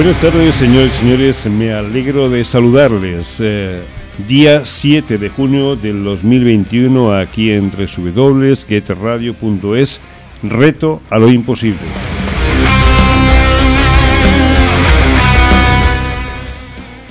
Buenas 0.00 0.18
tardes, 0.18 0.54
señores 0.54 0.94
y 0.94 0.98
señores. 1.00 1.44
Me 1.44 1.74
alegro 1.74 2.30
de 2.30 2.42
saludarles. 2.42 3.36
Eh, 3.38 3.82
día 4.26 4.64
7 4.64 5.18
de 5.18 5.28
junio 5.28 5.76
del 5.76 6.02
2021, 6.02 7.14
aquí 7.14 7.50
en 7.50 7.70
www.getradio.es, 7.70 10.00
reto 10.42 11.02
a 11.10 11.18
lo 11.18 11.30
imposible. 11.30 11.80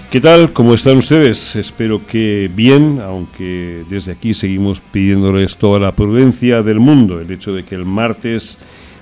¿Qué 0.10 0.20
tal? 0.20 0.52
¿Cómo 0.52 0.74
están 0.74 0.98
ustedes? 0.98 1.56
Espero 1.58 2.08
que 2.08 2.50
bien, 2.52 3.00
aunque 3.06 3.84
desde 3.88 4.14
aquí 4.14 4.34
seguimos 4.34 4.82
pidiéndoles 4.82 5.58
toda 5.58 5.80
la 5.80 5.92
prudencia 5.92 6.64
del 6.64 6.80
mundo. 6.80 7.22
El 7.22 7.30
hecho 7.30 7.54
de 7.54 7.64
que 7.64 7.76
el 7.76 7.86
martes 7.86 8.58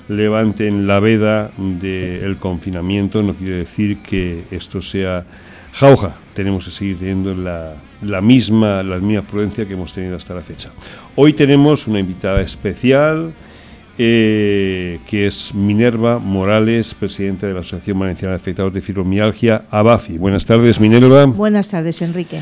levanten 0.08 0.88
la 0.88 1.00
veda 1.00 1.52
del 1.58 2.38
confinamiento 2.38 3.22
no 3.24 3.34
quiere 3.34 3.58
decir 3.58 3.98
que 3.98 4.44
esto 4.52 4.82
sea 4.82 5.26
jauja. 5.74 6.16
Tenemos 6.34 6.66
que 6.66 6.72
seguir 6.72 7.00
teniendo 7.00 7.34
la, 7.34 7.76
la, 8.02 8.22
misma, 8.22 8.84
la 8.84 8.98
misma 8.98 9.24
prudencia 9.24 9.66
que 9.66 9.74
hemos 9.74 9.94
tenido 9.94 10.16
hasta 10.16 10.34
la 10.34 10.42
fecha. 10.42 10.72
Hoy 11.16 11.34
tenemos 11.34 11.88
una 11.88 12.00
invitada 12.00 12.42
especial, 12.42 13.34
eh, 13.98 15.00
que 15.08 15.28
es 15.28 15.54
Minerva 15.54 16.20
Morales, 16.20 16.94
presidenta 16.94 17.48
de 17.48 17.54
la 17.54 17.62
Asociación 17.62 17.98
Valenciana 17.98 18.34
de 18.34 18.38
Afectados 18.38 18.74
de 18.74 18.82
Fibromialgia, 18.82 19.64
ABAFI. 19.72 20.18
Buenas 20.18 20.46
tardes, 20.46 20.80
Minerva. 20.80 21.26
Buenas 21.26 21.70
tardes, 21.70 22.02
Enrique. 22.02 22.40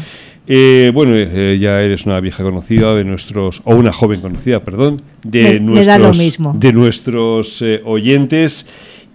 Eh, 0.48 0.91
bueno, 0.94 1.13
eh, 1.16 1.58
ya 1.59 1.81
eres 1.81 2.05
una 2.05 2.20
vieja 2.20 2.44
conocida 2.44 2.94
de 2.94 3.04
nuestros, 3.04 3.62
o 3.66 3.76
una 3.76 3.91
joven 3.91 4.22
conocida, 4.22 4.60
perdón, 4.62 5.01
de 5.24 5.60
nuestros, 5.60 6.18
De 6.60 6.74
nuestros 6.74 7.62
eh, 7.62 7.82
oyentes. 7.84 8.68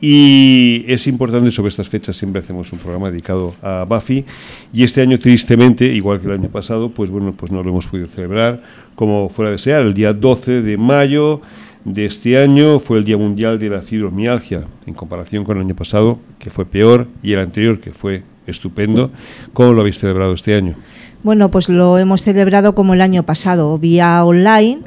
Y 0.03 0.85
es 0.89 1.07
importante, 1.07 1.51
sobre 1.51 1.69
estas 1.69 1.89
fechas 1.89 2.17
siempre 2.17 2.41
hacemos 2.41 2.73
un 2.73 2.79
programa 2.79 3.11
dedicado 3.11 3.55
a 3.63 3.85
Buffy. 3.87 4.25
Y 4.73 4.83
este 4.83 5.03
año, 5.03 5.19
tristemente, 5.19 5.85
igual 5.85 6.21
que 6.21 6.27
el 6.27 6.33
año 6.33 6.49
pasado, 6.49 6.89
pues 6.89 7.11
bueno, 7.11 7.35
pues 7.37 7.53
no 7.53 7.63
lo 7.63 7.69
hemos 7.69 7.87
podido 7.87 8.09
celebrar 8.09 8.63
como 8.95 9.29
fuera 9.29 9.51
de 9.51 9.59
ser. 9.59 9.87
El 9.87 9.93
día 9.93 10.15
12 10.15 10.63
de 10.63 10.77
mayo 10.79 11.43
de 11.85 12.07
este 12.07 12.39
año 12.39 12.81
fue 12.81 12.99
el 12.99 13.05
Día 13.05 13.19
Mundial 13.19 13.59
de 13.59 13.69
la 13.69 13.83
Fibromialgia, 13.83 14.65
en 14.87 14.95
comparación 14.95 15.45
con 15.45 15.59
el 15.59 15.65
año 15.65 15.77
pasado, 15.77 16.19
que 16.39 16.51
fue 16.51 16.65
peor, 16.65 17.07
y 17.23 17.33
el 17.35 17.41
anterior, 17.41 17.79
que 17.79 17.93
fue 17.93 18.23
estupendo. 18.47 19.11
¿Cómo 19.53 19.75
lo 19.75 19.81
habéis 19.81 19.99
celebrado 19.99 20.33
este 20.33 20.55
año? 20.55 20.77
Bueno, 21.23 21.51
pues 21.51 21.69
lo 21.69 21.99
hemos 21.99 22.23
celebrado 22.23 22.75
como 22.75 22.95
el 22.95 23.03
año 23.03 23.25
pasado, 23.25 23.77
vía 23.77 24.25
online. 24.25 24.81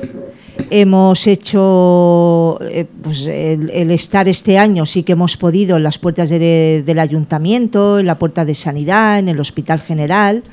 Hemos 0.71 1.27
hecho 1.27 2.57
eh, 2.63 2.85
pues 3.03 3.27
el, 3.27 3.91
estar 3.91 4.27
este 4.27 4.57
año, 4.57 4.87
sí 4.87 5.03
que 5.03 5.11
hemos 5.11 5.37
podido 5.37 5.77
en 5.77 5.83
las 5.83 5.99
puertas 5.99 6.29
del 6.29 6.99
ayuntamiento, 6.99 7.99
en 7.99 8.07
la 8.07 8.17
puerta 8.17 8.45
de 8.45 8.55
sanidad, 8.55 9.19
en 9.19 9.29
el 9.29 9.39
hospital 9.39 9.79
general. 9.79 10.43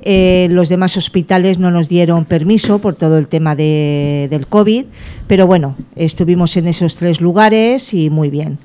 Eh, 0.00 0.48
los 0.52 0.70
demás 0.70 0.96
hospitales 0.96 1.58
no 1.58 1.70
nos 1.70 1.90
dieron 1.90 2.24
permiso 2.24 2.78
por 2.78 2.94
todo 2.94 3.18
el 3.18 3.28
tema 3.28 3.54
del 3.54 4.46
COVID, 4.46 4.86
pero 5.26 5.46
bueno, 5.46 5.76
estuvimos 5.96 6.56
en 6.56 6.66
esos 6.66 6.96
tres 6.96 7.20
lugares 7.20 7.92
y 7.92 8.08
muy 8.08 8.30
bien. 8.30 8.56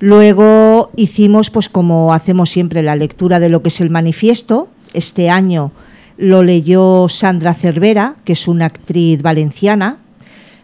Luego 0.00 0.90
hicimos, 0.96 1.50
pues 1.50 1.68
como 1.68 2.14
hacemos 2.14 2.48
siempre, 2.48 2.82
la 2.82 2.96
lectura 2.96 3.40
de 3.40 3.50
lo 3.50 3.60
que 3.60 3.68
es 3.68 3.82
el 3.82 3.90
manifiesto. 3.90 4.68
Este 4.94 5.28
año 5.28 5.70
lo 6.18 6.42
leyó 6.42 7.08
Sandra 7.08 7.54
Cervera, 7.54 8.16
que 8.24 8.32
es 8.34 8.48
una 8.48 8.66
actriz 8.66 9.22
valenciana, 9.22 9.98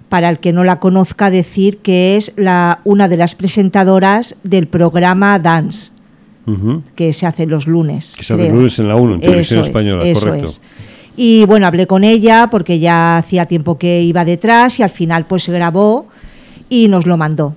para 0.08 0.28
el 0.28 0.38
que 0.38 0.52
no 0.52 0.64
la 0.64 0.80
conozca 0.80 1.30
decir 1.30 1.78
que 1.78 2.16
es 2.16 2.32
la, 2.36 2.80
una 2.84 3.08
de 3.08 3.16
las 3.16 3.34
presentadoras 3.34 4.36
del 4.42 4.66
programa 4.66 5.38
Dance, 5.38 5.92
que 6.94 7.12
se 7.12 7.26
hace 7.26 7.46
los 7.46 7.66
lunes. 7.66 8.14
Que 8.16 8.22
se 8.22 8.34
hace 8.34 8.48
los 8.48 8.52
lunes 8.52 8.78
en 8.78 8.88
la 8.88 8.96
1, 8.96 9.14
en 9.14 9.20
televisión 9.20 9.60
española, 9.60 10.04
correcto. 10.12 10.52
Y 11.16 11.44
bueno, 11.46 11.66
hablé 11.66 11.86
con 11.86 12.02
ella 12.02 12.48
porque 12.50 12.80
ya 12.80 13.18
hacía 13.18 13.46
tiempo 13.46 13.78
que 13.78 14.02
iba 14.02 14.24
detrás 14.24 14.80
y 14.80 14.82
al 14.82 14.90
final 14.90 15.24
pues 15.26 15.44
se 15.44 15.52
grabó 15.52 16.08
y 16.68 16.88
nos 16.88 17.06
lo 17.06 17.16
mandó. 17.16 17.54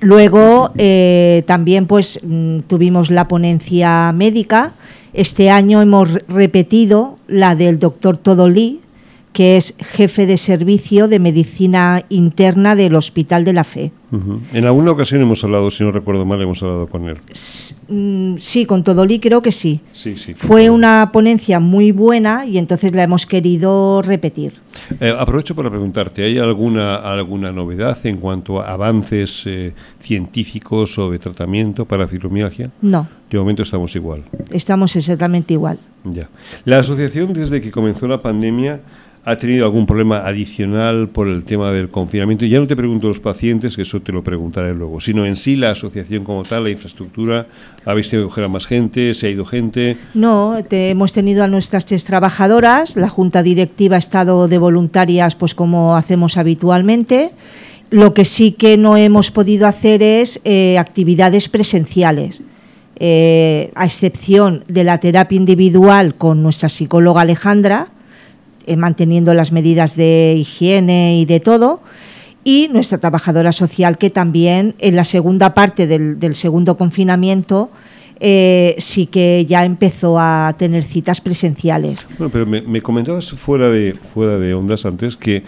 Luego 0.00 0.70
eh, 0.76 1.44
también 1.46 1.86
pues 1.86 2.20
mm, 2.22 2.60
tuvimos 2.60 3.10
la 3.10 3.26
ponencia 3.26 4.12
médica 4.12 4.74
este 5.14 5.50
año 5.50 5.80
hemos 5.80 6.12
repetido 6.28 7.18
la 7.28 7.54
del 7.54 7.78
doctor 7.78 8.16
Todolí, 8.16 8.80
que 9.32 9.56
es 9.56 9.74
jefe 9.78 10.26
de 10.26 10.36
servicio 10.36 11.08
de 11.08 11.18
medicina 11.18 12.04
interna 12.08 12.76
del 12.76 12.94
Hospital 12.94 13.44
de 13.44 13.52
la 13.52 13.64
Fe. 13.64 13.90
En 14.52 14.64
alguna 14.64 14.92
ocasión 14.92 15.22
hemos 15.22 15.42
hablado, 15.42 15.72
si 15.72 15.82
no 15.82 15.90
recuerdo 15.90 16.24
mal, 16.24 16.40
hemos 16.40 16.62
hablado 16.62 16.86
con 16.86 17.08
él. 17.08 17.16
Mm, 17.88 18.36
sí, 18.38 18.64
con 18.64 18.84
Todolí 18.84 19.18
creo 19.18 19.42
que 19.42 19.50
sí. 19.50 19.80
sí, 19.92 20.16
sí 20.16 20.34
Fue 20.34 20.70
una 20.70 21.10
ponencia 21.12 21.58
muy 21.58 21.90
buena 21.90 22.46
y 22.46 22.58
entonces 22.58 22.94
la 22.94 23.02
hemos 23.02 23.26
querido 23.26 24.02
repetir. 24.02 24.54
Eh, 25.00 25.12
aprovecho 25.18 25.56
para 25.56 25.68
preguntarte, 25.68 26.22
¿hay 26.22 26.38
alguna, 26.38 26.94
alguna 26.96 27.50
novedad 27.50 27.98
en 28.06 28.18
cuanto 28.18 28.60
a 28.60 28.72
avances 28.72 29.42
eh, 29.46 29.74
científicos 29.98 30.96
o 30.98 31.10
de 31.10 31.18
tratamiento 31.18 31.84
para 31.84 32.06
fibromialgia? 32.06 32.70
No. 32.82 33.08
De 33.34 33.40
momento 33.40 33.64
estamos 33.64 33.96
igual. 33.96 34.22
Estamos 34.52 34.94
exactamente 34.94 35.54
igual. 35.54 35.76
Ya. 36.04 36.28
La 36.64 36.78
asociación 36.78 37.32
desde 37.32 37.60
que 37.60 37.72
comenzó 37.72 38.06
la 38.06 38.18
pandemia 38.18 38.80
ha 39.24 39.34
tenido 39.34 39.64
algún 39.64 39.86
problema 39.86 40.18
adicional 40.18 41.08
por 41.08 41.26
el 41.26 41.42
tema 41.42 41.72
del 41.72 41.88
confinamiento. 41.88 42.44
Ya 42.44 42.60
no 42.60 42.68
te 42.68 42.76
pregunto 42.76 43.08
los 43.08 43.18
pacientes, 43.18 43.74
que 43.74 43.82
eso 43.82 44.00
te 44.00 44.12
lo 44.12 44.22
preguntaré 44.22 44.72
luego, 44.72 45.00
sino 45.00 45.26
en 45.26 45.34
sí 45.34 45.56
la 45.56 45.72
asociación 45.72 46.22
como 46.22 46.44
tal, 46.44 46.62
la 46.62 46.70
infraestructura, 46.70 47.48
¿habéis 47.84 48.08
tenido 48.08 48.28
que 48.28 48.30
coger 48.30 48.44
a 48.44 48.48
más 48.48 48.66
gente? 48.66 49.12
¿Se 49.14 49.26
ha 49.26 49.30
ido 49.30 49.44
gente? 49.44 49.96
No, 50.14 50.56
hemos 50.70 51.12
tenido 51.12 51.42
a 51.42 51.48
nuestras 51.48 51.86
tres 51.86 52.04
trabajadoras, 52.04 52.94
la 52.94 53.08
junta 53.08 53.42
directiva 53.42 53.96
ha 53.96 53.98
estado 53.98 54.46
de 54.46 54.58
voluntarias, 54.58 55.34
pues 55.34 55.56
como 55.56 55.96
hacemos 55.96 56.36
habitualmente. 56.36 57.32
Lo 57.90 58.14
que 58.14 58.24
sí 58.24 58.52
que 58.52 58.76
no 58.76 58.96
hemos 58.96 59.32
podido 59.32 59.66
hacer 59.66 60.04
es 60.04 60.40
eh, 60.44 60.78
actividades 60.78 61.48
presenciales. 61.48 62.44
Eh, 62.96 63.72
a 63.74 63.86
excepción 63.86 64.62
de 64.68 64.84
la 64.84 64.98
terapia 64.98 65.36
individual 65.36 66.14
con 66.14 66.44
nuestra 66.44 66.68
psicóloga 66.68 67.22
Alejandra, 67.22 67.88
eh, 68.66 68.76
manteniendo 68.76 69.34
las 69.34 69.50
medidas 69.50 69.96
de 69.96 70.36
higiene 70.38 71.18
y 71.18 71.24
de 71.24 71.40
todo. 71.40 71.82
Y 72.44 72.68
nuestra 72.72 72.98
trabajadora 72.98 73.52
social 73.52 73.98
que 73.98 74.10
también 74.10 74.74
en 74.78 74.94
la 74.94 75.04
segunda 75.04 75.54
parte 75.54 75.86
del, 75.86 76.34
segundo 76.34 76.76
confinamiento 76.76 77.70
eh, 78.20 78.76
sí 78.78 79.06
que 79.06 79.44
ya 79.48 79.64
empezó 79.64 80.18
a 80.18 80.54
tener 80.56 80.84
citas 80.84 81.20
presenciales. 81.20 82.06
Bueno, 82.18 82.30
pero 82.30 82.46
me, 82.46 82.80
comentabas 82.80 83.32
fuera 83.32 83.70
de, 83.70 83.94
fuera 83.94 84.38
de 84.38 84.54
ondas 84.54 84.86
antes 84.86 85.16
que 85.16 85.42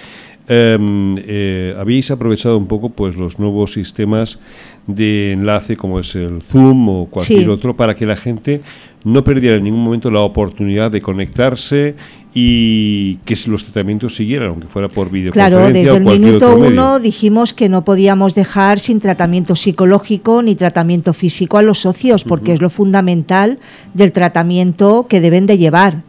em, 0.49 1.17
eh, 1.19 1.75
habéis 1.79 2.11
aprovechado 2.11 2.57
un 2.57 2.67
poco 2.67 2.91
pues 2.91 3.17
los 3.17 3.39
nuevos 3.39 3.73
sistemas 3.73 4.39
de 4.87 5.33
enlace 5.33 5.77
como 5.77 6.01
es 6.01 6.15
el 6.15 6.43
Zoom 6.43 6.89
o 6.89 7.07
cualquier 7.07 7.49
otro 7.51 7.75
para 7.77 7.95
que 7.95 8.07
la 8.07 8.17
gente 8.17 8.61
no 9.05 9.25
perdiera 9.25 9.57
en 9.57 9.65
ningún 9.65 9.85
momento 9.85 10.11
la 10.11 10.21
oportunidad 10.21 10.91
de 10.91 11.01
conectarse 11.01 11.95
y 12.39 13.17
que 13.25 13.35
los 13.47 13.65
tratamientos 13.65 14.15
siguieran, 14.15 14.51
aunque 14.51 14.67
fuera 14.67 14.89
por 14.91 15.11
videoconferencia 15.11 15.59
Claro, 15.59 15.73
desde 15.73 15.97
el 15.97 16.21
minuto 16.21 16.55
uno 16.55 16.99
dijimos 16.99 17.55
que 17.55 17.71
no 17.71 17.83
podíamos 17.83 18.35
dejar 18.35 18.79
sin 18.79 19.01
tratamiento 19.01 19.57
psicológico 19.57 20.43
ni 20.43 20.55
tratamiento 20.55 21.15
físico 21.15 21.57
a 21.57 21.63
los 21.63 21.81
socios, 21.81 22.25
porque 22.25 22.53
es 22.53 22.61
lo 22.61 22.69
fundamental 22.69 23.59
del 23.95 24.13
tratamiento 24.13 25.07
que 25.09 25.23
deben 25.23 25.47
de 25.47 25.57
llevar. 25.57 26.03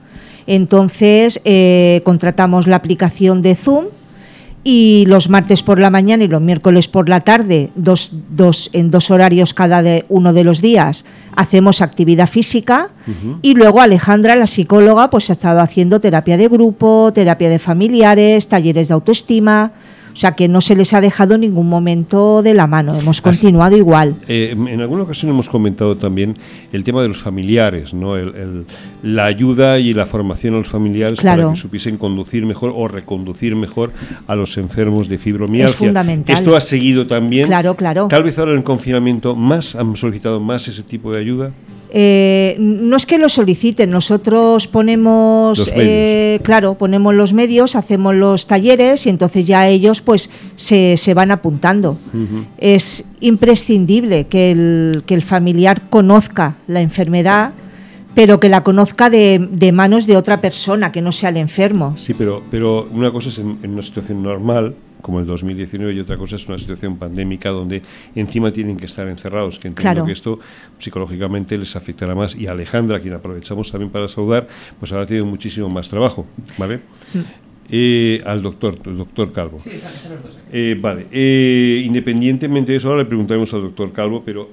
Entonces, 0.47 1.39
eh, 1.45 2.01
contratamos 2.03 2.67
la 2.67 2.75
aplicación 2.75 3.41
de 3.41 3.55
Zoom, 3.55 3.85
y 4.63 5.05
los 5.07 5.29
martes 5.29 5.63
por 5.63 5.79
la 5.79 5.89
mañana 5.89 6.23
y 6.23 6.27
los 6.27 6.41
miércoles 6.41 6.87
por 6.87 7.07
la 7.07 7.21
tarde, 7.21 7.71
dos, 7.75 8.11
dos, 8.29 8.69
en 8.73 8.91
dos 8.91 9.11
horarios 9.11 9.53
cada 9.53 9.81
de, 9.81 10.05
uno 10.09 10.33
de 10.33 10.43
los 10.43 10.61
días, 10.61 11.05
hacemos 11.35 11.81
actividad 11.81 12.27
física. 12.27 12.89
Y 13.41 13.53
luego 13.53 13.79
Alejandra, 13.79 14.35
la 14.35 14.47
psicóloga, 14.47 15.09
pues 15.09 15.29
ha 15.29 15.33
estado 15.33 15.61
haciendo 15.61 16.01
terapia 16.01 16.35
de 16.35 16.49
grupo, 16.49 17.11
terapia 17.13 17.49
de 17.49 17.59
familiares, 17.59 18.49
talleres 18.49 18.89
de 18.89 18.93
autoestima, 18.93 19.71
o 20.17 20.19
sea 20.19 20.31
que 20.31 20.47
no 20.47 20.61
se 20.61 20.75
les 20.75 20.95
ha 20.95 21.01
dejado 21.01 21.35
en 21.35 21.41
ningún 21.41 21.69
momento 21.69 22.41
de 22.41 22.55
la 22.55 22.65
mano, 22.65 22.97
hemos 22.97 23.21
continuado 23.21 23.77
igual. 23.77 24.15
Eh, 24.27 24.55
en 24.57 24.81
alguna 24.81 25.03
ocasión 25.03 25.29
hemos 25.29 25.47
comentado 25.47 25.95
también 25.95 26.39
el 26.73 26.83
tema 26.83 27.03
de 27.03 27.07
los 27.07 27.19
familiares, 27.19 27.93
¿no? 27.93 28.15
la 29.03 29.25
ayuda 29.25 29.77
y 29.77 29.93
la 29.93 30.07
formación 30.07 30.55
a 30.55 30.57
los 30.57 30.69
familiares 30.69 31.21
para 31.21 31.51
que 31.51 31.55
supiesen 31.55 31.97
conducir 31.97 32.47
mejor 32.47 32.73
o 32.75 32.87
reconducir 32.87 33.55
mejor 33.55 33.91
a 34.25 34.35
los 34.35 34.57
enfermos 34.57 35.07
de 35.07 35.19
fibromialgia. 35.19 35.67
Es 35.67 35.75
fundamental. 35.75 36.35
Esto 36.35 36.55
ha 36.55 36.61
seguido 36.61 37.05
también. 37.05 37.45
Claro, 37.45 37.75
claro. 37.75 38.07
Tal 38.07 38.23
vez 38.23 38.39
ahora 38.39 38.53
en 38.53 38.57
el 38.57 38.63
confinamiento 38.63 39.35
más 39.35 39.75
han 39.75 39.95
solicitado 39.95 40.39
más 40.39 40.67
ese 40.67 40.81
tipo 40.81 41.11
de 41.11 41.19
ayuda. 41.19 41.51
Eh, 41.89 42.55
no 42.59 42.97
es 42.97 43.05
que 43.05 43.17
lo 43.17 43.29
soliciten, 43.29 43.89
nosotros 43.89 44.67
ponemos, 44.67 45.71
eh, 45.73 46.39
claro, 46.43 46.75
ponemos 46.75 47.13
los 47.15 47.33
medios, 47.33 47.75
hacemos 47.75 48.13
los 48.15 48.47
talleres 48.47 49.05
y 49.05 49.09
entonces 49.09 49.45
ya 49.45 49.67
ellos 49.67 50.01
pues 50.01 50.29
se, 50.55 50.97
se 50.97 51.13
van 51.13 51.31
apuntando. 51.31 51.97
Es 52.57 53.05
imprescindible 53.21 54.27
que 54.27 54.51
el, 54.51 55.03
que 55.05 55.13
el 55.13 55.21
familiar 55.21 55.83
conozca 55.89 56.55
la 56.67 56.81
enfermedad 56.81 57.53
pero 58.15 58.39
que 58.39 58.49
la 58.49 58.63
conozca 58.63 59.11
de, 59.11 59.47
de, 59.51 59.71
manos 59.71 60.07
de 60.07 60.17
otra 60.17 60.41
persona, 60.41 60.91
que 60.91 61.03
no 61.03 61.11
sea 61.11 61.29
el 61.29 61.37
enfermo. 61.37 61.93
Sí, 61.97 62.15
pero, 62.15 62.41
pero 62.49 62.87
una 62.91 63.11
cosa 63.11 63.29
es 63.29 63.37
en, 63.37 63.59
en 63.61 63.73
una 63.73 63.83
situación 63.83 64.23
normal, 64.23 64.73
como 65.01 65.19
el 65.19 65.25
2019 65.25 65.93
y 65.93 65.99
otra 65.99 66.17
cosa 66.17 66.35
es 66.37 66.47
una 66.47 66.57
situación 66.57 66.97
pandémica 66.97 67.49
donde 67.49 67.81
encima 68.15 68.51
tienen 68.51 68.77
que 68.77 68.85
estar 68.85 69.07
encerrados, 69.07 69.59
que 69.59 69.67
entiendo 69.67 69.91
Claro. 69.93 70.05
que 70.05 70.11
esto 70.11 70.39
psicológicamente 70.77 71.57
les 71.57 71.75
afectará 71.75 72.15
más 72.15 72.35
y 72.35 72.47
Alejandra, 72.47 72.99
quien 72.99 73.13
aprovechamos 73.13 73.71
también 73.71 73.91
para 73.91 74.07
saludar, 74.07 74.47
pues 74.79 74.91
ahora 74.91 75.05
tiene 75.05 75.23
muchísimo 75.23 75.69
más 75.69 75.87
trabajo, 75.89 76.25
¿vale? 76.57 76.79
Eh, 77.69 78.21
al 78.25 78.41
doctor, 78.41 78.77
el 78.85 78.97
doctor 78.97 79.31
Calvo. 79.33 79.59
Eh, 80.51 80.77
vale, 80.79 81.07
eh, 81.11 81.83
independientemente 81.85 82.71
de 82.71 82.77
eso, 82.77 82.87
ahora 82.89 83.03
le 83.03 83.07
preguntaremos 83.07 83.53
al 83.53 83.61
doctor 83.61 83.91
Calvo, 83.91 84.23
pero 84.25 84.49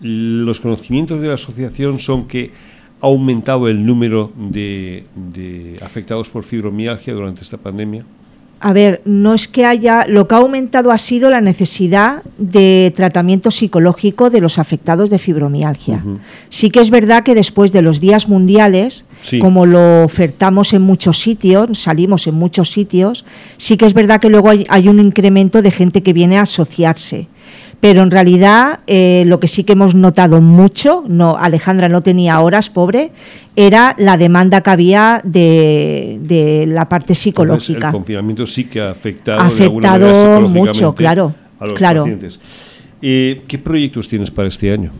los 0.00 0.60
conocimientos 0.60 1.20
de 1.20 1.28
la 1.28 1.34
asociación 1.34 1.98
son 2.00 2.26
que 2.26 2.50
ha 3.00 3.06
aumentado 3.06 3.68
el 3.68 3.86
número 3.86 4.32
de, 4.36 5.04
de 5.14 5.78
afectados 5.82 6.30
por 6.30 6.42
fibromialgia 6.42 7.14
durante 7.14 7.42
esta 7.42 7.56
pandemia. 7.58 8.04
A 8.60 8.72
ver, 8.72 9.02
no 9.04 9.34
es 9.34 9.46
que 9.46 9.64
haya, 9.64 10.04
lo 10.08 10.26
que 10.26 10.34
ha 10.34 10.38
aumentado 10.38 10.90
ha 10.90 10.98
sido 10.98 11.30
la 11.30 11.40
necesidad 11.40 12.24
de 12.38 12.92
tratamiento 12.96 13.52
psicológico 13.52 14.30
de 14.30 14.40
los 14.40 14.58
afectados 14.58 15.10
de 15.10 15.18
fibromialgia. 15.20 16.02
Sí 16.48 16.70
que 16.70 16.80
es 16.80 16.90
verdad 16.90 17.22
que 17.22 17.36
después 17.36 17.70
de 17.72 17.82
los 17.82 18.00
días 18.00 18.28
mundiales, 18.28 19.04
Sí. 19.20 19.38
como 19.38 19.64
lo 19.66 20.04
ofertamos 20.04 20.72
en 20.72 20.82
muchos 20.82 21.18
sitios, 21.20 21.78
salimos 21.78 22.26
en 22.26 22.34
muchos 22.34 22.70
sitios, 22.70 23.24
sí 23.58 23.76
que 23.76 23.86
es 23.86 23.94
verdad 23.94 24.20
que 24.20 24.28
luego 24.30 24.50
hay, 24.50 24.66
hay 24.68 24.88
un 24.88 24.98
incremento 25.00 25.62
de 25.62 25.70
gente 25.70 26.02
que 26.02 26.12
viene 26.12 26.38
a 26.38 26.42
asociarse. 26.42 27.28
Pero 27.80 28.02
en 28.02 28.10
realidad 28.10 28.80
eh, 28.88 29.22
lo 29.26 29.38
que 29.38 29.46
sí 29.46 29.62
que 29.62 29.74
hemos 29.74 29.94
notado 29.94 30.40
mucho, 30.40 31.04
no 31.06 31.36
Alejandra 31.36 31.88
no 31.88 32.02
tenía 32.02 32.40
horas, 32.40 32.70
pobre, 32.70 33.12
era 33.54 33.94
la 33.98 34.16
demanda 34.16 34.60
que 34.62 34.70
había 34.70 35.20
de, 35.24 36.18
de 36.22 36.66
la 36.66 36.88
parte 36.88 37.12
Entonces, 37.12 37.22
psicológica. 37.22 37.86
el 37.86 37.92
confinamiento 37.92 38.46
sí 38.46 38.64
que 38.64 38.80
ha 38.80 38.90
afectado, 38.90 39.40
Ha 39.40 39.46
afectado 39.46 40.40
mucho, 40.48 40.94
claro, 40.94 41.34
a 41.60 41.66
los 41.66 41.74
claro. 41.78 42.02
pacientes. 42.02 42.40
Eh, 43.00 43.42
¿Qué 43.46 43.58
proyectos 43.58 44.08
tienes 44.08 44.30
para 44.30 44.48
este 44.48 44.72
año? 44.72 44.90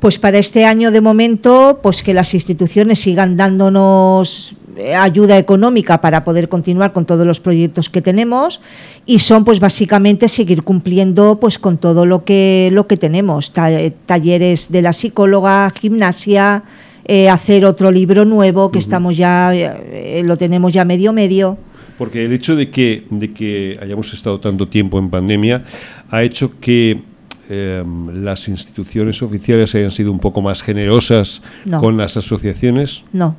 Pues 0.00 0.18
para 0.18 0.38
este 0.38 0.64
año 0.64 0.90
de 0.90 1.00
momento, 1.00 1.80
pues 1.82 2.02
que 2.02 2.14
las 2.14 2.32
instituciones 2.32 3.00
sigan 3.00 3.36
dándonos 3.36 4.54
ayuda 4.98 5.38
económica 5.38 6.00
para 6.00 6.22
poder 6.24 6.48
continuar 6.48 6.92
con 6.92 7.06
todos 7.06 7.26
los 7.26 7.40
proyectos 7.40 7.88
que 7.88 8.02
tenemos 8.02 8.60
y 9.06 9.18
son 9.20 9.44
pues 9.44 9.58
básicamente 9.60 10.28
seguir 10.28 10.62
cumpliendo 10.62 11.38
pues 11.40 11.58
con 11.58 11.78
todo 11.78 12.04
lo 12.04 12.24
que 12.24 12.68
lo 12.72 12.86
que 12.86 12.96
tenemos, 12.96 13.52
Ta- 13.52 13.72
eh, 13.72 13.92
talleres 14.06 14.70
de 14.70 14.82
la 14.82 14.92
psicóloga, 14.92 15.72
gimnasia, 15.80 16.62
eh, 17.06 17.28
hacer 17.30 17.64
otro 17.64 17.90
libro 17.90 18.24
nuevo 18.24 18.70
que 18.70 18.78
estamos 18.78 19.16
ya 19.16 19.54
eh, 19.54 20.22
lo 20.24 20.36
tenemos 20.36 20.72
ya 20.72 20.84
medio 20.84 21.12
medio. 21.12 21.56
Porque 21.98 22.26
el 22.26 22.32
hecho 22.34 22.54
de 22.56 22.68
que, 22.68 23.04
de 23.08 23.32
que 23.32 23.78
hayamos 23.80 24.12
estado 24.12 24.38
tanto 24.38 24.68
tiempo 24.68 24.98
en 24.98 25.08
pandemia 25.08 25.64
ha 26.10 26.22
hecho 26.22 26.52
que 26.60 27.00
eh, 27.48 27.82
las 28.12 28.48
instituciones 28.48 29.22
oficiales 29.22 29.74
hayan 29.74 29.90
sido 29.90 30.10
un 30.12 30.18
poco 30.18 30.42
más 30.42 30.62
generosas 30.62 31.42
No. 31.64 31.80
con 31.80 31.96
las 31.96 32.16
asociaciones. 32.16 33.04
No. 33.12 33.36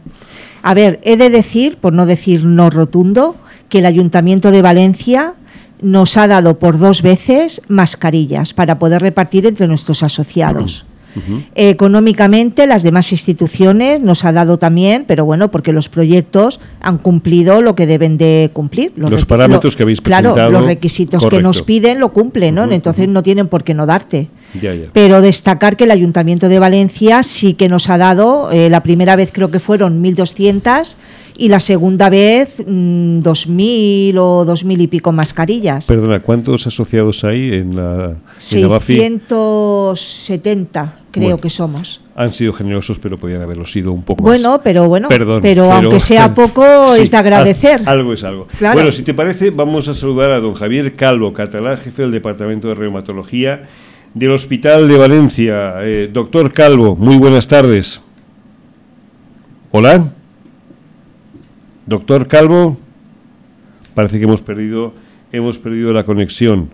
A 0.63 0.73
ver, 0.73 0.99
he 1.03 1.17
de 1.17 1.29
decir, 1.29 1.77
por 1.77 1.93
no 1.93 2.05
decir 2.05 2.43
no 2.45 2.69
rotundo, 2.69 3.35
que 3.69 3.79
el 3.79 3.85
Ayuntamiento 3.85 4.51
de 4.51 4.61
Valencia 4.61 5.33
nos 5.81 6.17
ha 6.17 6.27
dado 6.27 6.57
por 6.57 6.79
dos 6.79 7.01
veces 7.01 7.61
mascarillas 7.67 8.53
para 8.53 8.79
poder 8.79 9.01
repartir 9.01 9.45
entre 9.45 9.67
nuestros 9.67 10.03
asociados. 10.03 10.85
Económicamente, 11.55 12.67
las 12.67 12.83
demás 12.83 13.11
instituciones 13.11 14.01
nos 14.01 14.25
ha 14.25 14.31
dado 14.31 14.57
también, 14.57 15.05
pero 15.07 15.25
bueno, 15.25 15.51
porque 15.51 15.73
los 15.73 15.89
proyectos 15.89 16.59
han 16.81 16.97
cumplido 16.97 17.61
lo 17.61 17.75
que 17.75 17.85
deben 17.87 18.17
de 18.17 18.49
cumplir. 18.53 18.93
Los 18.95 19.09
requi- 19.11 19.25
parámetros 19.25 19.75
que 19.75 19.83
habéis 19.83 20.01
Claro, 20.01 20.33
presentado, 20.33 20.51
los 20.51 20.65
requisitos 20.65 21.25
que 21.25 21.41
nos 21.41 21.61
piden 21.61 21.99
lo 21.99 22.13
cumplen, 22.13 22.55
¿no? 22.55 22.71
Entonces 22.71 23.07
no 23.07 23.23
tienen 23.23 23.47
por 23.47 23.63
qué 23.63 23.73
no 23.73 23.85
darte. 23.85 24.29
Ya, 24.61 24.73
ya. 24.73 24.85
Pero 24.93 25.21
destacar 25.21 25.75
que 25.75 25.83
el 25.83 25.91
Ayuntamiento 25.91 26.47
de 26.49 26.59
Valencia 26.59 27.23
sí 27.23 27.53
que 27.53 27.67
nos 27.69 27.89
ha 27.89 27.97
dado, 27.97 28.49
eh, 28.51 28.69
la 28.69 28.81
primera 28.81 29.15
vez 29.15 29.31
creo 29.33 29.51
que 29.51 29.59
fueron 29.59 30.01
1.200 30.01 30.95
y 31.39 31.49
la 31.49 31.59
segunda 31.59 32.09
vez 32.09 32.63
mm, 32.65 33.19
2.000 33.19 34.17
o 34.17 34.45
2.000 34.45 34.81
y 34.81 34.87
pico 34.87 35.11
mascarillas. 35.11 35.85
Perdona, 35.85 36.19
¿cuántos 36.21 36.65
asociados 36.65 37.23
hay 37.23 37.53
en 37.53 37.75
la, 37.75 38.15
en 38.51 38.61
la 38.61 38.67
BAFI? 38.67 38.97
670 38.97 40.93
creo 41.17 41.29
Bueno. 41.31 41.41
que 41.41 41.49
somos. 41.49 42.01
Han 42.15 42.31
sido 42.33 42.53
generosos, 42.53 42.99
pero 42.99 43.17
podían 43.17 43.41
haberlo 43.41 43.65
sido 43.65 43.91
un 43.91 44.03
poco 44.03 44.23
más. 44.23 44.31
Bueno, 44.31 44.61
pero 44.63 44.87
bueno, 44.87 45.09
Perdón, 45.09 45.41
pero, 45.41 45.71
aunque 45.71 45.99
sea 45.99 46.33
poco 46.33 46.63
Sí, 46.95 47.01
es 47.01 47.11
de 47.11 47.17
agradecer. 47.17 47.81
al- 47.81 47.87
algo 47.99 48.13
es 48.13 48.23
algo. 48.23 48.47
Claro. 48.57 48.75
Bueno, 48.75 48.91
si 48.91 49.03
te 49.03 49.13
parece, 49.13 49.49
vamos 49.49 49.87
a 49.87 49.93
saludar 49.93 50.31
a 50.31 50.39
don 50.39 50.53
Javier 50.53 50.93
Calvo, 50.95 51.33
catalán, 51.33 51.77
jefe 51.77 52.03
del 52.03 52.11
Departamento 52.11 52.67
de 52.69 52.75
Reumatología 52.75 53.63
del 54.13 54.31
Hospital 54.31 54.87
de 54.87 54.97
Valencia. 54.97 55.73
Eh, 55.83 56.09
doctor 56.11 56.51
Calvo, 56.53 56.95
muy 56.95 57.17
buenas 57.17 57.47
tardes. 57.47 58.01
Hola. 59.71 60.11
Doctor 61.85 62.27
Calvo, 62.27 62.77
parece 63.93 64.17
que 64.17 64.25
hemos 64.25 64.41
perdido, 64.41 64.93
hemos 65.31 65.57
perdido 65.57 65.93
la 65.93 66.03
conexión 66.03 66.69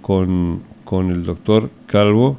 con, 0.00 0.62
con 0.84 1.10
el 1.10 1.24
doctor 1.24 1.70
Calvo. 1.86 2.38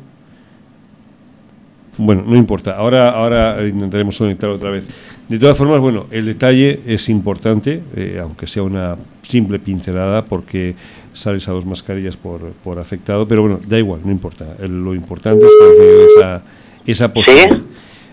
Bueno, 1.97 2.23
no 2.27 2.35
importa. 2.35 2.71
Ahora, 2.77 3.09
ahora 3.09 3.57
intentaremos 3.67 4.17
conectar 4.17 4.49
otra 4.49 4.69
vez. 4.69 4.85
De 5.27 5.39
todas 5.39 5.57
formas, 5.57 5.79
bueno, 5.79 6.05
el 6.11 6.25
detalle 6.25 6.79
es 6.85 7.09
importante, 7.09 7.81
eh, 7.95 8.19
aunque 8.21 8.47
sea 8.47 8.63
una 8.63 8.95
simple 9.23 9.59
pincelada, 9.59 10.23
porque 10.25 10.75
sales 11.13 11.47
a 11.47 11.51
dos 11.51 11.65
mascarillas 11.65 12.15
por, 12.15 12.39
por 12.63 12.77
afectado, 12.79 13.27
pero 13.27 13.41
bueno, 13.41 13.59
da 13.67 13.77
igual, 13.79 14.01
no 14.05 14.11
importa. 14.11 14.45
El- 14.59 14.83
lo 14.83 14.93
importante 14.93 15.43
es 15.45 15.51
que 15.51 15.75
tenido 15.83 16.07
esa, 16.17 16.41
esa 16.85 17.11
posibilidad. 17.13 17.57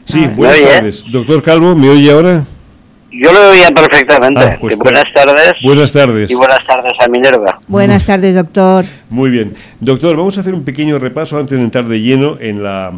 Sí, 0.06 0.24
Ah, 0.24 0.32
buenas 0.34 0.60
tardes. 0.62 1.04
Doctor 1.12 1.42
Calvo, 1.42 1.76
¿me 1.76 1.88
oye 1.90 2.10
ahora? 2.10 2.44
Yo 3.12 3.32
lo 3.32 3.50
oía 3.50 3.68
perfectamente. 3.70 4.40
Ah, 4.40 4.58
pues 4.60 4.76
buenas 4.76 5.04
tardes 5.14 5.52
Buenas 5.62 5.92
tardes. 5.92 6.30
y 6.30 6.34
buenas 6.34 6.66
tardes 6.66 6.92
a 6.98 7.08
Minerva. 7.08 7.60
Buenas 7.68 8.04
tardes, 8.04 8.34
doctor. 8.34 8.84
Muy 9.08 9.30
bien. 9.30 9.54
Doctor, 9.78 10.16
vamos 10.16 10.36
a 10.36 10.40
hacer 10.40 10.52
un 10.52 10.64
pequeño 10.64 10.98
repaso 10.98 11.38
antes 11.38 11.56
de 11.56 11.62
entrar 11.62 11.84
de 11.86 12.00
lleno 12.00 12.38
en 12.40 12.62
la, 12.62 12.92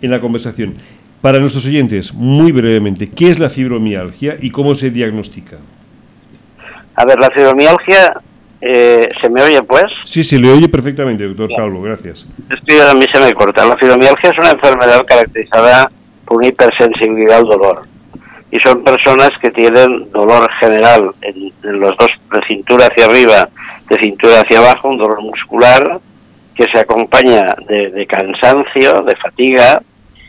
en 0.00 0.10
la 0.10 0.20
conversación. 0.20 0.74
Para 1.20 1.40
nuestros 1.40 1.66
oyentes, 1.66 2.14
muy 2.14 2.52
brevemente, 2.52 3.10
¿qué 3.10 3.30
es 3.30 3.38
la 3.38 3.50
fibromialgia 3.50 4.36
y 4.40 4.50
cómo 4.50 4.74
se 4.74 4.90
diagnostica? 4.90 5.56
A 6.94 7.04
ver, 7.04 7.18
la 7.18 7.28
fibromialgia, 7.30 8.20
eh, 8.60 9.08
¿se 9.20 9.28
me 9.28 9.42
oye 9.42 9.62
pues? 9.64 9.84
Sí, 10.04 10.22
se 10.22 10.38
le 10.38 10.50
oye 10.50 10.68
perfectamente, 10.68 11.24
doctor 11.24 11.50
Calvo, 11.56 11.82
gracias. 11.82 12.26
Estoy 12.50 12.78
a 12.78 12.94
mí 12.94 13.04
se 13.12 13.20
me 13.20 13.32
corta. 13.32 13.66
La 13.66 13.76
fibromialgia 13.76 14.30
es 14.30 14.38
una 14.38 14.50
enfermedad 14.50 15.04
caracterizada 15.06 15.90
por 16.24 16.38
una 16.38 16.48
hipersensibilidad 16.48 17.38
al 17.38 17.44
dolor. 17.44 17.82
Y 18.50 18.58
son 18.60 18.82
personas 18.82 19.30
que 19.42 19.50
tienen 19.50 20.10
dolor 20.12 20.48
general 20.60 21.10
en, 21.22 21.52
en 21.64 21.80
los 21.80 21.96
dos, 21.98 22.08
de 22.32 22.46
cintura 22.46 22.86
hacia 22.86 23.06
arriba, 23.06 23.48
de 23.90 23.98
cintura 23.98 24.40
hacia 24.40 24.58
abajo, 24.58 24.88
un 24.88 24.98
dolor 24.98 25.20
muscular 25.20 26.00
que 26.58 26.64
se 26.72 26.80
acompaña 26.80 27.54
de, 27.68 27.90
de 27.90 28.06
cansancio, 28.06 29.02
de 29.02 29.14
fatiga 29.16 29.80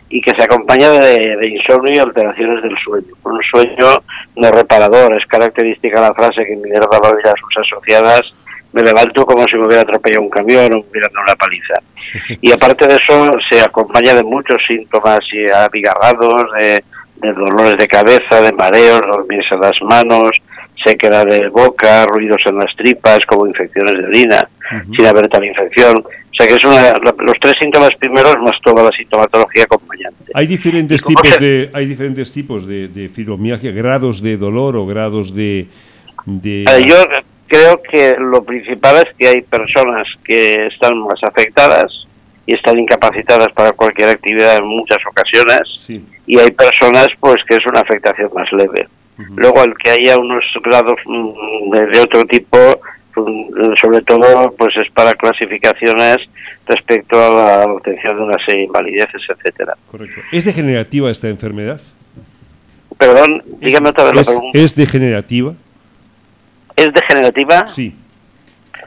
y 0.09 0.21
que 0.21 0.31
se 0.37 0.43
acompaña 0.43 0.91
de, 0.91 1.37
de 1.37 1.49
insomnio 1.49 1.95
y 1.95 1.97
alteraciones 1.97 2.61
del 2.61 2.77
sueño. 2.83 3.07
Un 3.23 3.39
sueño 3.51 3.87
no 4.35 4.51
reparador. 4.51 5.17
Es 5.17 5.25
característica 5.25 5.99
la 5.99 6.13
frase 6.13 6.45
que 6.45 6.55
Minerva 6.55 6.99
va 6.99 7.09
a 7.09 7.33
sus 7.35 7.57
asociadas 7.57 8.21
me 8.71 8.83
levanto 8.83 9.25
como 9.25 9.45
si 9.47 9.57
me 9.57 9.65
hubiera 9.65 9.81
atropellado 9.81 10.21
un 10.21 10.29
camión 10.29 10.71
o 10.73 10.75
me 10.77 10.85
hubiera 10.91 11.07
dado 11.07 11.23
una 11.23 11.35
paliza. 11.35 11.73
Y 12.41 12.51
aparte 12.51 12.85
de 12.85 12.93
eso, 12.93 13.31
se 13.49 13.61
acompaña 13.61 14.13
de 14.13 14.23
muchos 14.23 14.57
síntomas 14.67 15.19
y 15.31 15.49
abigarrados, 15.51 16.45
de, 16.57 16.83
de 17.15 17.33
dolores 17.33 17.77
de 17.77 17.87
cabeza, 17.87 18.41
de 18.41 18.53
mareos, 18.53 19.01
dormirse 19.01 19.55
en 19.55 19.61
las 19.61 19.81
manos, 19.81 20.31
sequedad 20.83 21.25
de 21.25 21.49
boca, 21.49 22.05
ruidos 22.05 22.41
en 22.45 22.57
las 22.57 22.73
tripas, 22.75 23.19
como 23.27 23.47
infecciones 23.47 23.93
de 23.93 24.05
orina, 24.05 24.47
sin 24.95 25.05
haber 25.05 25.27
tal 25.27 25.43
infección. 25.45 25.97
O 25.97 26.33
sea 26.41 26.47
que 26.47 26.53
es 26.53 26.63
una, 26.63 26.93
los 26.99 27.33
tres 27.41 27.53
síntomas 27.59 27.89
primeros 27.99 28.35
más 28.41 28.53
toda 28.63 28.83
la 28.83 28.91
sintomatología 28.91 29.63
acompañante. 29.63 30.23
Hay 30.33 30.47
diferentes 30.47 31.01
¿Y 31.01 31.03
cómo 31.03 31.21
tipos 31.21 31.35
se- 31.37 31.43
de 31.43 31.69
hay 31.73 31.85
diferentes 31.85 32.31
tipos 32.31 32.65
de, 32.67 32.87
de 32.87 33.09
fibromialgia, 33.09 33.71
grados 33.71 34.21
de 34.21 34.37
dolor 34.37 34.75
o 34.77 34.85
grados 34.85 35.33
de, 35.35 35.67
de 36.25 36.63
Eh, 36.63 36.85
Yo 36.85 36.95
creo 37.47 37.81
que 37.81 38.15
lo 38.19 38.43
principal 38.43 38.97
es 38.97 39.13
que 39.17 39.27
hay 39.27 39.41
personas 39.41 40.07
que 40.23 40.67
están 40.67 40.97
más 40.99 41.21
afectadas 41.23 41.91
y 42.45 42.53
están 42.55 42.79
incapacitadas 42.79 43.49
para 43.53 43.71
cualquier 43.73 44.09
actividad 44.09 44.57
en 44.57 44.65
muchas 44.65 44.99
ocasiones 45.09 45.61
y 46.25 46.39
hay 46.39 46.51
personas 46.51 47.07
pues 47.19 47.37
que 47.47 47.55
es 47.55 47.65
una 47.69 47.81
afectación 47.81 48.29
más 48.33 48.47
leve. 48.53 48.87
Luego 49.35 49.61
el 49.63 49.73
que 49.77 49.89
haya 49.91 50.17
unos 50.17 50.43
grados 50.63 50.95
mm, 51.05 51.71
de, 51.91 51.99
otro 51.99 52.23
tipo, 52.25 52.57
sobre 53.81 54.01
todo 54.01 54.51
pues 54.57 54.75
es 54.77 54.91
para 54.91 55.13
clasificaciones 55.13 56.17
respecto 56.65 57.17
a 57.17 57.29
la 57.29 57.73
obtención 57.73 58.17
de 58.17 58.23
una 58.23 58.37
serie 58.45 58.61
de 58.61 58.65
invalideces, 58.65 59.21
etcétera. 59.29 59.75
Correcto. 59.89 60.21
¿Es 60.31 60.45
degenerativa 60.45 61.09
esta 61.09 61.27
enfermedad? 61.27 61.81
Perdón, 62.97 63.43
dígame 63.59 63.89
otra 63.89 64.05
vez 64.05 64.15
la 64.15 64.23
pregunta. 64.23 64.59
¿Es 64.59 64.75
degenerativa? 64.75 65.53
¿Es 66.75 66.87
degenerativa? 66.93 67.67
Sí. 67.67 67.95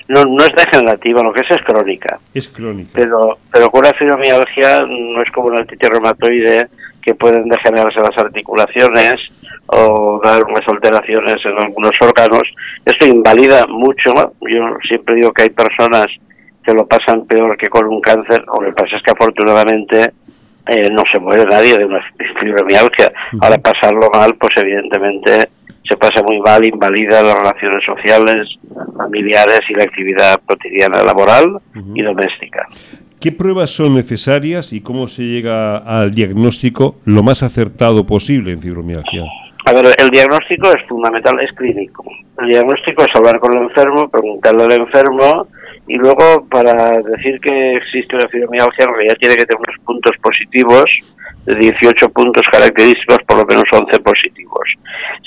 No, 0.09 0.25
no 0.25 0.45
es 0.45 0.51
degenerativa, 0.55 1.23
lo 1.23 1.33
que 1.33 1.41
es 1.41 1.51
es 1.51 1.63
crónica. 1.65 2.19
Es 2.35 2.49
crónica. 2.49 2.91
Pero, 2.95 3.39
pero 3.51 3.71
con 3.71 3.85
la 3.85 3.93
fibromialgia 3.95 4.81
no 4.81 5.23
es 5.23 5.31
como 5.33 5.49
una 5.49 5.61
artritis 5.61 5.89
reumatoide 5.89 6.69
que 7.01 7.15
pueden 7.15 7.49
degenerarse 7.49 8.01
las 8.01 8.17
articulaciones 8.17 9.21
o 9.67 10.21
dar 10.23 10.45
unas 10.45 10.67
alteraciones 10.67 11.37
en 11.45 11.59
algunos 11.59 11.93
órganos. 12.01 12.43
Esto 12.85 13.07
invalida 13.07 13.67
mucho. 13.67 14.13
Yo 14.41 14.77
siempre 14.89 15.17
digo 15.17 15.33
que 15.33 15.45
hay 15.45 15.51
personas 15.51 16.07
que 16.65 16.75
lo 16.75 16.87
pasan 16.87 17.27
peor 17.27 17.57
que 17.57 17.69
con 17.69 17.87
un 17.87 18.01
cáncer, 18.01 18.45
o 18.49 18.63
lo 18.63 18.69
que 18.69 18.83
pasa 18.83 18.97
es 18.97 19.03
que 19.03 19.11
afortunadamente 19.11 20.13
eh, 20.69 20.89
no 20.93 21.03
se 21.11 21.19
muere 21.19 21.45
nadie 21.45 21.77
de 21.77 21.85
una 21.85 22.01
fibromialgia. 22.41 23.13
Ahora 23.41 23.59
pasarlo 23.59 24.09
mal, 24.13 24.35
pues 24.39 24.53
evidentemente 24.57 25.49
se 25.89 25.97
pasa 25.97 26.23
muy 26.23 26.41
mal, 26.41 26.65
invalida 26.65 27.23
las 27.23 27.37
relaciones 27.37 27.85
sociales, 27.85 28.49
familiares 28.97 29.61
y 29.69 29.75
la 29.75 29.85
actividad 29.85 30.41
cotidiana 30.47 31.03
laboral 31.03 31.59
y 31.95 32.03
doméstica. 32.03 32.67
¿Qué 33.21 33.33
pruebas 33.33 33.71
son 33.71 33.95
necesarias 33.95 34.73
y 34.73 34.81
cómo 34.81 35.09
se 35.09 35.23
llega 35.23 35.77
al 35.77 36.15
diagnóstico 36.15 36.97
lo 37.05 37.23
más 37.23 37.43
acertado 37.43 38.07
posible 38.07 38.53
en 38.53 38.61
fibromialgia? 38.61 39.25
A 39.65 39.73
ver, 39.73 39.87
el 39.99 40.11
diagnóstico 40.11 40.69
es 40.69 40.83
fundamental, 40.89 41.39
es 41.41 41.53
clínico. 41.53 42.05
El 42.39 42.49
diagnóstico 42.49 43.03
es 43.03 43.15
hablar 43.15 43.39
con 43.39 43.57
el 43.57 43.65
enfermo, 43.65 44.09
preguntarle 44.09 44.65
al 44.65 44.73
enfermo 44.73 45.47
y 45.87 45.97
luego 45.97 46.47
para 46.49 46.99
decir 47.03 47.41
que 47.41 47.77
existe 47.77 48.17
una 48.17 48.29
fibromialgia 48.29 48.85
en 48.85 48.95
realidad 48.95 49.17
tiene 49.19 49.35
que 49.35 49.45
tener 49.45 49.61
unos 49.61 49.85
puntos 49.85 50.17
positivos 50.23 50.85
de 51.45 51.57
18 51.57 52.09
puntos 52.11 52.43
característicos, 52.51 53.19
por 53.27 53.39
lo 53.39 53.47
menos 53.47 53.65
11 53.73 53.99
positivos. 54.01 54.63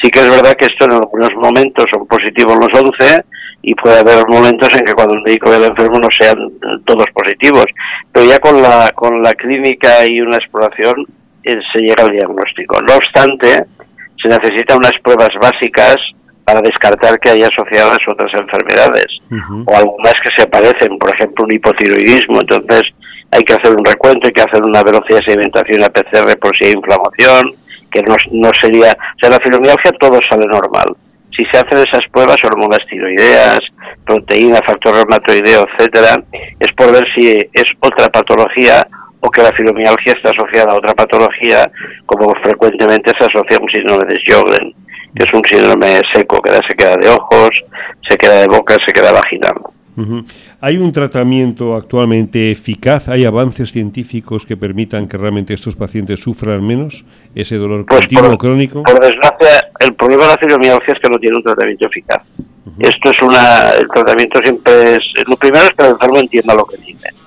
Sí 0.01 0.09
que 0.09 0.19
es 0.19 0.29
verdad 0.29 0.53
que 0.53 0.65
esto 0.65 0.85
en 0.85 0.93
algunos 0.93 1.33
momentos 1.35 1.85
son 1.93 2.07
positivos 2.07 2.57
los 2.57 2.81
11 2.81 3.23
y 3.63 3.73
puede 3.75 3.99
haber 3.99 4.27
momentos 4.27 4.69
en 4.73 4.85
que 4.85 4.93
cuando 4.93 5.15
el 5.15 5.23
médico 5.23 5.49
ve 5.49 5.57
al 5.57 5.65
enfermo 5.65 5.97
no 5.99 6.09
sean 6.11 6.37
todos 6.85 7.05
positivos, 7.13 7.65
pero 8.11 8.25
ya 8.25 8.39
con 8.39 8.61
la, 8.61 8.91
con 8.95 9.21
la 9.21 9.33
clínica 9.33 10.05
y 10.07 10.21
una 10.21 10.37
exploración 10.37 11.05
eh, 11.43 11.57
se 11.73 11.81
llega 11.81 12.03
al 12.03 12.11
diagnóstico. 12.11 12.81
No 12.81 12.95
obstante, 12.95 13.65
se 14.25 14.39
necesitan 14.39 14.77
unas 14.77 14.97
pruebas 15.03 15.29
básicas 15.39 15.97
para 16.43 16.61
descartar 16.61 17.19
que 17.19 17.29
haya 17.29 17.47
asociadas 17.47 17.97
otras 18.07 18.31
enfermedades 18.33 19.07
o 19.65 19.75
algunas 19.75 20.13
que 20.23 20.29
se 20.35 20.43
aparecen, 20.43 20.97
por 20.97 21.13
ejemplo 21.13 21.45
un 21.45 21.53
hipotiroidismo, 21.53 22.41
entonces 22.41 22.83
hay 23.31 23.43
que 23.43 23.53
hacer 23.53 23.71
un 23.71 23.85
recuento, 23.85 24.27
hay 24.27 24.33
que 24.33 24.41
hacer 24.41 24.61
una 24.63 24.83
velocidad 24.83 25.19
de 25.19 25.25
sedimentación 25.25 25.83
a 25.83 25.89
PCR 25.89 26.37
por 26.39 26.55
si 26.55 26.65
hay 26.65 26.73
inflamación, 26.73 27.51
que 27.91 28.01
no, 28.03 28.15
no 28.31 28.51
sería, 28.61 28.91
o 28.91 29.19
sea, 29.19 29.29
la 29.29 29.39
fibromialgia 29.39 29.91
todo 29.99 30.19
sale 30.29 30.45
normal. 30.45 30.95
Si 31.35 31.43
se 31.51 31.57
hacen 31.57 31.79
esas 31.79 32.07
pruebas, 32.11 32.37
hormonas 32.45 32.79
tiroideas, 32.89 33.59
proteína, 34.05 34.59
factor 34.65 34.95
reumatoideo, 34.95 35.65
etcétera, 35.67 36.15
es 36.31 36.73
por 36.77 36.91
ver 36.93 37.03
si 37.15 37.29
es 37.29 37.65
otra 37.81 38.07
patología 38.07 38.87
o 39.25 39.31
que 39.31 39.41
la 39.41 39.51
fibromialgia 39.53 40.13
está 40.13 40.29
asociada 40.29 40.73
a 40.73 40.77
otra 40.77 40.93
patología, 40.93 41.69
como 42.05 42.31
frecuentemente 42.43 43.11
se 43.17 43.25
asocia 43.25 43.57
a 43.57 43.61
un 43.61 43.69
síndrome 43.69 44.05
de 44.05 44.15
Sjögren, 44.21 44.73
que 45.15 45.23
es 45.27 45.33
un 45.33 45.41
síndrome 45.49 46.01
seco, 46.13 46.41
que 46.41 46.51
se 46.51 46.75
queda 46.77 46.95
de 46.97 47.09
ojos, 47.09 47.49
se 48.07 48.17
queda 48.17 48.41
de 48.41 48.47
boca, 48.47 48.75
se 48.85 48.93
queda 48.93 49.11
vaginal. 49.11 49.55
¿Hay 50.59 50.77
un 50.77 50.91
tratamiento 50.91 51.73
actualmente 51.73 52.51
eficaz? 52.51 53.07
¿Hay 53.07 53.23
avances 53.23 53.71
científicos 53.71 54.45
que 54.45 54.57
permitan 54.57 55.07
que 55.07 55.15
realmente 55.15 55.53
estos 55.53 55.75
pacientes 55.75 56.19
sufran 56.19 56.61
menos 56.67 57.05
ese 57.33 57.55
dolor 57.55 57.85
pues 57.85 58.01
continuo 58.01 58.37
crónico? 58.37 58.83
Por 58.83 58.99
desgracia, 58.99 59.69
el 59.79 59.93
problema 59.93 60.23
de 60.23 60.29
la 60.29 60.37
fibromialgia 60.37 60.93
es 60.93 60.99
que 61.01 61.09
no 61.09 61.17
tiene 61.17 61.37
un 61.37 61.43
tratamiento 61.43 61.87
eficaz. 61.87 62.21
Esto 62.79 63.09
es 63.09 63.21
una. 63.21 63.69
El 63.79 63.87
tratamiento 63.87 64.41
siempre 64.41 64.95
es. 64.95 65.13
Lo 65.27 65.37
primero 65.37 65.63
es 65.63 65.71
que 65.71 65.85
el 65.85 65.91
enfermo 65.91 66.17
entienda 66.17 66.55
lo 66.55 66.65
que 66.65 66.77
tiene. 66.77 67.24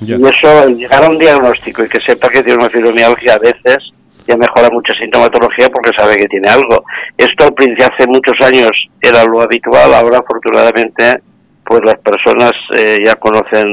Y 0.00 0.14
eso, 0.14 0.68
llegar 0.68 1.04
a 1.04 1.10
un 1.10 1.18
diagnóstico 1.18 1.84
y 1.84 1.88
que 1.88 2.00
sepa 2.00 2.28
que 2.28 2.42
tiene 2.42 2.58
una 2.58 2.70
fibromialgia 2.70 3.34
a 3.34 3.38
veces 3.38 3.92
ya 4.26 4.36
mejora 4.36 4.70
mucha 4.70 4.92
sintomatología 4.98 5.68
porque 5.68 5.90
sabe 5.96 6.16
que 6.16 6.26
tiene 6.26 6.48
algo. 6.48 6.84
Esto 7.16 7.46
al 7.46 7.54
principio 7.54 7.86
hace 7.92 8.06
muchos 8.06 8.34
años 8.40 8.70
era 9.00 9.24
lo 9.24 9.40
habitual, 9.40 9.92
ahora 9.94 10.18
afortunadamente 10.18 11.20
pues 11.64 11.82
las 11.84 11.98
personas 11.98 12.52
eh, 12.76 12.98
ya 13.04 13.14
conocen 13.16 13.68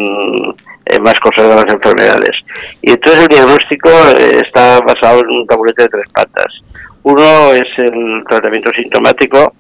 eh, 0.85 0.99
más 0.99 1.15
cosas 1.19 1.49
de 1.49 1.55
las 1.55 1.73
enfermedades. 1.73 2.31
Y 2.81 2.91
entonces 2.91 3.23
el 3.23 3.27
diagnóstico 3.27 3.89
eh, 3.89 4.41
está 4.45 4.79
basado 4.81 5.21
en 5.21 5.29
un 5.31 5.47
tabulete 5.47 5.83
de 5.83 5.89
tres 5.89 6.05
patas. 6.13 6.61
Uno 7.03 7.53
es 7.53 7.67
el 7.77 8.23
tratamiento 8.29 8.71
sintomático, 8.71 9.53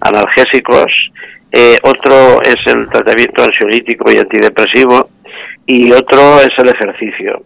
analgésicos, 0.00 0.92
otro 1.82 2.40
es 2.42 2.66
el 2.66 2.88
tratamiento 2.88 3.42
ansiolítico 3.42 4.10
y 4.10 4.18
antidepresivo 4.18 5.10
y 5.66 5.92
otro 5.92 6.38
es 6.38 6.50
el 6.58 6.68
ejercicio. 6.68 7.42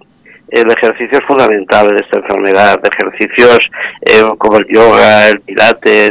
El 0.49 0.71
ejercicio 0.71 1.19
es 1.19 1.27
fundamental 1.27 1.91
en 1.91 1.97
esta 1.97 2.19
enfermedad, 2.19 2.81
ejercicios 2.85 3.59
como 4.39 4.59
el 4.59 4.67
yoga, 4.69 5.29
el 5.29 5.41
pilates, 5.41 6.11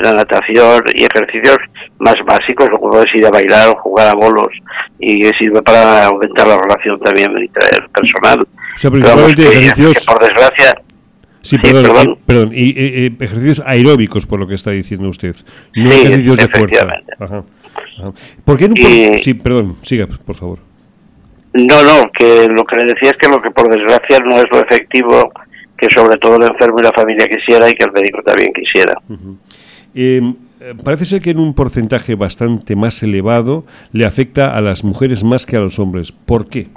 la 0.00 0.12
natación 0.12 0.82
y 0.94 1.04
ejercicios 1.04 1.56
más 1.98 2.14
básicos, 2.26 2.68
como 2.70 2.90
puedes 2.90 3.14
ir 3.14 3.26
a 3.26 3.30
bailar 3.30 3.68
o 3.68 3.76
jugar 3.76 4.08
a 4.08 4.14
bolos, 4.14 4.50
y 4.98 5.22
sirve 5.38 5.60
para 5.62 6.06
aumentar 6.06 6.46
la 6.46 6.58
relación 6.58 6.98
también 7.00 7.34
personal. 7.92 8.40
O 8.40 8.78
sea, 8.78 8.90
principalmente 8.90 9.42
ejercicios... 9.42 10.06
por 10.06 10.20
desgracia... 10.20 10.74
Sí, 11.42 11.58
perdón, 11.58 12.18
perdón. 12.24 12.52
Y, 12.54 13.06
ejercicios 13.20 13.60
aeróbicos, 13.66 14.26
por 14.26 14.38
lo 14.38 14.46
que 14.46 14.54
está 14.54 14.70
diciendo 14.70 15.08
usted, 15.08 15.34
no 15.74 15.90
ejercicios 15.90 16.36
de 16.36 16.48
fuerza. 16.48 16.88
Ajá, 17.18 17.42
¿Por 18.44 18.58
qué 18.58 18.68
no 18.68 18.74
Sí, 19.20 19.34
perdón, 19.34 19.76
siga, 19.82 20.06
por 20.06 20.36
favor. 20.36 20.58
No, 21.54 21.82
no, 21.82 22.10
que 22.18 22.48
lo 22.48 22.64
que 22.64 22.76
le 22.76 22.92
decía 22.94 23.10
es 23.10 23.16
que 23.18 23.28
lo 23.28 23.40
que 23.42 23.50
por 23.50 23.68
desgracia 23.68 24.18
no 24.24 24.36
es 24.36 24.44
lo 24.50 24.60
efectivo 24.60 25.32
que 25.76 25.88
sobre 25.94 26.16
todo 26.18 26.36
el 26.36 26.44
enfermo 26.44 26.78
y 26.78 26.82
la 26.82 26.92
familia 26.92 27.26
quisiera 27.26 27.68
y 27.68 27.74
que 27.74 27.84
el 27.84 27.92
médico 27.92 28.22
también 28.22 28.52
quisiera. 28.52 28.94
Eh, 29.94 30.22
parece 30.84 31.04
ser 31.04 31.20
que 31.20 31.30
en 31.30 31.40
un 31.40 31.54
porcentaje 31.54 32.14
bastante 32.14 32.76
más 32.76 33.02
elevado 33.02 33.64
le 33.92 34.06
afecta 34.06 34.56
a 34.56 34.60
las 34.60 34.84
mujeres 34.84 35.24
más 35.24 35.44
que 35.44 35.56
a 35.56 35.60
los 35.60 35.78
hombres. 35.78 36.12
¿Por 36.12 36.48
qué? 36.48 36.68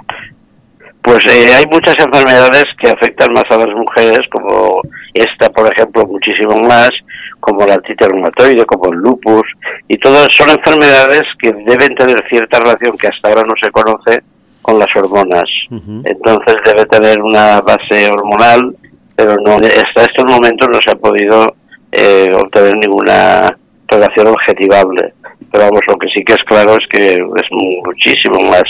Pues 1.02 1.24
eh, 1.26 1.54
hay 1.54 1.64
muchas 1.70 1.94
enfermedades 2.04 2.64
que 2.82 2.90
afectan 2.90 3.32
más 3.32 3.44
a 3.48 3.58
las 3.58 3.68
mujeres, 3.76 4.22
como 4.28 4.82
esta, 5.14 5.48
por 5.50 5.72
ejemplo, 5.72 6.04
muchísimo 6.04 6.60
más, 6.64 6.90
como 7.38 7.64
la 7.64 7.74
artritis 7.74 8.08
reumatoide, 8.08 8.64
como 8.66 8.92
el 8.92 8.98
lupus, 8.98 9.46
y 9.86 9.96
todas 9.98 10.26
son 10.32 10.50
enfermedades 10.50 11.22
que 11.38 11.52
deben 11.52 11.94
tener 11.94 12.20
cierta 12.28 12.58
relación 12.58 12.98
que 12.98 13.06
hasta 13.06 13.28
ahora 13.28 13.44
no 13.44 13.54
se 13.62 13.70
conoce 13.70 14.20
con 14.66 14.78
las 14.80 14.88
hormonas. 14.96 15.48
Entonces 15.70 16.56
debe 16.64 16.84
tener 16.86 17.22
una 17.22 17.60
base 17.60 18.10
hormonal, 18.10 18.76
pero 19.14 19.36
no 19.44 19.54
hasta 19.54 20.02
estos 20.02 20.24
momentos 20.26 20.68
no 20.68 20.78
se 20.84 20.90
ha 20.90 20.96
podido 20.96 21.46
eh, 21.92 22.30
obtener 22.34 22.74
ninguna 22.76 23.56
relación 23.86 24.26
objetivable. 24.26 25.14
Pero 25.52 25.64
vamos, 25.66 25.80
lo 25.86 25.94
que 25.96 26.08
sí 26.12 26.24
que 26.24 26.34
es 26.34 26.44
claro 26.46 26.72
es 26.72 26.86
que 26.90 27.14
es 27.14 27.48
muchísimo 27.84 28.40
más 28.50 28.64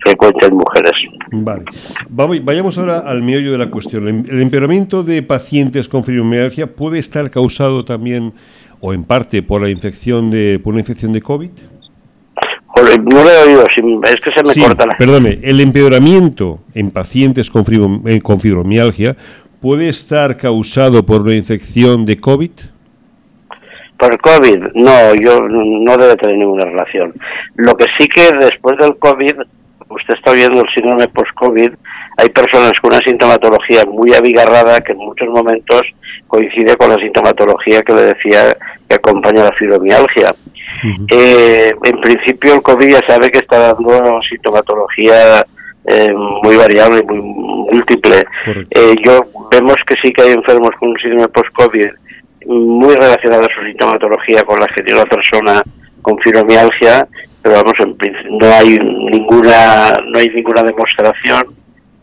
frecuente 0.00 0.46
en 0.46 0.56
mujeres. 0.56 0.92
Vale. 1.30 1.64
Vamos, 2.08 2.44
vayamos 2.44 2.76
ahora 2.78 2.98
al 2.98 3.22
meollo 3.22 3.52
de 3.52 3.58
la 3.58 3.70
cuestión. 3.70 4.08
¿El 4.08 4.42
empeoramiento 4.42 5.04
de 5.04 5.22
pacientes 5.22 5.88
con 5.88 6.02
fibromialgia 6.02 6.66
puede 6.66 6.98
estar 6.98 7.30
causado 7.30 7.84
también, 7.84 8.32
o 8.80 8.92
en 8.92 9.04
parte, 9.04 9.44
por 9.44 9.62
la 9.62 9.70
infección 9.70 10.30
de, 10.30 10.58
por 10.58 10.72
una 10.72 10.80
infección 10.80 11.12
de 11.12 11.22
COVID? 11.22 11.50
No 12.76 13.24
lo 13.24 13.30
he 13.30 13.38
oído, 13.48 13.64
es 13.64 14.20
que 14.20 14.30
se 14.30 14.44
me 14.44 14.54
corta 14.66 14.86
la... 14.86 14.96
Perdone, 14.98 15.38
el 15.42 15.60
empeoramiento 15.60 16.60
en 16.74 16.90
pacientes 16.90 17.50
con, 17.50 17.64
eh, 18.06 18.20
con 18.20 18.38
fibromialgia 18.38 19.16
puede 19.60 19.88
estar 19.88 20.36
causado 20.36 21.04
por 21.04 21.22
una 21.22 21.34
infección 21.34 22.04
de 22.04 22.20
COVID? 22.20 22.50
Por 23.98 24.12
el 24.12 24.18
COVID, 24.18 24.58
no, 24.74 25.14
yo 25.14 25.40
no 25.40 25.96
debe 25.96 26.16
tener 26.16 26.36
ninguna 26.36 26.66
relación. 26.66 27.14
Lo 27.54 27.74
que 27.74 27.86
sí 27.98 28.06
que 28.08 28.30
después 28.38 28.76
del 28.78 28.96
COVID, 28.98 29.32
usted 29.88 30.14
está 30.14 30.32
viendo 30.32 30.60
el 30.60 30.68
síndrome 30.74 31.08
post-COVID, 31.08 31.70
hay 32.18 32.28
personas 32.30 32.72
con 32.80 32.92
una 32.92 33.00
sintomatología 33.04 33.84
muy 33.86 34.12
abigarrada 34.12 34.80
que 34.80 34.92
en 34.92 34.98
muchos 34.98 35.28
momentos 35.28 35.82
coincide 36.26 36.76
con 36.76 36.90
la 36.90 36.96
sintomatología 36.96 37.82
que 37.82 37.94
le 37.94 38.02
decía 38.02 38.56
que 38.88 38.96
acompaña 38.96 39.44
la 39.44 39.52
fibromialgia. 39.52 40.34
Eh, 41.10 41.70
en 41.84 42.00
principio 42.00 42.54
el 42.54 42.62
COVID 42.62 42.88
ya 42.88 43.00
sabe 43.06 43.28
que 43.30 43.38
está 43.38 43.72
dando 43.72 44.20
sintomatología 44.28 45.44
eh, 45.86 46.12
muy 46.42 46.56
variable, 46.56 47.02
muy 47.02 47.20
múltiple. 47.20 48.24
Eh, 48.70 48.94
yo 49.04 49.24
vemos 49.50 49.76
que 49.86 49.94
sí 50.02 50.12
que 50.12 50.22
hay 50.22 50.32
enfermos 50.32 50.70
con 50.78 50.90
un 50.90 50.98
síndrome 50.98 51.28
post-COVID 51.28 51.86
muy 52.46 52.94
relacionado 52.94 53.42
a 53.42 53.54
su 53.54 53.64
sintomatología 53.66 54.42
con 54.42 54.60
la 54.60 54.66
que 54.68 54.82
tiene 54.82 55.00
la 55.00 55.06
persona 55.06 55.62
con 56.02 56.18
fibromialgia, 56.18 57.06
pero 57.42 57.56
vamos, 57.56 57.74
no 58.30 58.46
hay 58.52 58.78
ninguna 58.78 59.96
no 60.06 60.18
hay 60.18 60.28
ninguna 60.28 60.62
demostración 60.62 61.42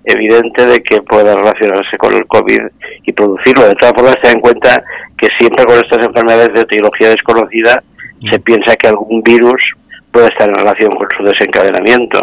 evidente 0.06 0.66
de 0.66 0.84
que 0.84 1.02
pueda 1.02 1.36
relacionarse 1.36 1.98
con 1.98 2.14
el 2.14 2.26
COVID 2.28 2.60
y 3.06 3.14
producirlo. 3.14 3.68
De 3.68 3.76
todas 3.76 3.94
formas, 3.94 4.16
ten 4.22 4.36
en 4.36 4.42
cuenta 4.42 4.84
que 5.18 5.28
siempre 5.40 5.66
con 5.66 5.76
estas 5.76 6.06
enfermedades 6.06 6.54
de 6.54 6.62
etiología 6.62 7.10
desconocida 7.10 7.82
se 8.30 8.40
piensa 8.40 8.76
que 8.76 8.88
algún 8.88 9.22
virus 9.22 9.62
puede 10.12 10.28
estar 10.28 10.48
en 10.48 10.56
relación 10.56 10.92
con 10.92 11.08
su 11.18 11.24
desencadenamiento. 11.24 12.20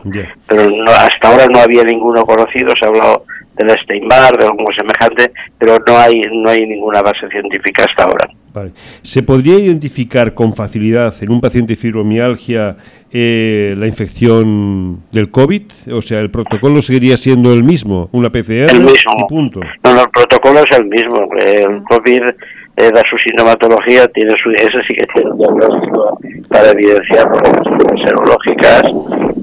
Pero 0.47 0.71
no, 0.71 0.91
hasta 0.93 1.29
ahora 1.29 1.47
no 1.49 1.59
había 1.59 1.83
ninguno 1.83 2.25
conocido, 2.25 2.73
se 2.79 2.87
ha 2.87 2.89
hablado 2.89 3.25
del 3.57 3.71
Steinbar, 3.83 4.39
de 4.39 4.45
algo 4.45 4.65
semejante, 4.77 5.33
pero 5.59 5.79
no 5.87 5.99
hay, 5.99 6.23
no 6.33 6.49
hay 6.51 6.67
ninguna 6.67 7.03
base 7.03 7.29
científica 7.29 7.85
hasta 7.89 8.05
ahora. 8.05 8.29
¿Se 9.03 9.23
podría 9.23 9.59
identificar 9.59 10.35
con 10.35 10.55
facilidad 10.55 11.15
en 11.21 11.31
un 11.31 11.41
paciente 11.41 11.77
fibromialgia 11.77 12.77
eh, 13.13 13.75
la 13.77 13.87
infección 13.87 15.03
del 15.13 15.31
COVID? 15.31 15.63
O 15.93 16.03
sea, 16.03 16.21
¿el 16.21 16.31
protocolo 16.31 16.83
seguiría 16.83 17.17
siendo 17.17 17.53
el 17.53 17.63
mismo? 17.63 18.09
¿Una 18.13 18.31
PCR? 18.31 18.71
El 18.71 18.81
mismo. 18.81 19.13
Y 19.19 19.29
punto. 19.29 19.61
No, 19.85 19.95
no, 19.95 20.01
el 20.03 20.11
protocolo 20.11 20.61
es 20.61 20.79
el 20.79 20.87
mismo. 20.87 21.29
El 21.39 21.83
COVID 21.85 22.23
da 22.91 23.03
su 23.09 23.17
sintomatología, 23.19 24.07
tiene 24.09 24.35
su, 24.43 24.51
ese 24.51 24.83
sí 24.87 24.95
que 24.95 25.07
tiene 25.15 25.31
un 25.31 25.39
diagnóstico 25.39 26.19
para 26.49 26.71
evidenciar 26.71 27.31
problemas 27.31 27.65
serológicas 28.05 28.83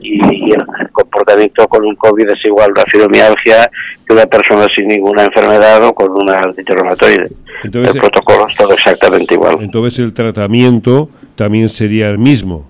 y, 0.01 0.17
el 0.47 0.89
comportamiento 0.93 1.67
con 1.67 1.85
un 1.85 1.95
COVID 1.95 2.29
es 2.29 2.45
igual 2.45 2.71
a 2.77 2.89
fibromialgia 2.89 3.69
que 4.05 4.13
una 4.13 4.25
persona 4.25 4.65
sin 4.73 4.87
ninguna 4.87 5.25
enfermedad 5.25 5.83
o 5.83 5.93
con 5.93 6.11
una 6.11 6.39
artritis 6.39 6.75
reumatoide. 6.75 7.29
Entonces, 7.63 7.95
el 7.95 8.01
protocolo 8.01 8.47
es 8.49 8.55
todo 8.55 8.73
exactamente 8.73 9.33
igual. 9.33 9.57
Entonces 9.59 9.99
el 9.99 10.13
tratamiento 10.13 11.09
también 11.35 11.69
sería 11.69 12.09
el 12.09 12.17
mismo. 12.17 12.69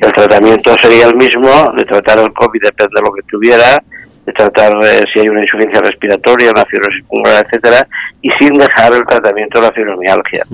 El 0.00 0.12
tratamiento 0.12 0.74
sería 0.80 1.06
el 1.06 1.14
mismo, 1.14 1.72
de 1.76 1.84
tratar 1.84 2.18
el 2.18 2.32
COVID 2.32 2.60
depende 2.62 2.92
de 2.94 3.02
lo 3.02 3.12
que 3.12 3.22
tuviera, 3.22 3.82
de 4.26 4.32
tratar 4.32 4.72
eh, 4.84 5.02
si 5.12 5.20
hay 5.20 5.28
una 5.28 5.42
insuficiencia 5.42 5.80
respiratoria, 5.80 6.50
una 6.50 6.64
fibrosis 6.64 7.02
pulmonar, 7.04 7.44
etcétera, 7.46 7.86
y 8.20 8.30
sin 8.38 8.54
dejar 8.54 8.92
el 8.92 9.02
tratamiento 9.08 9.60
de 9.60 9.66
la 9.66 9.72
fibromialgia. 9.72 10.44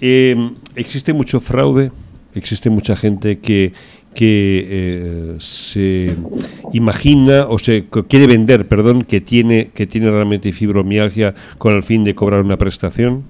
Eh, 0.00 0.50
¿Existe 0.76 1.12
mucho 1.12 1.40
fraude? 1.40 1.90
¿Existe 2.34 2.70
mucha 2.70 2.96
gente 2.96 3.40
que, 3.40 3.72
que 4.14 4.66
eh, 4.70 5.34
se 5.38 6.16
imagina 6.72 7.46
o 7.48 7.58
se 7.58 7.84
quiere 8.08 8.26
vender, 8.26 8.66
perdón, 8.66 9.02
que 9.02 9.20
tiene 9.20 9.70
que 9.74 9.86
tiene 9.86 10.10
realmente 10.10 10.52
fibromialgia 10.52 11.34
con 11.58 11.74
el 11.74 11.82
fin 11.82 12.04
de 12.04 12.14
cobrar 12.14 12.42
una 12.42 12.56
prestación? 12.56 13.24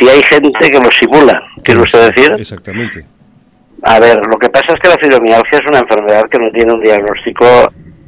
si 0.00 0.08
hay 0.08 0.20
gente 0.30 0.70
que 0.70 0.78
lo 0.78 0.88
simula, 0.90 1.42
quiere 1.62 1.82
usted 1.82 2.12
decir? 2.14 2.32
Exactamente. 2.38 3.04
A 3.82 4.00
ver, 4.00 4.16
lo 4.26 4.36
que 4.38 4.48
pasa 4.48 4.74
es 4.74 4.80
que 4.80 4.88
la 4.88 4.96
fibromialgia 4.96 5.58
es 5.58 5.70
una 5.70 5.80
enfermedad 5.80 6.24
que 6.30 6.38
no 6.38 6.50
tiene 6.50 6.72
un 6.72 6.82
diagnóstico 6.82 7.46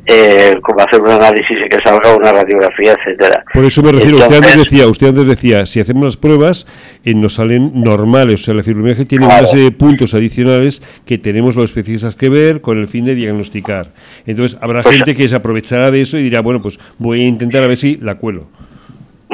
eh, 0.07 0.59
como 0.63 0.81
hacer 0.81 1.01
un 1.01 1.11
análisis 1.11 1.57
y 1.65 1.69
que 1.69 1.77
salga 1.85 2.17
una 2.17 2.33
radiografía, 2.33 2.95
etcétera. 2.95 3.45
Por 3.53 3.65
eso 3.65 3.83
me 3.83 3.93
refiero, 3.93 4.17
usted 4.17 4.37
antes 4.37 4.57
decía, 4.57 4.89
usted 4.89 5.09
antes 5.09 5.27
decía, 5.27 5.67
si 5.67 5.79
hacemos 5.79 6.05
las 6.05 6.17
pruebas 6.17 6.67
eh, 7.05 7.15
nos 7.15 7.35
salen 7.35 7.71
normales, 7.75 8.43
o 8.43 8.45
sea, 8.47 8.55
la 8.55 8.63
fibromialgia 8.63 9.05
tiene 9.05 9.27
una 9.27 9.47
serie 9.47 9.67
de 9.67 9.73
puntos 9.73 10.15
adicionales 10.15 10.83
que 11.07 11.19
tenemos 11.19 11.55
los 11.55 11.67
especialistas 11.67 12.17
que 12.17 12.29
ver 12.29 12.61
con 12.61 12.79
el 12.79 12.89
fin 12.89 13.05
de 13.05 13.15
diagnosticar. 13.15 13.93
Entonces, 14.27 14.59
habrá 14.61 14.83
pues 14.83 14.97
gente 14.97 15.15
que 15.15 15.29
se 15.29 15.37
aprovechará 15.37 15.91
de 15.91 16.01
eso 16.01 16.19
y 16.19 16.25
dirá, 16.25 16.41
bueno, 16.41 16.61
pues 16.61 16.81
voy 16.99 17.21
a 17.21 17.29
intentar 17.29 17.63
a 17.63 17.69
ver 17.69 17.77
si 17.77 17.97
la 17.97 18.17
cuelo. 18.17 18.49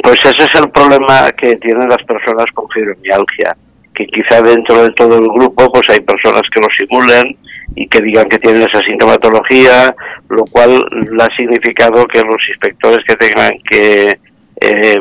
Pues 0.02 0.16
ese 0.24 0.44
es 0.52 0.60
el 0.60 0.68
problema 0.70 1.30
que 1.30 1.56
tienen 1.56 1.88
las 1.88 2.04
personas 2.06 2.44
con 2.52 2.68
fibromialgia 2.68 3.56
que 3.96 4.06
quizá 4.06 4.42
dentro 4.42 4.82
de 4.82 4.90
todo 4.90 5.18
el 5.18 5.28
grupo 5.28 5.70
pues 5.72 5.88
hay 5.90 6.00
personas 6.00 6.42
que 6.52 6.60
lo 6.60 6.68
simulen 6.78 7.36
y 7.74 7.88
que 7.88 8.00
digan 8.00 8.28
que 8.28 8.38
tienen 8.38 8.62
esa 8.62 8.80
sintomatología, 8.86 9.94
lo 10.28 10.44
cual 10.44 10.84
ha 11.20 11.36
significado 11.36 12.06
que 12.06 12.20
los 12.20 12.48
inspectores 12.48 12.98
que 13.06 13.16
tengan 13.16 13.50
que 13.68 14.18
eh, 14.60 14.98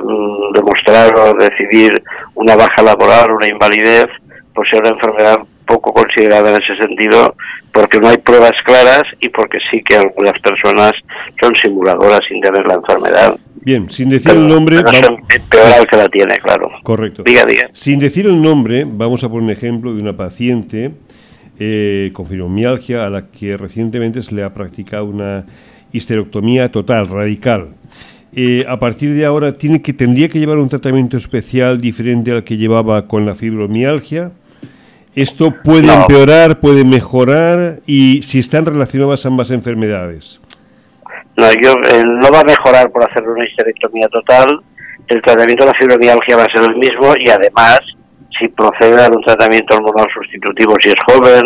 demostrar 0.54 1.16
o 1.18 1.34
decidir 1.34 2.02
una 2.34 2.56
baja 2.56 2.82
laboral, 2.84 3.32
una 3.32 3.48
invalidez, 3.48 4.08
pues 4.54 4.70
sea 4.70 4.80
una 4.80 4.90
enfermedad 4.90 5.40
poco 5.66 5.94
considerada 5.94 6.50
en 6.50 6.62
ese 6.62 6.76
sentido, 6.78 7.36
porque 7.74 8.00
no 8.00 8.10
hay 8.10 8.18
pruebas 8.18 8.54
claras 8.64 9.04
y 9.20 9.30
porque 9.30 9.58
sí 9.72 9.82
que 9.84 9.98
algunas 9.98 10.40
personas 10.40 10.94
son 11.42 11.54
simuladoras 11.56 12.22
sin 12.28 12.42
tener 12.42 12.66
la 12.66 12.76
enfermedad. 12.76 13.36
Bien, 13.66 13.90
sin 13.90 14.10
decir 14.10 14.32
el 14.32 14.48
nombre... 14.48 14.84
Peor 14.84 15.88
que 15.90 15.98
la 15.98 16.08
tiene, 16.08 16.36
claro. 16.36 16.70
Correcto. 16.84 17.24
Diga, 17.26 17.44
diga. 17.46 17.68
Sin 17.74 17.98
decir 17.98 18.28
el 18.28 18.40
nombre, 18.40 18.86
vamos 18.88 19.24
a 19.24 19.30
poner 19.30 19.44
un 19.44 19.50
ejemplo 19.50 19.92
de 19.92 20.02
una 20.02 20.16
paciente 20.16 20.92
eh, 21.58 22.12
con 22.14 22.28
fibromialgia 22.28 23.08
a 23.08 23.10
la 23.10 23.32
que 23.32 23.58
recientemente 23.58 24.22
se 24.22 24.36
le 24.36 24.44
ha 24.44 24.54
practicado 24.54 25.06
una 25.06 25.48
histerectomía 25.92 26.72
total, 26.72 27.08
radical. 27.08 27.70
Eh, 28.36 28.66
a 28.68 28.80
partir 28.80 29.16
de 29.16 29.26
ahora 29.26 29.58
tiene 29.58 29.82
que 29.82 29.94
tendría 29.94 30.30
que 30.30 30.38
llevar 30.38 30.60
un 30.60 30.70
tratamiento 30.70 31.18
especial 31.18 31.82
diferente 31.82 32.32
al 32.32 32.44
que 32.44 32.58
llevaba 32.58 33.08
con 33.08 33.26
la 33.26 33.34
fibromialgia. 33.34 34.32
Esto 35.16 35.56
puede 35.64 35.92
empeorar, 35.92 36.60
puede 36.60 36.84
mejorar 36.84 37.80
y 37.88 38.22
si 38.22 38.38
están 38.38 38.66
relacionadas 38.66 39.26
ambas 39.26 39.50
enfermedades. 39.50 40.40
No, 41.38 41.48
yo, 41.62 41.76
no 42.06 42.32
va 42.32 42.42
a 42.42 42.44
mejorar 42.44 42.90
por 42.92 43.04
hacer 43.04 43.28
una 43.28 43.46
histerectomía 43.46 44.08
total. 44.08 44.62
El 45.08 45.22
tratamiento 45.22 45.66
de 45.66 45.72
la 45.72 45.78
fibromialgia 45.78 46.38
va 46.38 46.44
a 46.44 46.58
ser 46.58 46.70
el 46.70 46.76
mismo 46.78 47.14
y 47.20 47.30
además, 47.30 47.80
si 48.40 48.48
procede 48.50 49.04
a 49.04 49.10
un 49.10 49.22
tratamiento 49.22 49.76
hormonal 49.76 50.08
sustitutivo 50.14 50.76
si 50.82 50.90
es 50.90 50.96
joven 51.08 51.44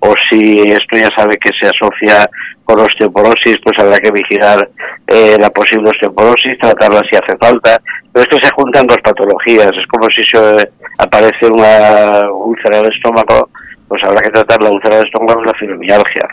o 0.00 0.14
si 0.30 0.60
esto 0.60 0.96
ya 0.96 1.08
sabe 1.16 1.36
que 1.38 1.50
se 1.58 1.68
asocia 1.68 2.28
con 2.64 2.80
osteoporosis, 2.80 3.58
pues 3.64 3.78
habrá 3.78 3.96
que 3.98 4.12
vigilar 4.12 4.68
eh, 5.06 5.36
la 5.40 5.50
posible 5.50 5.90
osteoporosis, 5.90 6.58
tratarla 6.58 7.00
si 7.10 7.16
hace 7.16 7.36
falta. 7.38 7.80
Pero 8.12 8.28
es 8.28 8.36
que 8.38 8.46
se 8.46 8.52
juntan 8.54 8.86
dos 8.86 8.98
patologías. 9.02 9.70
Es 9.76 9.86
como 9.88 10.08
si 10.10 10.22
se 10.22 10.70
aparece 10.98 11.46
una 11.46 12.30
úlcera 12.30 12.82
del 12.82 12.92
estómago 12.92 13.48
pues 13.90 14.04
habrá 14.04 14.20
que 14.20 14.30
tratar 14.30 14.62
la 14.62 14.70
úlcera 14.70 14.98
de 14.98 15.02
estómago 15.02 15.42
y 15.42 15.46
la 15.46 15.54
fibromialgia. 15.54 16.28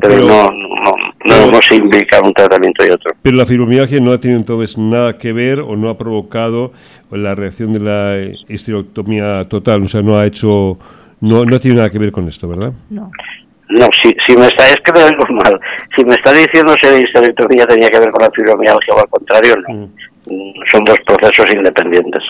pero, 0.00 0.16
no, 0.16 0.48
no, 1.26 1.50
no, 1.52 1.58
se 1.60 1.76
implica 1.76 2.18
un 2.24 2.32
tratamiento 2.32 2.86
y 2.86 2.88
otro. 2.88 3.10
Pero 3.20 3.36
la 3.36 3.44
fibromialgia 3.44 4.00
no 4.00 4.12
ha 4.12 4.18
tenido 4.18 4.40
entonces 4.40 4.78
nada 4.78 5.18
que 5.18 5.34
ver 5.34 5.60
o 5.60 5.76
no 5.76 5.90
ha 5.90 5.98
provocado 5.98 6.72
la 7.10 7.34
reacción 7.34 7.74
de 7.74 7.80
la 7.80 8.34
histerectomía 8.48 9.46
total, 9.46 9.82
o 9.82 9.88
sea, 9.88 10.00
no 10.00 10.16
ha 10.16 10.24
hecho, 10.24 10.78
no, 11.20 11.44
no 11.44 11.60
tiene 11.60 11.76
nada 11.76 11.90
que 11.90 11.98
ver 11.98 12.12
con 12.12 12.26
esto, 12.28 12.48
¿verdad? 12.48 12.72
No. 12.88 13.10
No, 13.68 13.88
si, 14.02 14.10
si 14.26 14.34
me 14.34 14.46
está, 14.46 14.68
es 14.68 14.76
que 14.82 14.92
me 14.92 15.04
vengo 15.04 15.24
mal. 15.44 15.60
Si 15.94 16.04
me 16.06 16.14
está 16.14 16.32
diciendo 16.32 16.74
si 16.80 16.90
la 16.90 16.98
histerectomía 16.98 17.66
tenía 17.66 17.90
que 17.90 17.98
ver 17.98 18.10
con 18.10 18.22
la 18.22 18.30
fibromialgia 18.30 18.94
o 18.94 19.00
al 19.00 19.08
contrario, 19.08 19.54
no. 19.68 19.74
Mm 19.74 20.11
son 20.24 20.84
dos 20.84 20.96
procesos 21.06 21.46
independientes. 21.54 22.22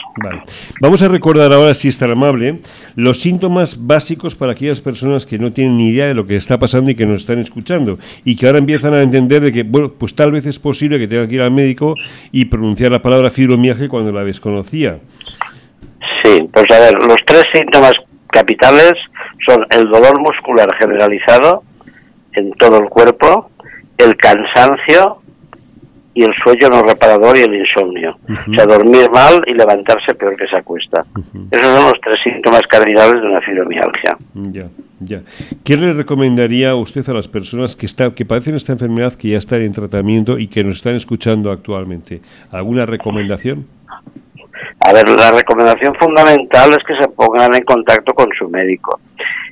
Vamos 0.81 1.03
a 1.03 1.09
recordar 1.09 1.53
ahora, 1.53 1.75
si 1.75 1.89
es 1.89 1.99
tan 1.99 2.11
amable, 2.11 2.59
los 2.97 3.21
síntomas 3.21 3.87
básicos 3.87 4.35
para 4.35 4.53
aquellas 4.53 4.81
personas 4.81 5.27
que 5.27 5.39
no 5.39 5.53
tienen 5.53 5.77
ni 5.77 5.89
idea 5.89 6.07
de 6.07 6.15
lo 6.15 6.27
que 6.27 6.37
está 6.37 6.59
pasando 6.59 6.91
y 6.91 6.95
que 6.95 7.07
nos 7.07 7.21
están 7.21 7.39
escuchando 7.39 7.99
y 8.25 8.37
que 8.37 8.47
ahora 8.47 8.59
empiezan 8.59 8.95
a 8.95 9.03
entender 9.03 9.43
de 9.43 9.53
que, 9.53 9.63
bueno, 9.63 9.93
pues 9.99 10.15
tal 10.15 10.33
vez 10.33 10.47
es 10.47 10.59
posible 10.59 10.99
que 10.99 11.07
tengan 11.07 11.29
que 11.29 11.35
ir 11.35 11.43
al 11.43 11.51
médico 11.51 11.95
y 12.31 12.47
pronunciar 12.47 12.91
la 12.91 13.03
palabra 13.03 13.31
fibromialgia 13.31 13.89
cuando 13.89 14.13
la 14.13 14.25
desconocía. 14.25 14.99
Sí, 16.23 16.39
pues 16.53 16.65
a 16.71 16.81
ver, 16.81 16.95
los 16.95 17.19
tres 17.27 17.45
síntomas 17.53 17.93
capitales 18.29 18.93
son 19.47 19.67
el 19.71 19.91
dolor 19.91 20.19
muscular 20.21 20.69
generalizado 20.79 21.63
en 22.33 22.53
todo 22.53 22.79
el 22.79 22.89
cuerpo, 22.89 23.51
el 23.99 24.17
cansancio 24.17 25.22
y 26.15 26.25
el 26.25 26.33
sueño 26.43 26.69
no 26.71 26.83
reparador 26.83 27.37
y 27.37 27.41
el 27.41 27.55
insomnio. 27.55 28.17
O 28.29 28.55
sea, 28.55 28.67
dormir 28.67 29.11
mal 29.11 29.43
y 29.47 29.55
levantarse 29.55 30.15
peor 30.15 30.37
que 30.37 30.47
se 30.47 30.59
acuesta. 30.59 31.05
Esos 31.51 31.67
son 31.67 31.85
los 31.87 32.01
tres 32.03 32.17
síntomas 32.23 32.63
cardinales 32.69 33.23
de 33.23 33.29
una 33.29 33.41
fibromialgia. 33.41 34.17
Ya, 34.35 34.67
ya. 35.01 35.21
¿Qué 35.65 35.77
le 35.77 35.93
recomendaría 35.95 36.75
usted 36.75 37.09
a 37.09 37.15
las 37.15 37.29
personas 37.29 37.77
que, 37.77 37.87
está, 37.87 38.15
que 38.15 38.25
padecen 38.25 38.57
esta 38.57 38.73
enfermedad, 38.73 39.15
que 39.15 39.29
ya 39.29 39.39
están 39.39 39.63
en 39.63 39.73
tratamiento 39.73 40.39
y 40.39 40.49
que 40.49 40.65
nos 40.65 40.77
están 40.77 40.97
escuchando 40.97 41.51
actualmente? 41.51 42.21
¿Alguna 42.51 42.85
recomendación? 42.85 43.67
A 44.81 44.93
ver, 44.93 45.09
la 45.09 45.31
recomendación 45.31 45.95
fundamental 45.95 46.71
es 46.73 46.85
que 46.87 46.95
se 47.01 47.09
pongan 47.09 47.55
en 47.55 47.65
contacto 47.65 48.13
con 48.13 48.29
su 48.39 48.49
médico. 48.49 49.01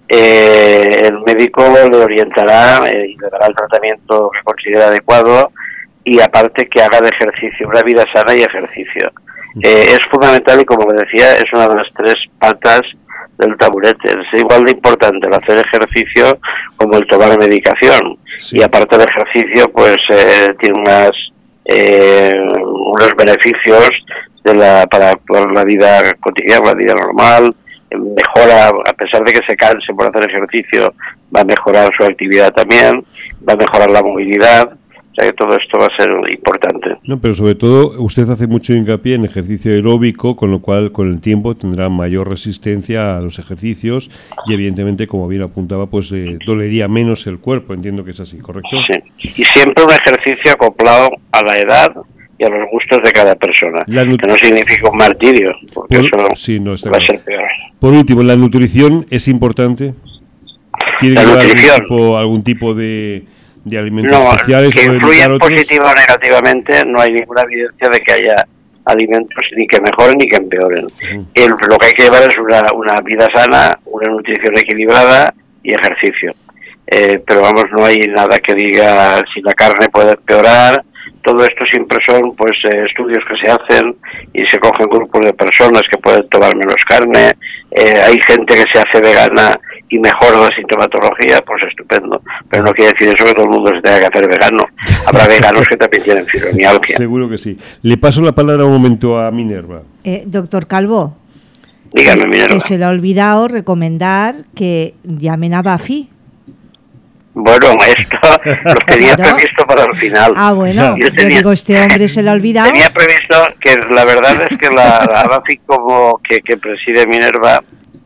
Eh, 0.08 0.88
el 1.04 1.20
médico 1.20 1.62
le 1.72 1.96
orientará 1.96 2.84
eh, 2.90 3.10
y 3.10 3.16
le 3.16 3.28
dará 3.30 3.46
el 3.46 3.54
tratamiento 3.54 4.30
que 4.32 4.42
considera 4.42 4.88
adecuado 4.88 5.52
y 6.10 6.20
aparte 6.20 6.66
que 6.66 6.82
haga 6.82 6.98
de 6.98 7.08
ejercicio, 7.08 7.68
una 7.68 7.82
vida 7.82 8.02
sana 8.12 8.34
y 8.34 8.42
ejercicio. 8.42 9.12
Eh, 9.62 9.94
es 9.94 10.00
fundamental 10.10 10.60
y 10.60 10.64
como 10.64 10.84
me 10.84 11.00
decía, 11.00 11.34
es 11.34 11.44
una 11.52 11.68
de 11.68 11.76
las 11.76 11.86
tres 11.96 12.16
patas 12.36 12.80
del 13.38 13.56
taburete. 13.56 14.08
Es 14.08 14.40
igual 14.40 14.64
de 14.64 14.72
importante 14.72 15.28
el 15.28 15.34
hacer 15.34 15.58
ejercicio 15.58 16.40
como 16.74 16.96
el 16.96 17.06
tomar 17.06 17.38
medicación. 17.38 18.18
Y 18.50 18.60
aparte 18.60 18.98
del 18.98 19.06
ejercicio, 19.08 19.70
pues 19.70 19.98
eh, 20.08 20.52
tiene 20.58 20.80
unas, 20.80 21.12
eh, 21.66 22.32
unos 22.34 23.10
beneficios 23.16 23.88
de 24.42 24.54
la, 24.54 24.88
para 24.90 25.12
la 25.52 25.62
vida 25.62 26.12
cotidiana, 26.18 26.66
la 26.66 26.74
vida 26.74 26.94
normal, 26.94 27.54
mejora, 27.92 28.66
a 28.84 28.92
pesar 28.94 29.24
de 29.24 29.32
que 29.32 29.46
se 29.46 29.56
canse 29.56 29.94
por 29.94 30.08
hacer 30.08 30.28
ejercicio, 30.28 30.92
va 31.34 31.42
a 31.42 31.44
mejorar 31.44 31.88
su 31.96 32.02
actividad 32.02 32.52
también, 32.52 33.04
va 33.48 33.52
a 33.52 33.56
mejorar 33.56 33.90
la 33.92 34.02
movilidad, 34.02 34.76
o 35.10 35.14
sea 35.14 35.26
que 35.28 35.32
todo 35.32 35.56
esto 35.56 35.76
va 35.76 35.86
a 35.86 35.96
ser 35.96 36.10
importante. 36.32 36.96
No, 37.02 37.20
pero 37.20 37.34
sobre 37.34 37.56
todo 37.56 38.00
usted 38.00 38.28
hace 38.30 38.46
mucho 38.46 38.74
hincapié 38.74 39.16
en 39.16 39.24
ejercicio 39.24 39.72
aeróbico, 39.72 40.36
con 40.36 40.52
lo 40.52 40.60
cual 40.60 40.92
con 40.92 41.10
el 41.10 41.20
tiempo 41.20 41.56
tendrá 41.56 41.88
mayor 41.88 42.30
resistencia 42.30 43.16
a 43.16 43.20
los 43.20 43.40
ejercicios 43.40 44.10
y 44.46 44.54
evidentemente, 44.54 45.08
como 45.08 45.26
bien 45.26 45.42
apuntaba, 45.42 45.86
pues 45.86 46.12
eh, 46.12 46.38
dolería 46.46 46.86
menos 46.86 47.26
el 47.26 47.40
cuerpo. 47.40 47.74
Entiendo 47.74 48.04
que 48.04 48.12
es 48.12 48.20
así, 48.20 48.38
¿correcto? 48.38 48.68
Sí, 49.18 49.32
y 49.40 49.42
siempre 49.44 49.82
un 49.82 49.90
ejercicio 49.90 50.52
acoplado 50.52 51.10
a 51.32 51.42
la 51.42 51.58
edad 51.58 51.92
y 52.38 52.44
a 52.46 52.48
los 52.48 52.70
gustos 52.70 53.00
de 53.02 53.10
cada 53.10 53.34
persona. 53.34 53.80
que 53.86 53.92
no 54.26 54.34
significa 54.36 54.90
un 54.90 54.96
martirio, 54.96 55.52
porque 55.74 55.96
eso 55.96 56.16
va 56.16 56.96
a 56.96 57.00
ser 57.02 57.20
peor. 57.20 57.48
Por 57.80 57.92
último, 57.92 58.22
¿la 58.22 58.36
nutrición 58.36 59.06
es 59.10 59.26
importante? 59.26 59.92
¿Tiene 61.00 61.16
que 61.16 61.20
algún 61.20 62.16
algún 62.16 62.42
tipo 62.42 62.74
de 62.74 63.24
de 63.70 63.78
alimentos 63.78 64.12
no, 64.12 64.32
especiales 64.34 64.74
que 64.74 64.84
influyen 64.84 65.38
positiva 65.38 65.90
o 65.90 65.94
negativamente 65.94 66.84
no 66.86 67.00
hay 67.00 67.12
ninguna 67.12 67.42
evidencia 67.42 67.88
de 67.88 68.00
que 68.00 68.12
haya 68.12 68.46
alimentos 68.84 69.44
ni 69.56 69.66
que 69.66 69.80
mejoren 69.80 70.18
ni 70.18 70.28
que 70.28 70.36
empeoren. 70.36 70.86
Lo 70.86 71.78
que 71.78 71.86
hay 71.86 71.92
que 71.92 72.02
llevar 72.04 72.22
es 72.22 72.36
una, 72.38 72.64
una 72.74 73.00
vida 73.00 73.28
sana 73.32 73.78
una 73.84 74.10
nutrición 74.10 74.58
equilibrada 74.58 75.32
y 75.62 75.72
ejercicio. 75.72 76.34
Eh, 76.86 77.22
pero 77.24 77.42
vamos 77.42 77.64
no 77.70 77.84
hay 77.84 77.98
nada 78.08 78.38
que 78.40 78.54
diga 78.54 79.22
si 79.32 79.40
la 79.42 79.52
carne 79.52 79.88
puede 79.90 80.10
empeorar 80.10 80.82
todo 81.22 81.44
esto 81.44 81.64
siempre 81.70 81.98
son 82.06 82.34
pues 82.36 82.56
eh, 82.72 82.84
estudios 82.86 83.22
que 83.28 83.36
se 83.42 83.50
hacen 83.50 83.96
y 84.32 84.44
se 84.46 84.58
cogen 84.58 84.88
grupos 84.88 85.24
de 85.24 85.32
personas 85.32 85.82
que 85.90 85.98
pueden 85.98 86.28
tomar 86.28 86.56
menos 86.56 86.82
carne 86.88 87.32
eh, 87.70 87.94
hay 88.04 88.18
gente 88.26 88.54
que 88.54 88.64
se 88.72 88.80
hace 88.80 89.00
vegana 89.00 89.58
y 89.88 89.98
mejora 89.98 90.40
la 90.40 90.48
sintomatología, 90.56 91.40
pues 91.46 91.62
estupendo. 91.68 92.20
Pero 92.48 92.64
no 92.64 92.72
quiere 92.72 92.92
decir 92.92 93.14
eso 93.14 93.24
que 93.24 93.34
todo 93.34 93.44
el 93.44 93.50
mundo 93.50 93.70
se 93.74 93.80
tenga 93.80 94.00
que 94.00 94.06
hacer 94.06 94.28
vegano. 94.28 94.64
Habrá 95.06 95.26
veganos 95.28 95.68
que 95.68 95.76
también 95.76 96.02
tienen 96.02 96.26
fibromialgia. 96.26 96.96
Seguro 96.96 97.28
que 97.28 97.38
sí. 97.38 97.56
Le 97.82 97.96
paso 97.96 98.22
la 98.22 98.32
palabra 98.32 98.64
un 98.64 98.72
momento 98.72 99.18
a 99.18 99.30
Minerva. 99.30 99.82
Eh, 100.02 100.24
doctor 100.26 100.66
Calvo. 100.66 101.16
Dígame, 101.92 102.26
Minerva. 102.26 102.54
Que 102.54 102.60
se 102.60 102.78
le 102.78 102.84
ha 102.84 102.88
olvidado 102.88 103.46
recomendar 103.48 104.36
que 104.54 104.94
llamen 105.04 105.54
a 105.54 105.62
Bafi. 105.62 106.08
Bueno, 107.32 107.76
esto 107.98 108.18
lo 108.64 108.74
tenía 108.86 109.16
previsto 109.16 109.64
para 109.66 109.84
el 109.84 109.94
final. 109.96 110.32
Ah, 110.36 110.52
bueno, 110.52 110.96
yo, 110.98 111.10
digo, 111.10 111.52
este 111.52 111.80
hombre 111.80 112.08
se 112.08 112.22
le 112.22 112.30
ha 112.30 112.32
olvidado. 112.32 112.68
Tenía 112.68 112.90
previsto 112.90 113.36
que 113.60 113.76
la 113.94 114.04
verdad 114.04 114.48
es 114.50 114.58
que 114.58 114.68
la, 114.68 115.06
la 115.06 115.42
como 115.66 116.20
que, 116.28 116.40
que 116.40 116.56
preside 116.56 117.06
Minerva 117.06 117.62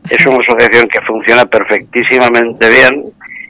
es 0.09 0.25
una 0.25 0.37
asociación 0.37 0.87
que 0.87 1.01
funciona 1.01 1.45
perfectísimamente 1.45 2.69
bien 2.69 3.03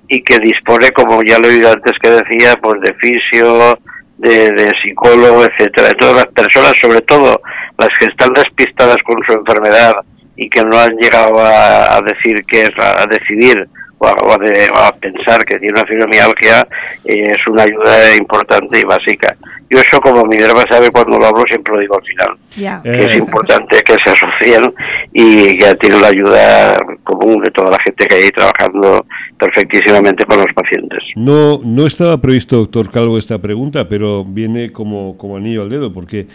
y 0.07 0.21
que 0.21 0.39
dispone, 0.39 0.91
como 0.91 1.21
ya 1.23 1.39
lo 1.39 1.47
he 1.47 1.55
oído 1.55 1.71
antes 1.71 1.93
que 2.01 2.09
decía, 2.09 2.55
pues 2.61 2.79
de 2.81 2.93
fisio, 2.93 3.77
de, 4.17 4.71
psicólogo, 4.81 5.43
etcétera, 5.43 5.89
de 5.89 5.95
todas 5.95 6.15
las 6.15 6.27
personas, 6.27 6.73
sobre 6.81 7.01
todo 7.01 7.41
las 7.77 7.89
que 7.99 8.05
están 8.05 8.31
despistadas 8.33 8.97
con 9.03 9.17
su 9.27 9.33
enfermedad 9.33 9.93
y 10.38 10.49
que 10.49 10.63
no 10.63 10.79
han 10.79 10.95
llegado 10.97 11.39
a, 11.39 12.01
decir 12.01 12.45
que 12.45 12.63
es 12.63 12.71
a 12.77 13.05
decidir 13.07 13.67
o 14.13 14.31
a, 14.33 14.91
pensar 14.93 15.43
que 15.45 15.57
tiene 15.57 15.73
una 15.73 15.87
fibromialgia 15.87 16.67
eh, 17.03 17.23
es 17.23 17.47
una 17.47 17.63
ayuda 17.63 18.15
importante 18.17 18.79
y 18.79 18.83
básica. 18.83 19.35
Yo 19.69 19.79
eso 19.79 19.99
como 19.99 20.23
mi 20.23 20.37
Minerva 20.37 20.63
sabe 20.69 20.89
cuando 20.91 21.17
lo 21.17 21.25
hablo 21.25 21.43
siempre 21.49 21.73
lo 21.73 21.81
digo 21.81 21.95
al 21.97 22.03
final, 22.03 22.83
que 22.83 23.03
es 23.05 23.11
eh. 23.11 23.17
importante 23.17 23.77
que 23.83 23.95
se 24.03 24.11
asocien 24.11 24.73
y 25.11 25.57
que 25.57 25.75
tienen 25.75 26.01
la 26.01 26.07
ayuda 26.09 26.77
común 27.03 27.41
de 27.41 27.51
toda 27.51 27.71
la 27.71 27.77
gente 27.83 28.05
que 28.05 28.15
hay 28.15 28.29
trabajando 28.29 29.05
perfectísimamente 29.39 30.25
con 30.25 30.37
los 30.37 30.53
pacientes. 30.53 30.99
No, 31.15 31.59
no 31.63 31.87
estaba 31.87 32.17
previsto, 32.19 32.57
doctor 32.57 32.91
Calvo, 32.91 33.17
esta 33.17 33.39
pregunta, 33.39 33.89
pero 33.89 34.23
viene 34.23 34.71
como, 34.71 35.17
como 35.17 35.37
anillo 35.37 35.63
al 35.63 35.69
dedo, 35.69 35.91
porque 35.91 36.27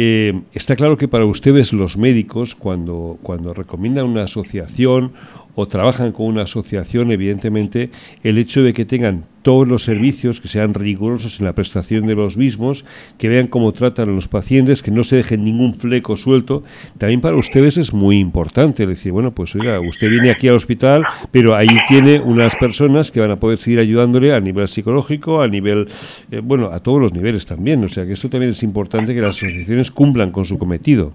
eh, 0.00 0.42
está 0.54 0.76
claro 0.76 0.96
que 0.96 1.08
para 1.08 1.24
ustedes 1.24 1.72
los 1.72 1.96
médicos, 1.96 2.54
cuando, 2.54 3.18
cuando 3.20 3.52
recomiendan 3.52 4.04
una 4.04 4.22
asociación 4.22 5.12
o 5.58 5.66
trabajan 5.66 6.12
con 6.12 6.26
una 6.26 6.42
asociación, 6.42 7.10
evidentemente, 7.10 7.90
el 8.22 8.38
hecho 8.38 8.62
de 8.62 8.72
que 8.72 8.84
tengan 8.84 9.24
todos 9.42 9.66
los 9.66 9.82
servicios, 9.82 10.40
que 10.40 10.46
sean 10.46 10.72
rigurosos 10.72 11.40
en 11.40 11.46
la 11.46 11.52
prestación 11.52 12.06
de 12.06 12.14
los 12.14 12.36
mismos, 12.36 12.84
que 13.18 13.28
vean 13.28 13.48
cómo 13.48 13.72
tratan 13.72 14.08
a 14.08 14.12
los 14.12 14.28
pacientes, 14.28 14.84
que 14.84 14.92
no 14.92 15.02
se 15.02 15.16
dejen 15.16 15.42
ningún 15.42 15.74
fleco 15.74 16.16
suelto, 16.16 16.62
también 16.96 17.20
para 17.20 17.36
ustedes 17.36 17.76
es 17.76 17.92
muy 17.92 18.20
importante. 18.20 18.86
Decir, 18.86 19.10
bueno, 19.10 19.32
pues 19.32 19.52
oiga, 19.56 19.80
usted 19.80 20.08
viene 20.08 20.30
aquí 20.30 20.46
al 20.46 20.54
hospital, 20.54 21.02
pero 21.32 21.56
ahí 21.56 21.66
tiene 21.88 22.20
unas 22.20 22.54
personas 22.54 23.10
que 23.10 23.18
van 23.18 23.32
a 23.32 23.36
poder 23.36 23.58
seguir 23.58 23.80
ayudándole 23.80 24.32
a 24.32 24.38
nivel 24.38 24.68
psicológico, 24.68 25.42
a 25.42 25.48
nivel, 25.48 25.88
eh, 26.30 26.40
bueno, 26.40 26.66
a 26.66 26.78
todos 26.78 27.00
los 27.00 27.12
niveles 27.12 27.46
también. 27.46 27.82
O 27.82 27.88
sea 27.88 28.06
que 28.06 28.12
esto 28.12 28.30
también 28.30 28.52
es 28.52 28.62
importante 28.62 29.12
que 29.12 29.20
las 29.20 29.36
asociaciones 29.36 29.90
cumplan 29.90 30.30
con 30.30 30.44
su 30.44 30.56
cometido. 30.56 31.14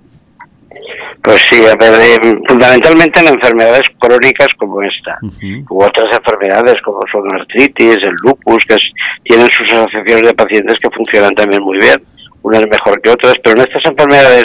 Pues 1.24 1.38
sí, 1.50 1.64
eh, 1.64 2.42
fundamentalmente 2.46 3.22
en 3.22 3.28
enfermedades 3.28 3.84
crónicas 3.98 4.50
como 4.58 4.82
esta, 4.82 5.18
u 5.70 5.82
otras 5.82 6.18
enfermedades 6.18 6.76
como 6.84 7.00
son 7.10 7.24
la 7.30 7.42
artritis, 7.42 7.96
el 8.04 8.14
lupus, 8.24 8.62
que 8.68 8.76
tienen 9.24 9.48
sus 9.52 9.72
asociaciones 9.72 10.28
de 10.28 10.34
pacientes 10.34 10.76
que 10.84 10.90
funcionan 10.90 11.34
también 11.34 11.64
muy 11.64 11.78
bien, 11.80 11.96
unas 12.42 12.68
mejor 12.68 13.02
que 13.02 13.12
otras, 13.12 13.36
pero 13.42 13.56
en 13.56 13.68
estas 13.70 13.86
enfermedades 13.90 14.44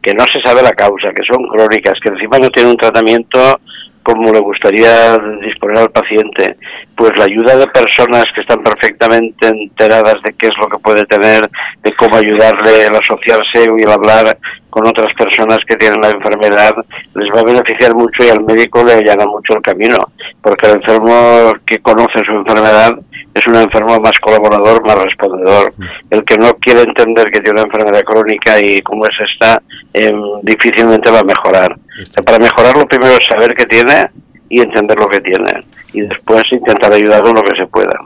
que 0.00 0.14
no 0.14 0.24
se 0.32 0.40
sabe 0.44 0.62
la 0.62 0.70
causa, 0.70 1.08
que 1.08 1.26
son 1.26 1.48
crónicas, 1.48 1.98
que 2.00 2.10
encima 2.10 2.38
no 2.38 2.48
tienen 2.50 2.70
un 2.70 2.78
tratamiento 2.78 3.60
como 4.02 4.32
le 4.32 4.40
gustaría 4.40 5.18
disponer 5.42 5.78
al 5.78 5.90
paciente, 5.90 6.56
pues 6.96 7.10
la 7.18 7.24
ayuda 7.24 7.56
de 7.56 7.66
personas 7.66 8.24
que 8.34 8.40
están 8.40 8.62
perfectamente 8.62 9.46
enteradas 9.46 10.14
de 10.24 10.32
qué 10.38 10.46
es 10.46 10.54
lo 10.58 10.68
que 10.68 10.78
puede 10.78 11.04
tener, 11.04 11.42
de 11.82 11.92
cómo 11.96 12.16
ayudarle 12.16 12.86
el 12.86 12.94
asociarse 12.94 13.66
y 13.78 13.82
el 13.82 13.90
hablar 13.90 14.38
con 14.70 14.86
otras 14.86 15.12
personas 15.14 15.58
que 15.66 15.76
tienen 15.76 16.00
la 16.00 16.10
enfermedad, 16.10 16.72
les 17.14 17.28
va 17.34 17.40
a 17.40 17.44
beneficiar 17.44 17.94
mucho 17.94 18.24
y 18.24 18.28
al 18.28 18.44
médico 18.44 18.82
le 18.84 18.94
allana 18.94 19.26
mucho 19.26 19.54
el 19.54 19.62
camino, 19.62 19.98
porque 20.40 20.66
el 20.66 20.76
enfermo 20.76 21.52
que 21.66 21.78
conoce 21.78 22.24
su 22.24 22.32
enfermedad 22.32 22.92
es 23.34 23.46
un 23.46 23.56
enfermo 23.56 24.00
más 24.00 24.18
colaborador, 24.20 24.84
más 24.84 25.02
respondedor. 25.02 25.72
Mm. 25.76 25.84
El 26.10 26.24
que 26.24 26.38
no 26.38 26.54
quiere 26.54 26.82
entender 26.82 27.30
que 27.30 27.40
tiene 27.40 27.60
una 27.60 27.68
enfermedad 27.70 28.02
crónica 28.02 28.60
y 28.60 28.80
cómo 28.82 29.04
es 29.06 29.16
esta, 29.32 29.62
em, 29.92 30.20
difícilmente 30.42 31.10
va 31.10 31.20
a 31.20 31.24
mejorar. 31.24 31.76
Para 32.24 32.38
mejorar 32.38 32.76
lo 32.76 32.86
primero 32.86 33.12
es 33.12 33.26
saber 33.26 33.54
qué 33.54 33.66
tiene 33.66 34.10
y 34.48 34.60
entender 34.60 34.98
lo 34.98 35.08
que 35.08 35.20
tiene 35.20 35.64
y 35.92 36.02
después 36.02 36.42
intentar 36.50 36.92
ayudar 36.92 37.22
con 37.22 37.34
lo 37.34 37.42
que 37.42 37.56
se 37.56 37.66
pueda. 37.66 37.98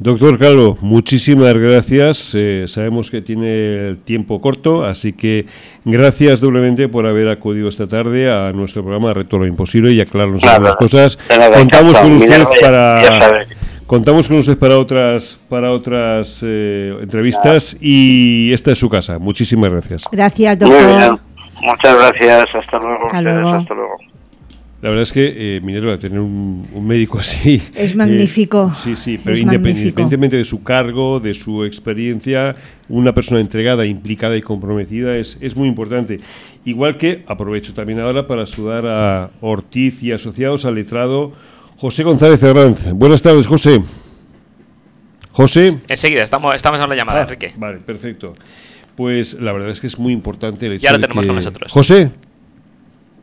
Doctor 0.00 0.38
Calvo, 0.38 0.78
muchísimas 0.80 1.52
gracias. 1.52 2.30
Eh, 2.34 2.64
sabemos 2.68 3.10
que 3.10 3.20
tiene 3.20 3.88
el 3.88 3.98
tiempo 3.98 4.40
corto, 4.40 4.82
así 4.82 5.12
que 5.12 5.44
gracias 5.84 6.40
doblemente 6.40 6.88
por 6.88 7.04
haber 7.04 7.28
acudido 7.28 7.68
esta 7.68 7.86
tarde 7.86 8.32
a 8.32 8.50
nuestro 8.54 8.82
programa 8.82 9.12
Reto 9.12 9.36
lo 9.36 9.46
Imposible 9.46 9.92
y 9.92 10.00
aclararnos 10.00 10.42
algunas 10.42 10.76
cosas. 10.76 11.18
Contamos 11.54 11.98
con 11.98 12.12
usted 12.12 12.44
para 12.62 13.44
contamos 13.86 14.26
con 14.26 14.38
usted 14.38 14.56
para 14.56 14.78
otras 14.78 15.38
para 15.50 15.70
otras 15.70 16.40
eh, 16.46 16.94
entrevistas 17.02 17.76
y 17.78 18.54
esta 18.54 18.72
es 18.72 18.78
su 18.78 18.88
casa. 18.88 19.18
Muchísimas 19.18 19.70
gracias. 19.70 20.04
Gracias, 20.10 20.58
doctor. 20.60 21.20
Muchas 21.60 21.94
gracias. 21.94 22.54
Hasta 22.54 22.78
luego. 22.78 23.06
Hasta 23.54 23.74
luego. 23.74 23.98
La 24.82 24.88
verdad 24.88 25.02
es 25.02 25.12
que 25.12 25.56
eh, 25.56 25.60
Minerva, 25.60 25.98
tener 25.98 26.18
un, 26.18 26.66
médico 26.86 27.18
así... 27.18 27.60
Es 27.74 27.94
magnífico. 27.94 28.72
Eh, 28.74 28.80
sí, 28.82 28.96
sí, 28.96 29.20
pero 29.22 29.36
independientemente 29.36 30.38
de 30.38 30.44
su 30.44 30.62
cargo, 30.62 31.20
de 31.20 31.34
su 31.34 31.64
experiencia, 31.64 32.56
una 32.88 33.12
persona 33.12 33.40
entregada, 33.40 33.84
implicada 33.84 34.36
y 34.38 34.42
comprometida 34.42 35.16
es, 35.16 35.36
es 35.42 35.54
muy 35.54 35.68
importante. 35.68 36.20
Igual 36.64 36.96
que 36.96 37.24
aprovecho 37.26 37.74
también 37.74 38.00
ahora 38.00 38.26
para 38.26 38.46
saludar 38.46 38.86
a 38.86 39.30
Ortiz 39.42 40.02
y 40.02 40.12
asociados 40.12 40.64
al 40.64 40.76
letrado 40.76 41.32
José 41.76 42.02
González 42.02 42.42
Herranz. 42.42 42.90
Buenas 42.92 43.20
tardes, 43.20 43.46
José. 43.46 43.82
José. 45.30 45.78
Enseguida, 45.88 46.22
estamos, 46.22 46.54
estamos 46.54 46.80
en 46.80 46.88
la 46.88 46.96
llamada, 46.96 47.20
ah, 47.20 47.22
Enrique. 47.22 47.52
Vale, 47.56 47.80
perfecto. 47.80 48.34
Pues 48.96 49.34
la 49.34 49.52
verdad 49.52 49.70
es 49.70 49.80
que 49.80 49.86
es 49.86 49.98
muy 49.98 50.12
importante 50.12 50.66
el 50.66 50.72
hecho 50.72 50.84
Ya 50.84 50.92
lo 50.92 51.00
tenemos 51.00 51.26
con 51.26 51.36
nosotros. 51.36 51.70
José. 51.70 52.10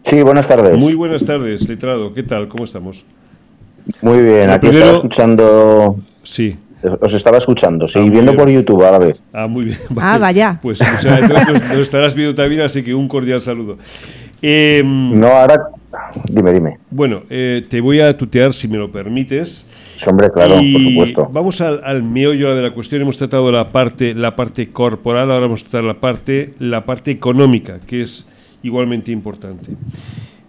Sí, 0.05 0.21
buenas 0.21 0.47
tardes. 0.47 0.77
Muy 0.77 0.93
buenas 0.93 1.25
tardes, 1.25 1.67
letrado. 1.67 2.13
¿Qué 2.13 2.23
tal? 2.23 2.47
¿Cómo 2.47 2.63
estamos? 2.63 3.03
Muy 4.01 4.21
bien, 4.21 4.49
aquí 4.49 4.67
estaba 4.67 4.91
escuchando. 4.93 5.97
Sí. 6.23 6.55
Os 7.01 7.13
estaba 7.13 7.39
escuchando, 7.39 7.87
sí, 7.87 7.99
ah, 7.99 8.07
viendo 8.07 8.35
por 8.35 8.49
YouTube 8.49 8.83
a 8.83 8.91
la 8.91 8.99
vez. 8.99 9.19
Ah, 9.33 9.47
muy 9.47 9.65
bien. 9.65 9.77
Ah, 9.99 10.17
vaya. 10.17 10.59
Pues 10.61 10.79
muchas 10.79 11.27
gracias. 11.27 11.63
nos, 11.63 11.79
estarás 11.79 12.15
viendo 12.15 12.35
también, 12.35 12.61
así 12.61 12.83
que 12.83 12.93
un 12.93 13.07
cordial 13.07 13.41
saludo. 13.41 13.77
Em, 14.41 15.19
no, 15.19 15.27
ahora, 15.27 15.69
Dime, 16.29 16.53
dime. 16.53 16.79
Bueno, 16.89 17.23
eh, 17.29 17.65
te 17.67 17.81
voy 17.81 18.01
a 18.01 18.15
tutear 18.15 18.53
si 18.53 18.67
me 18.67 18.77
lo 18.77 18.91
permites. 18.91 19.65
Hombre, 20.05 20.29
claro, 20.31 20.55
por 20.55 20.81
supuesto. 20.81 21.29
Vamos 21.31 21.61
al, 21.61 21.81
al, 21.83 22.03
meollo 22.03 22.55
de 22.55 22.61
la 22.61 22.71
cuestión. 22.71 23.01
Hemos 23.01 23.17
tratado 23.17 23.51
la 23.51 23.69
parte, 23.69 24.13
la 24.13 24.35
parte 24.35 24.69
corporal, 24.69 25.31
ahora 25.31 25.47
vamos 25.47 25.61
a 25.61 25.63
tratar 25.63 25.83
la 25.83 25.95
parte, 25.95 26.53
la 26.59 26.85
parte 26.85 27.11
económica, 27.11 27.79
que 27.79 28.03
es 28.03 28.25
igualmente 28.67 29.11
importante. 29.11 29.71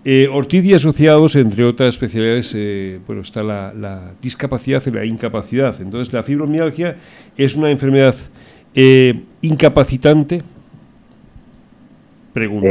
Eh, 0.04 0.28
Ortiz 0.32 0.64
y 0.64 0.74
asociados, 0.74 1.36
entre 1.36 1.64
otras 1.64 1.90
especialidades, 1.90 2.52
eh, 2.56 2.98
bueno, 3.06 3.22
está 3.22 3.42
la, 3.42 4.12
discapacidad 4.22 4.82
y 4.86 4.90
la 4.90 5.04
incapacidad. 5.04 5.74
Entonces, 5.80 6.12
la 6.12 6.22
fibromialgia 6.22 6.96
es 7.36 7.56
una 7.56 7.70
enfermedad 7.70 8.14
eh, 8.74 9.22
incapacitante. 9.42 10.42
Pregunta. 12.32 12.68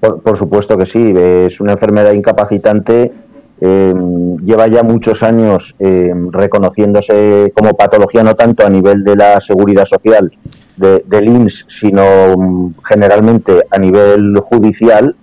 por, 0.00 0.36
supuesto 0.36 0.76
que 0.76 0.86
sí, 0.86 1.14
es 1.16 1.60
una 1.60 1.72
enfermedad 1.72 2.12
incapacitante. 2.12 3.12
Lleva 3.60 4.66
ya 4.68 4.82
muchos 4.82 5.22
años 5.22 5.74
reconociéndose 5.78 7.52
como 7.54 7.74
patología, 7.74 8.22
no 8.22 8.34
tanto 8.34 8.66
a 8.66 8.70
nivel 8.70 9.04
de 9.04 9.16
la 9.16 9.40
seguridad 9.40 9.84
social 9.84 10.32
de, 10.76 11.04
del 11.06 11.28
INS, 11.28 11.66
sino 11.68 12.02
mm, 12.36 12.74
generalmente 12.82 13.62
a 13.70 13.78
nivel 13.78 14.36
judicial 14.38 15.14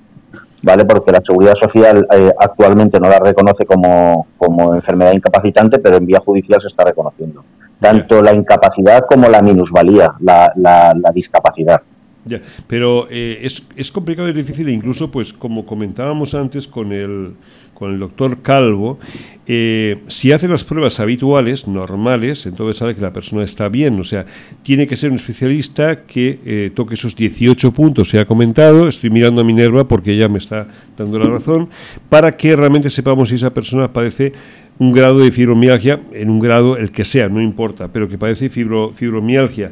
¿vale? 0.64 0.86
Porque 0.86 1.12
la 1.12 1.22
Seguridad 1.24 1.56
Social 1.56 2.08
eh, 2.12 2.32
actualmente 2.40 3.00
no 3.00 3.10
la 3.10 3.20
reconoce 3.20 3.66
como, 3.66 4.28
como 4.38 4.76
enfermedad 4.76 5.14
incapacitante, 5.14 5.80
pero 5.80 5.98
en 5.98 6.06
vía 6.06 6.20
judicial 6.20 6.62
se 6.62 6.68
está 6.68 6.84
reconociendo. 6.84 7.44
Tanto 7.80 8.22
la 8.22 8.34
incapacidad 8.34 9.06
como 9.08 9.30
la 9.30 9.42
minusvalía, 9.42 10.14
la, 10.20 10.52
la, 10.56 10.94
la 11.00 11.12
discapacidad. 11.12 11.82
Ya, 12.26 12.42
pero 12.68 13.08
eh, 13.10 13.40
es, 13.44 13.64
es, 13.78 13.92
complicado 13.92 14.28
y 14.28 14.34
difícil, 14.34 14.68
incluso, 14.68 15.10
pues 15.10 15.32
como 15.32 15.66
comentábamos 15.66 16.34
antes 16.34 16.68
con 16.68 16.92
el, 16.92 17.36
con 17.78 17.94
el 17.94 18.00
doctor 18.00 18.42
Calvo, 18.42 18.98
eh, 19.46 20.00
si 20.08 20.32
hace 20.32 20.48
las 20.48 20.64
pruebas 20.64 21.00
habituales, 21.00 21.68
normales, 21.68 22.48
entonces 22.48 22.78
sabe 22.78 22.96
que 22.96 23.02
la 23.02 23.14
persona 23.14 23.44
está 23.44 23.70
bien. 23.70 24.00
O 24.00 24.04
sea, 24.04 24.26
tiene 24.64 24.88
que 24.88 24.98
ser 24.98 25.12
un 25.12 25.18
especialista 25.18 26.02
que 26.08 26.40
eh, 26.44 26.72
toque 26.74 26.96
esos 26.96 27.16
18 27.16 27.72
puntos, 27.74 28.10
se 28.10 28.20
ha 28.20 28.26
comentado, 28.26 28.88
estoy 28.88 29.12
mirando 29.12 29.42
a 29.42 29.44
Minerva 29.44 29.88
porque 29.88 30.14
ella 30.14 30.28
me 30.28 30.40
está 30.40 30.68
dando 30.98 31.20
la 31.20 31.30
razón, 31.30 31.70
para 32.10 32.36
que 32.36 32.56
realmente 32.56 32.90
sepamos 32.90 33.30
si 33.30 33.36
esa 33.36 33.54
persona 33.54 33.94
padece 33.94 34.34
un 34.80 34.92
grado 34.92 35.20
de 35.20 35.32
fibromialgia, 35.32 36.00
en 36.14 36.32
un 36.32 36.40
grado 36.40 36.78
el 36.78 36.92
que 36.92 37.06
sea, 37.06 37.30
no 37.30 37.44
importa, 37.44 37.94
pero 37.94 38.10
que 38.10 38.18
padece 38.18 38.50
fibro, 38.50 38.92
fibromialgia. 38.92 39.72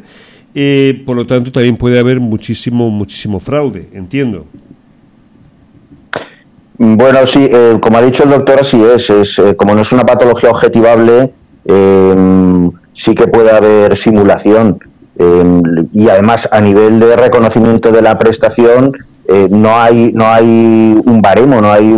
Eh, 0.53 1.01
por 1.07 1.15
lo 1.15 1.25
tanto, 1.25 1.51
también 1.51 1.75
puede 1.75 1.97
haber 1.97 2.19
muchísimo, 2.19 2.91
muchísimo 2.91 3.39
fraude, 3.39 3.89
entiendo. 3.93 4.45
Bueno, 6.77 7.25
sí, 7.25 7.47
eh, 7.51 7.77
como 7.81 7.97
ha 7.97 8.01
dicho 8.01 8.23
el 8.23 8.31
doctor, 8.31 8.59
así 8.59 8.81
es. 8.83 9.09
es 9.09 9.39
eh, 9.39 9.55
como 9.55 9.75
no 9.75 9.81
es 9.81 9.91
una 9.91 10.05
patología 10.05 10.49
objetivable, 10.49 11.31
sí 12.93 13.15
que 13.15 13.27
puede 13.27 13.51
haber 13.51 13.97
simulación. 13.97 14.79
y 15.93 16.09
además, 16.09 16.47
a 16.51 16.59
nivel 16.59 16.99
de 16.99 17.15
reconocimiento 17.15 17.91
de 17.91 18.01
la 18.01 18.17
prestación, 18.19 18.91
no 19.49 19.75
hay 19.75 20.11
no 20.13 20.27
hay 20.27 20.45
un 21.03 21.19
baremo, 21.21 21.59
no 21.61 21.71
hay 21.71 21.91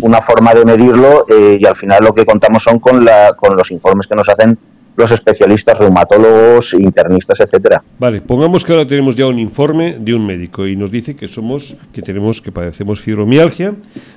una 0.00 0.22
forma 0.22 0.54
de 0.54 0.64
medirlo 0.64 1.26
y 1.28 1.66
al 1.66 1.76
final 1.76 2.04
lo 2.04 2.14
que 2.14 2.24
contamos 2.24 2.62
son 2.62 2.78
con, 2.78 3.04
la, 3.04 3.34
con 3.36 3.56
los 3.56 3.70
informes 3.72 4.06
que 4.06 4.14
nos 4.14 4.28
hacen 4.28 4.56
los 4.96 5.10
especialistas, 5.10 5.78
reumatólogos, 5.78 6.74
internistas, 6.74 7.40
etcétera. 7.40 7.82
Vale, 7.98 8.20
pongamos 8.20 8.64
que 8.64 8.72
ahora 8.72 8.86
tenemos 8.86 9.14
ya 9.14 9.26
un 9.26 9.38
informe 9.38 9.98
de 10.00 10.14
un 10.14 10.26
médico 10.26 10.66
y 10.66 10.76
nos 10.76 10.90
dice 10.90 11.14
que 11.14 11.28
somos, 11.28 11.76
que 11.92 12.02
tenemos, 12.02 12.40
que 12.40 12.50
padecemos 12.52 13.00
fibromialgia, 13.00 13.74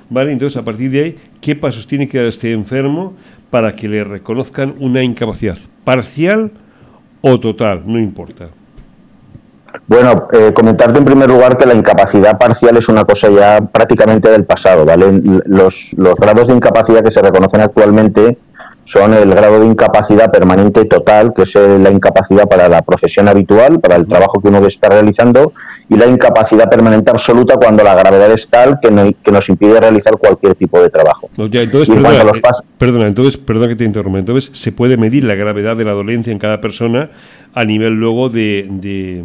vale, 0.08 0.32
entonces 0.32 0.56
a 0.56 0.64
partir 0.64 0.90
de 0.90 1.04
ahí, 1.04 1.18
¿qué 1.40 1.54
pasos 1.54 1.86
tiene 1.86 2.08
que 2.08 2.18
dar 2.18 2.26
este 2.26 2.52
enfermo 2.52 3.14
para 3.50 3.74
que 3.74 3.88
le 3.88 4.04
reconozcan 4.04 4.74
una 4.78 5.02
incapacidad 5.02 5.58
parcial 5.84 6.52
o 7.20 7.38
total? 7.38 7.82
No 7.86 7.98
importa. 7.98 8.48
Bueno, 9.86 10.28
eh, 10.32 10.52
comentarte 10.52 10.98
en 10.98 11.04
primer 11.04 11.28
lugar 11.28 11.56
que 11.56 11.66
la 11.66 11.74
incapacidad 11.74 12.38
parcial 12.38 12.76
es 12.76 12.88
una 12.88 13.04
cosa 13.04 13.28
ya 13.30 13.60
prácticamente 13.60 14.28
del 14.28 14.44
pasado, 14.44 14.84
¿vale? 14.84 15.06
Los, 15.46 15.92
los 15.96 16.14
grados 16.16 16.48
de 16.48 16.54
incapacidad 16.54 17.04
que 17.04 17.12
se 17.12 17.22
reconocen 17.22 17.60
actualmente 17.60 18.36
son 18.92 19.14
el 19.14 19.30
grado 19.30 19.60
de 19.60 19.66
incapacidad 19.66 20.32
permanente 20.32 20.84
total, 20.84 21.32
que 21.32 21.42
es 21.42 21.54
la 21.54 21.90
incapacidad 21.90 22.48
para 22.48 22.68
la 22.68 22.82
profesión 22.82 23.28
habitual, 23.28 23.78
para 23.78 23.94
el 23.96 24.06
trabajo 24.06 24.40
que 24.40 24.48
uno 24.48 24.60
está 24.66 24.88
realizando, 24.88 25.52
y 25.88 25.96
la 25.96 26.06
incapacidad 26.06 26.68
permanente 26.68 27.10
absoluta 27.10 27.56
cuando 27.56 27.84
la 27.84 27.94
gravedad 27.94 28.32
es 28.32 28.48
tal 28.48 28.78
que, 28.80 28.90
nos 28.90 29.48
impide 29.48 29.80
realizar 29.80 30.16
cualquier 30.18 30.56
tipo 30.56 30.80
de 30.82 30.90
trabajo. 30.90 31.30
entonces, 31.36 31.88
perdona, 31.88 32.24
los 32.24 32.38
eh, 32.38 32.64
perdona, 32.78 33.06
entonces, 33.06 33.36
perdona 33.36 33.68
que 33.68 33.76
te 33.76 33.84
interrumpa, 33.84 34.18
entonces 34.18 34.50
se 34.52 34.72
puede 34.72 34.96
medir 34.96 35.24
la 35.24 35.36
gravedad 35.36 35.76
de 35.76 35.84
la 35.84 35.92
dolencia 35.92 36.32
en 36.32 36.40
cada 36.40 36.60
persona 36.60 37.10
a 37.54 37.64
nivel 37.64 37.94
luego 37.94 38.28
de, 38.28 38.66
de 38.68 39.22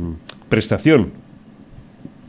prestación. 0.49 1.24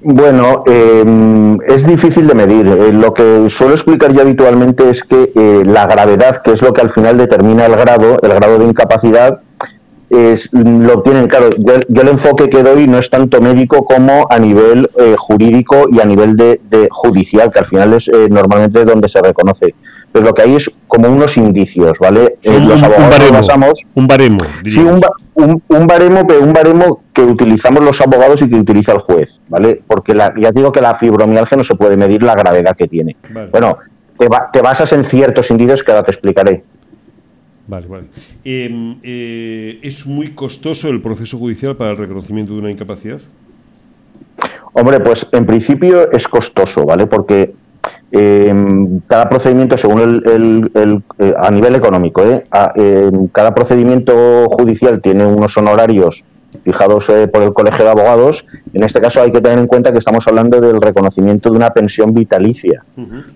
Bueno, 0.02 0.62
em, 0.66 1.58
es 1.66 1.86
difícil 1.86 2.26
de 2.26 2.34
medir. 2.34 2.66
Eh, 2.66 2.92
lo 2.92 3.14
que 3.14 3.48
suelo 3.48 3.74
explicar 3.74 4.12
yo 4.12 4.20
habitualmente 4.22 4.90
es 4.90 5.02
que 5.02 5.32
eh, 5.34 5.62
la 5.64 5.86
gravedad, 5.86 6.42
que 6.42 6.52
es 6.52 6.62
lo 6.62 6.72
que 6.72 6.82
al 6.82 6.90
final 6.90 7.16
determina 7.16 7.66
el 7.66 7.76
grado, 7.76 8.18
el 8.22 8.34
grado 8.34 8.58
de 8.58 8.66
incapacidad, 8.66 9.40
es, 10.10 10.48
lo 10.52 11.02
tienen, 11.02 11.26
claro, 11.26 11.50
yo, 11.58 12.02
el 12.02 12.08
enfoque 12.08 12.48
que 12.48 12.62
doy 12.62 12.86
no 12.86 12.98
es 12.98 13.10
tanto 13.10 13.40
médico 13.40 13.84
como 13.84 14.26
a 14.30 14.38
nivel 14.38 14.88
eh, 14.96 15.16
jurídico 15.18 15.88
y 15.90 15.98
a 16.00 16.04
nivel 16.04 16.36
de, 16.36 16.60
judicial, 16.90 17.50
que 17.50 17.58
al 17.58 17.66
final 17.66 17.94
es 17.94 18.08
normalmente 18.30 18.84
donde 18.84 19.08
se 19.08 19.20
reconoce. 19.20 19.74
Pero 20.16 20.28
lo 20.28 20.34
que 20.34 20.42
hay 20.44 20.54
es 20.56 20.70
como 20.88 21.10
unos 21.10 21.36
indicios, 21.36 21.98
¿vale? 22.00 22.38
los 22.42 22.82
abogados 22.82 23.82
un 23.92 24.06
baremo, 24.06 24.38
un 24.38 24.70
sí, 24.70 24.80
un, 24.80 25.02
un, 25.34 25.62
un, 25.68 25.86
baremo, 25.86 26.26
pero 26.26 26.42
un 26.42 26.54
baremo 26.54 27.02
que 27.12 27.20
utilizamos 27.20 27.84
los 27.84 28.00
abogados 28.00 28.40
y 28.40 28.48
que 28.48 28.56
utiliza 28.56 28.92
el 28.92 29.00
juez, 29.00 29.38
¿vale? 29.50 29.82
Porque 29.86 30.14
la, 30.14 30.32
ya 30.40 30.52
digo 30.52 30.72
que 30.72 30.80
la 30.80 30.96
fibromialgia 30.96 31.58
no 31.58 31.64
se 31.64 31.74
puede 31.74 31.98
medir 31.98 32.22
la 32.22 32.34
gravedad 32.34 32.74
que 32.74 32.88
tiene. 32.88 33.14
Bueno, 33.52 33.76
te, 34.52 34.62
basas 34.62 34.90
en 34.94 35.04
ciertos 35.04 35.50
indicios 35.50 35.82
que 35.82 35.90
ahora 35.90 36.04
te 36.04 36.12
explicaré. 36.12 36.64
Vale, 37.66 37.86
vale. 37.86 38.04
Em, 38.42 38.96
eh, 39.02 39.80
¿Es 39.82 40.06
muy 40.06 40.30
costoso 40.30 40.88
el 40.88 41.02
proceso 41.02 41.36
judicial 41.36 41.76
para 41.76 41.90
el 41.90 41.98
reconocimiento 41.98 42.54
de 42.54 42.60
una 42.60 42.70
incapacidad? 42.70 43.20
Hombre, 44.72 44.98
pues 45.00 45.26
en 45.32 45.44
principio 45.44 46.10
es 46.10 46.26
costoso, 46.26 46.86
¿vale? 46.86 47.06
Porque 47.06 47.52
eh, 48.12 48.54
cada 49.08 49.28
procedimiento, 49.28 49.76
según 49.76 50.00
el, 50.00 51.02
eh, 51.18 51.34
a 51.38 51.50
nivel 51.50 51.74
económico, 51.74 52.22
¿eh? 52.22 52.44
em, 52.76 53.28
cada 53.28 53.54
procedimiento 53.54 54.46
judicial 54.50 55.00
tiene 55.00 55.26
unos 55.26 55.56
honorarios 55.56 56.24
fijados 56.64 57.08
eh, 57.08 57.28
por 57.28 57.42
el 57.42 57.52
Colegio 57.52 57.84
de 57.84 57.90
Abogados. 57.90 58.44
En 58.72 58.82
este 58.84 59.00
caso 59.00 59.20
hay 59.22 59.32
que 59.32 59.40
tener 59.40 59.58
en 59.58 59.66
cuenta 59.66 59.92
que 59.92 59.98
estamos 59.98 60.26
hablando 60.26 60.60
del 60.60 60.80
reconocimiento 60.80 61.50
de 61.50 61.56
una 61.56 61.70
pensión 61.70 62.14
vitalicia, 62.14 62.84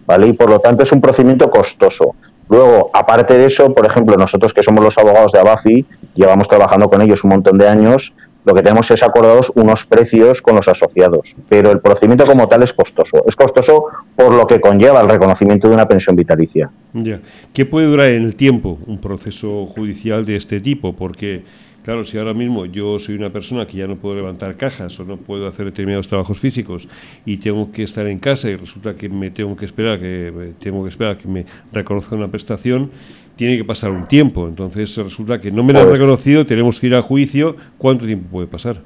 ¿vale? 0.06 0.28
Y 0.28 0.32
por 0.32 0.48
lo 0.48 0.60
tanto 0.60 0.84
es 0.84 0.92
un 0.92 1.00
procedimiento 1.00 1.50
costoso. 1.50 2.14
Luego, 2.48 2.90
aparte 2.92 3.38
de 3.38 3.46
eso, 3.46 3.72
por 3.72 3.86
ejemplo, 3.86 4.16
nosotros 4.16 4.52
que 4.52 4.62
somos 4.62 4.84
los 4.84 4.98
abogados 4.98 5.32
de 5.32 5.38
Abafi, 5.38 5.86
llevamos 6.14 6.48
trabajando 6.48 6.88
con 6.88 7.00
ellos 7.00 7.22
un 7.22 7.30
montón 7.30 7.58
de 7.58 7.68
años, 7.68 8.12
lo 8.50 8.56
que 8.56 8.62
tenemos 8.62 8.90
es 8.90 9.00
acordados 9.04 9.52
unos 9.54 9.86
precios 9.86 10.42
con 10.42 10.56
los 10.56 10.66
asociados, 10.66 11.36
pero 11.48 11.70
el 11.70 11.78
procedimiento 11.78 12.26
como 12.26 12.48
tal 12.48 12.64
es 12.64 12.72
costoso. 12.72 13.24
Es 13.28 13.36
costoso 13.36 13.84
por 14.16 14.34
lo 14.34 14.44
que 14.48 14.60
conlleva 14.60 15.00
el 15.00 15.08
reconocimiento 15.08 15.68
de 15.68 15.74
una 15.74 15.86
pensión 15.86 16.16
vitalicia. 16.16 16.68
Ya. 16.92 17.20
¿Qué 17.52 17.64
puede 17.64 17.86
durar 17.86 18.08
en 18.08 18.24
el 18.24 18.34
tiempo 18.34 18.76
un 18.88 19.00
proceso 19.00 19.66
judicial 19.66 20.24
de 20.24 20.34
este 20.34 20.60
tipo? 20.60 20.94
Porque, 20.96 21.44
claro, 21.84 22.04
si 22.04 22.18
ahora 22.18 22.34
mismo 22.34 22.66
yo 22.66 22.98
soy 22.98 23.14
una 23.14 23.30
persona 23.30 23.68
que 23.68 23.76
ya 23.76 23.86
no 23.86 23.94
puedo 23.94 24.16
levantar 24.16 24.56
cajas 24.56 24.98
o 24.98 25.04
no 25.04 25.16
puedo 25.16 25.46
hacer 25.46 25.66
determinados 25.66 26.08
trabajos 26.08 26.40
físicos 26.40 26.88
y 27.24 27.36
tengo 27.36 27.70
que 27.70 27.84
estar 27.84 28.08
en 28.08 28.18
casa 28.18 28.50
y 28.50 28.56
resulta 28.56 28.96
que 28.96 29.08
me 29.08 29.30
tengo 29.30 29.56
que 29.56 29.64
esperar 29.64 30.00
que 30.00 30.54
tengo 30.58 30.82
que 30.82 30.88
esperar 30.88 31.18
que 31.18 31.28
me 31.28 31.46
reconozca 31.72 32.16
una 32.16 32.26
prestación, 32.26 32.90
tiene 33.40 33.56
que 33.56 33.64
pasar 33.64 33.90
un 33.90 34.06
tiempo. 34.06 34.46
Entonces 34.46 34.94
resulta 34.98 35.40
que 35.40 35.50
no 35.50 35.64
me 35.64 35.72
lo 35.72 35.78
han 35.78 35.86
pues- 35.86 35.98
reconocido, 35.98 36.44
tenemos 36.44 36.78
que 36.78 36.88
ir 36.88 36.94
a 36.94 37.00
juicio. 37.00 37.56
¿Cuánto 37.78 38.04
tiempo 38.04 38.28
puede 38.30 38.46
pasar? 38.46 38.76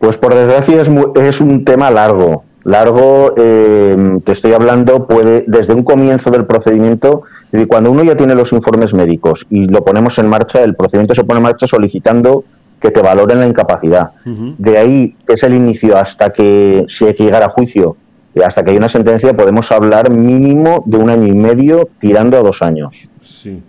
Pues 0.00 0.16
por 0.16 0.34
desgracia 0.34 0.82
es, 0.82 0.90
es 1.22 1.40
un 1.40 1.64
tema 1.64 1.88
largo. 1.92 2.42
Largo, 2.64 3.32
eh, 3.36 4.18
te 4.24 4.32
estoy 4.32 4.54
hablando, 4.54 5.06
puede 5.06 5.44
desde 5.46 5.72
un 5.72 5.84
comienzo 5.84 6.30
del 6.30 6.46
procedimiento, 6.46 7.22
y 7.52 7.64
cuando 7.66 7.92
uno 7.92 8.02
ya 8.02 8.16
tiene 8.16 8.34
los 8.34 8.52
informes 8.52 8.92
médicos 8.92 9.46
y 9.50 9.66
lo 9.66 9.84
ponemos 9.84 10.18
en 10.18 10.26
marcha, 10.26 10.64
el 10.64 10.74
procedimiento 10.74 11.14
se 11.14 11.22
pone 11.22 11.38
en 11.38 11.44
marcha 11.44 11.68
solicitando 11.68 12.42
que 12.80 12.90
te 12.90 13.02
valoren 13.02 13.38
la 13.38 13.46
incapacidad. 13.46 14.10
De 14.24 14.78
ahí, 14.78 15.14
que 15.24 15.34
es 15.34 15.42
el 15.44 15.54
inicio, 15.54 15.96
hasta 15.96 16.30
que 16.30 16.86
si 16.88 17.04
hay 17.04 17.14
que 17.14 17.22
llegar 17.22 17.44
a 17.44 17.50
juicio 17.50 17.96
hasta 18.40 18.62
que 18.62 18.70
hay 18.70 18.76
una 18.78 18.88
sentencia 18.88 19.36
podemos 19.36 19.70
hablar 19.70 20.10
mínimo 20.10 20.82
de 20.86 20.96
un 20.96 21.10
año 21.10 21.26
y 21.26 21.32
medio 21.32 21.88
tirando 22.00 22.38
a 22.38 22.40
dos 22.40 22.62
años. 22.62 23.08
Sí. 23.42 23.60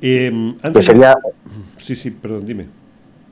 Eh, 0.00 0.54
sería... 0.80 1.16
Sí, 1.78 1.96
sí, 1.96 2.10
perdón, 2.10 2.46
dime. 2.46 2.66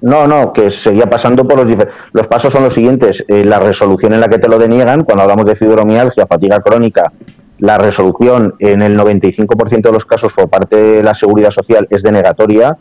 No, 0.01 0.27
no, 0.27 0.53
que 0.53 0.71
seguía 0.71 1.09
pasando 1.09 1.47
por 1.47 1.59
los 1.59 1.69
diferentes. 1.69 1.97
Los 2.13 2.27
pasos 2.27 2.53
son 2.53 2.65
los 2.65 2.75
siguientes: 2.75 3.25
eh, 3.29 3.45
la 3.45 3.61
resolución 3.61 4.13
en 4.13 4.21
la 4.21 4.29
que 4.29 4.39
te 4.39 4.49
lo 4.49 4.59
deniegan, 4.59 5.05
cuando 5.05 5.23
hablamos 5.23 5.45
de 5.45 5.55
fibromialgia, 5.55 6.27
fatiga 6.27 6.59
crónica, 6.59 7.13
la 7.59 7.79
resolución 7.79 8.55
en 8.59 8.83
el 8.83 8.99
95% 8.99 9.83
de 9.83 9.93
los 9.93 10.05
casos 10.05 10.33
por 10.33 10.49
parte 10.49 10.77
de 10.77 11.03
la 11.05 11.15
seguridad 11.15 11.53
social 11.53 11.87
es 11.89 12.03
denegatoria. 12.03 12.77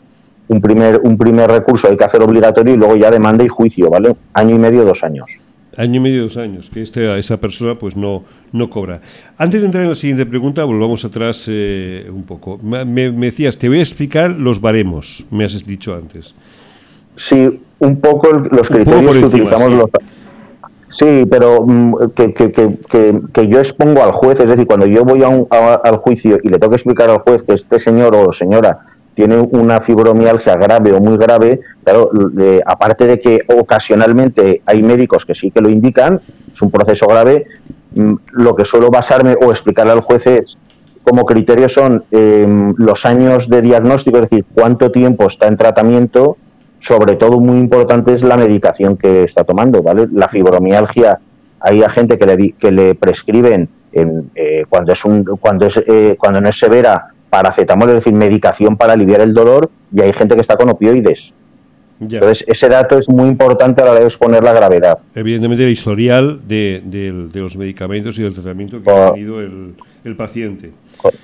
Un 0.48 0.60
primer, 0.60 1.00
un 1.04 1.16
primer 1.16 1.48
recurso 1.48 1.86
hay 1.86 1.96
que 1.96 2.04
hacer 2.04 2.20
obligatorio 2.20 2.74
y 2.74 2.76
luego 2.76 2.96
ya 2.96 3.12
demanda 3.12 3.44
y 3.44 3.48
juicio, 3.48 3.88
¿vale? 3.88 4.16
Año 4.34 4.56
y 4.56 4.58
medio, 4.58 4.84
dos 4.84 5.04
años. 5.04 5.26
Año 5.76 5.96
y 5.96 6.00
medio, 6.00 6.24
dos 6.24 6.36
años, 6.36 6.68
que 6.72 6.82
este, 6.82 7.18
esa 7.18 7.38
persona 7.38 7.74
pues 7.76 7.96
no, 7.96 8.24
no 8.52 8.68
cobra. 8.68 9.00
Antes 9.38 9.60
de 9.60 9.66
entrar 9.66 9.84
en 9.84 9.90
la 9.90 9.96
siguiente 9.96 10.26
pregunta, 10.26 10.64
volvamos 10.64 11.04
atrás 11.04 11.46
eh, 11.48 12.10
un 12.12 12.24
poco. 12.24 12.58
Me, 12.62 12.84
me, 12.84 13.10
decías, 13.10 13.56
te 13.56 13.68
voy 13.68 13.78
a 13.78 13.82
explicar 13.82 14.30
los 14.30 14.60
baremos, 14.60 15.26
me 15.30 15.44
has 15.44 15.64
dicho 15.64 15.94
antes. 15.94 16.34
Sí, 17.16 17.60
un 17.78 18.00
poco 18.00 18.30
los 18.32 18.68
criterios 18.68 19.16
que 19.16 19.24
utilizamos 19.24 19.70
sí. 19.70 19.76
los... 19.76 19.90
Sí, 20.90 21.26
pero 21.30 21.64
mm, 21.66 21.94
que, 22.14 22.34
que, 22.34 22.52
que, 22.52 23.20
que, 23.32 23.48
yo 23.48 23.58
expongo 23.58 24.04
al 24.04 24.12
juez, 24.12 24.38
es 24.40 24.48
decir, 24.48 24.66
cuando 24.66 24.84
yo 24.84 25.04
voy 25.06 25.22
a 25.22 25.28
un, 25.28 25.46
a, 25.50 25.80
al 25.82 25.96
juicio 25.96 26.38
y 26.42 26.50
le 26.50 26.58
tengo 26.58 26.70
que 26.70 26.76
explicar 26.76 27.08
al 27.08 27.20
juez 27.20 27.42
que 27.42 27.54
este 27.54 27.78
señor 27.78 28.14
o 28.14 28.30
señora 28.30 28.91
tiene 29.14 29.36
una 29.36 29.80
fibromialgia 29.80 30.56
grave 30.56 30.92
o 30.92 31.00
muy 31.00 31.16
grave, 31.16 31.60
claro, 31.84 32.10
eh, 32.38 32.60
aparte 32.64 33.06
de 33.06 33.20
que 33.20 33.40
ocasionalmente 33.46 34.62
hay 34.64 34.82
médicos 34.82 35.24
que 35.24 35.34
sí 35.34 35.50
que 35.50 35.60
lo 35.60 35.68
indican, 35.68 36.20
es 36.54 36.62
un 36.62 36.70
proceso 36.70 37.06
grave, 37.06 37.46
mm, 37.94 38.14
lo 38.32 38.54
que 38.54 38.64
suelo 38.64 38.90
basarme 38.90 39.36
o 39.40 39.50
explicarle 39.50 39.92
al 39.92 40.00
juez 40.00 40.26
es 40.26 40.58
como 41.02 41.26
criterio 41.26 41.68
son 41.68 42.04
eh, 42.10 42.46
los 42.76 43.04
años 43.04 43.48
de 43.48 43.60
diagnóstico, 43.60 44.18
es 44.18 44.30
decir, 44.30 44.44
cuánto 44.54 44.90
tiempo 44.92 45.26
está 45.26 45.48
en 45.48 45.56
tratamiento, 45.56 46.36
sobre 46.80 47.16
todo 47.16 47.40
muy 47.40 47.58
importante 47.58 48.14
es 48.14 48.22
la 48.22 48.36
medicación 48.36 48.96
que 48.96 49.24
está 49.24 49.44
tomando, 49.44 49.82
¿vale? 49.82 50.08
La 50.12 50.28
fibromialgia, 50.28 51.18
hay 51.60 51.82
gente 51.90 52.18
que 52.18 52.26
le, 52.26 52.52
que 52.52 52.70
le 52.70 52.94
prescriben 52.94 53.68
en, 53.92 54.30
eh, 54.34 54.64
cuando 54.68 54.92
es 54.92 55.04
un, 55.04 55.24
cuando 55.40 55.66
es 55.66 55.76
eh, 55.76 56.16
cuando 56.18 56.40
no 56.40 56.48
es 56.48 56.58
severa 56.58 57.08
paracetamol, 57.32 57.88
es 57.88 57.94
decir, 57.96 58.12
medicación 58.12 58.76
para 58.76 58.92
aliviar 58.92 59.22
el 59.22 59.32
dolor, 59.32 59.70
y 59.90 60.02
hay 60.02 60.12
gente 60.12 60.34
que 60.34 60.42
está 60.42 60.54
con 60.56 60.68
opioides. 60.68 61.32
Ya. 61.98 62.18
Entonces, 62.18 62.44
ese 62.46 62.68
dato 62.68 62.98
es 62.98 63.08
muy 63.08 63.28
importante 63.28 63.80
a 63.80 63.86
la 63.86 63.92
hora 63.92 64.00
de 64.00 64.06
exponer 64.06 64.42
la 64.42 64.52
gravedad. 64.52 64.98
Evidentemente, 65.14 65.64
el 65.64 65.70
historial 65.70 66.40
de, 66.46 66.82
de, 66.84 67.28
de 67.32 67.40
los 67.40 67.56
medicamentos 67.56 68.18
y 68.18 68.22
del 68.22 68.34
tratamiento 68.34 68.78
que 68.78 68.84
Cor 68.84 68.98
ha 68.98 69.12
tenido 69.14 69.40
el, 69.40 69.74
el 70.04 70.16
paciente. 70.16 70.72
Cor 70.98 71.14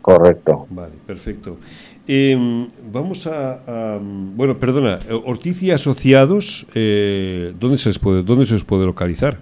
correcto. 0.00 0.66
Vale, 0.70 0.94
perfecto. 1.06 1.58
Eh, 2.06 2.66
vamos 2.90 3.26
a, 3.26 3.60
a, 3.66 3.98
Bueno, 4.00 4.56
perdona, 4.56 5.00
Ortiz 5.26 5.62
y 5.62 5.70
Asociados, 5.70 6.66
eh, 6.74 7.52
¿dónde, 7.60 7.76
se 7.76 7.90
les 7.90 7.98
puede, 7.98 8.22
¿dónde 8.22 8.46
se 8.46 8.54
les 8.54 8.64
puede 8.64 8.86
localizar? 8.86 9.36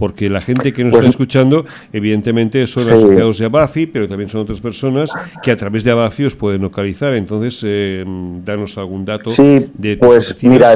Porque 0.00 0.30
la 0.30 0.40
gente 0.40 0.72
que 0.72 0.82
nos 0.82 0.92
pues, 0.92 1.04
está 1.04 1.10
escuchando, 1.10 1.66
evidentemente 1.92 2.66
son 2.66 2.86
sí. 2.86 2.90
asociados 2.90 3.38
de 3.38 3.44
Abafi, 3.44 3.86
pero 3.86 4.08
también 4.08 4.30
son 4.30 4.40
otras 4.40 4.60
personas 4.60 5.10
que 5.42 5.50
a 5.50 5.56
través 5.58 5.84
de 5.84 5.90
Abafi 5.90 6.24
os 6.24 6.34
pueden 6.34 6.62
localizar. 6.62 7.12
Entonces, 7.12 7.60
eh, 7.64 8.02
danos 8.42 8.78
algún 8.78 9.04
dato 9.04 9.30
sí, 9.30 9.66
de 9.74 9.98
pues 9.98 10.34
mira, 10.42 10.74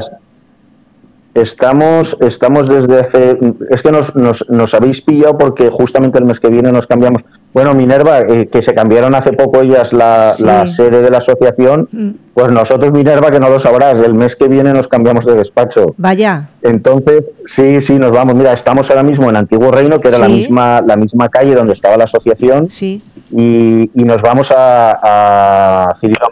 estamos, 1.32 2.16
estamos 2.20 2.68
desde 2.68 3.00
hace. 3.00 3.38
Es 3.70 3.82
que 3.82 3.90
nos, 3.90 4.14
nos, 4.14 4.44
nos, 4.50 4.74
habéis 4.74 5.00
pillado 5.00 5.38
porque 5.38 5.70
justamente 5.70 6.18
el 6.18 6.26
mes 6.26 6.38
que 6.38 6.48
viene 6.48 6.70
nos 6.70 6.86
cambiamos. 6.86 7.22
Bueno, 7.54 7.72
Minerva, 7.72 8.18
eh, 8.18 8.48
que 8.50 8.62
se 8.62 8.74
cambiaron 8.74 9.14
hace 9.14 9.32
poco 9.32 9.62
ellas 9.62 9.92
la, 9.92 10.32
sí. 10.32 10.42
la 10.44 10.66
sede 10.66 11.02
de 11.02 11.08
la 11.08 11.18
asociación, 11.18 11.88
mm. 11.92 12.10
pues 12.34 12.50
nosotros, 12.50 12.90
Minerva, 12.92 13.30
que 13.30 13.38
no 13.38 13.48
lo 13.48 13.60
sabrás, 13.60 14.00
el 14.00 14.12
mes 14.12 14.34
que 14.34 14.48
viene 14.48 14.72
nos 14.72 14.88
cambiamos 14.88 15.24
de 15.24 15.36
despacho. 15.36 15.94
Vaya. 15.96 16.48
Entonces, 16.62 17.30
sí, 17.46 17.80
sí, 17.80 17.92
nos 17.94 18.10
vamos. 18.10 18.34
Mira, 18.34 18.52
estamos 18.52 18.90
ahora 18.90 19.04
mismo 19.04 19.30
en 19.30 19.36
Antiguo 19.36 19.70
Reino, 19.70 20.00
que 20.00 20.08
era 20.08 20.16
sí. 20.16 20.22
la 20.24 20.28
misma 20.28 20.80
la 20.80 20.96
misma 20.96 21.28
calle 21.28 21.54
donde 21.54 21.74
estaba 21.74 21.96
la 21.96 22.04
asociación, 22.04 22.68
sí. 22.70 23.00
y, 23.30 23.88
y 23.94 24.02
nos 24.02 24.20
vamos 24.20 24.50
a, 24.50 25.90
a 25.90 25.96
Cirilo 26.00 26.26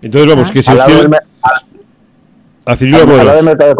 Entonces, 0.00 0.30
vamos, 0.30 0.50
que 0.50 0.62
si 0.62 0.72
os 0.72 0.84
quiere... 0.84 1.08
A 2.64 2.76
Cirilo 2.76 2.96
al, 3.02 3.10
al 3.10 3.26
lado 3.26 3.36
del 3.36 3.44
mercado 3.44 3.70
de 3.72 3.76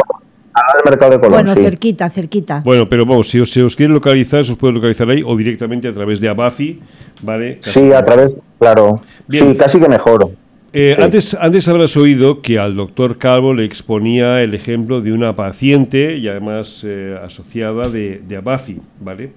al 0.55 0.85
mercado 0.85 1.12
de 1.12 1.19
Colón. 1.19 1.33
Bueno, 1.33 1.55
sí. 1.55 1.62
cerquita, 1.62 2.09
cerquita. 2.11 2.62
Bueno, 2.64 2.87
pero 2.88 3.05
vamos, 3.05 3.29
si 3.29 3.40
os, 3.40 3.51
si 3.51 3.61
os 3.61 3.75
quiere 3.75 3.93
localizar, 3.93 4.45
se 4.45 4.53
os 4.53 4.59
puede 4.59 4.75
localizar 4.75 5.09
ahí 5.11 5.23
o 5.25 5.37
directamente 5.37 5.88
a 5.88 5.93
través 5.93 6.21
de 6.21 6.29
Abafi, 6.29 6.81
¿vale? 7.23 7.59
Casi 7.61 7.81
sí, 7.81 7.93
a 7.93 8.05
través, 8.05 8.33
claro. 8.59 8.97
Bien. 9.27 9.53
Sí, 9.53 9.57
casi 9.59 9.81
que 9.81 9.88
mejor. 9.88 10.31
Eh, 10.73 10.95
sí. 10.97 11.03
antes, 11.03 11.35
antes 11.35 11.69
habrás 11.69 11.97
oído 11.97 12.43
que 12.43 12.59
al 12.59 12.75
doctor 12.75 13.19
Calvo 13.19 13.55
le 13.55 13.64
exponía 13.64 14.43
el 14.43 14.55
ejemplo 14.55 15.01
de 15.01 15.12
una 15.12 15.35
paciente 15.37 16.17
y 16.17 16.27
además 16.29 16.83
eh, 16.85 17.17
asociada 17.23 17.88
de, 17.88 18.21
de 18.27 18.37
Abafi, 18.37 18.81
¿vale? 19.01 19.33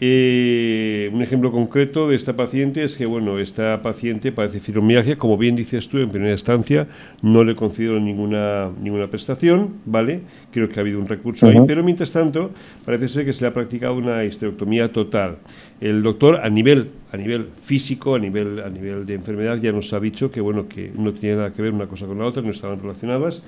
Eh, 0.00 1.10
un 1.12 1.22
ejemplo 1.22 1.50
concreto 1.50 2.08
de 2.08 2.14
esta 2.14 2.36
paciente 2.36 2.84
es 2.84 2.96
que, 2.96 3.04
bueno, 3.04 3.40
esta 3.40 3.82
paciente 3.82 4.30
padece 4.30 4.60
fibromialgia, 4.60 5.18
como 5.18 5.36
bien 5.36 5.56
dices 5.56 5.88
tú 5.88 5.98
en 5.98 6.08
primera 6.08 6.30
instancia, 6.30 6.86
no 7.20 7.42
le 7.42 7.56
concedieron 7.56 8.04
ninguna, 8.04 8.70
ninguna 8.80 9.08
prestación, 9.08 9.74
¿vale? 9.86 10.20
Creo 10.52 10.68
que 10.68 10.78
ha 10.78 10.82
habido 10.82 11.00
un 11.00 11.08
recurso 11.08 11.46
uh 11.46 11.50
-huh. 11.50 11.60
ahí, 11.60 11.66
pero 11.66 11.82
mientras 11.82 12.12
tanto 12.12 12.52
parece 12.84 13.08
ser 13.08 13.24
que 13.24 13.32
se 13.32 13.40
le 13.40 13.48
ha 13.48 13.54
practicado 13.54 13.96
una 13.96 14.24
histerectomía 14.24 14.92
total. 14.92 15.38
El 15.80 16.02
doctor 16.04 16.40
a 16.44 16.48
nivel, 16.48 16.90
a 17.10 17.16
nivel 17.16 17.48
físico, 17.64 18.14
a 18.14 18.18
nivel, 18.20 18.60
a 18.60 18.68
nivel 18.68 19.04
de 19.04 19.14
enfermedad, 19.14 19.58
ya 19.60 19.72
nos 19.72 19.92
ha 19.92 19.98
dicho 19.98 20.30
que, 20.30 20.40
bueno, 20.40 20.68
que 20.68 20.92
no 20.96 21.12
tiene 21.12 21.36
nada 21.36 21.52
que 21.52 21.62
ver 21.62 21.72
una 21.72 21.86
cosa 21.88 22.06
con 22.06 22.18
la 22.18 22.24
otra, 22.24 22.40
no 22.42 22.50
estaban 22.50 22.80
relacionadas, 22.80 23.42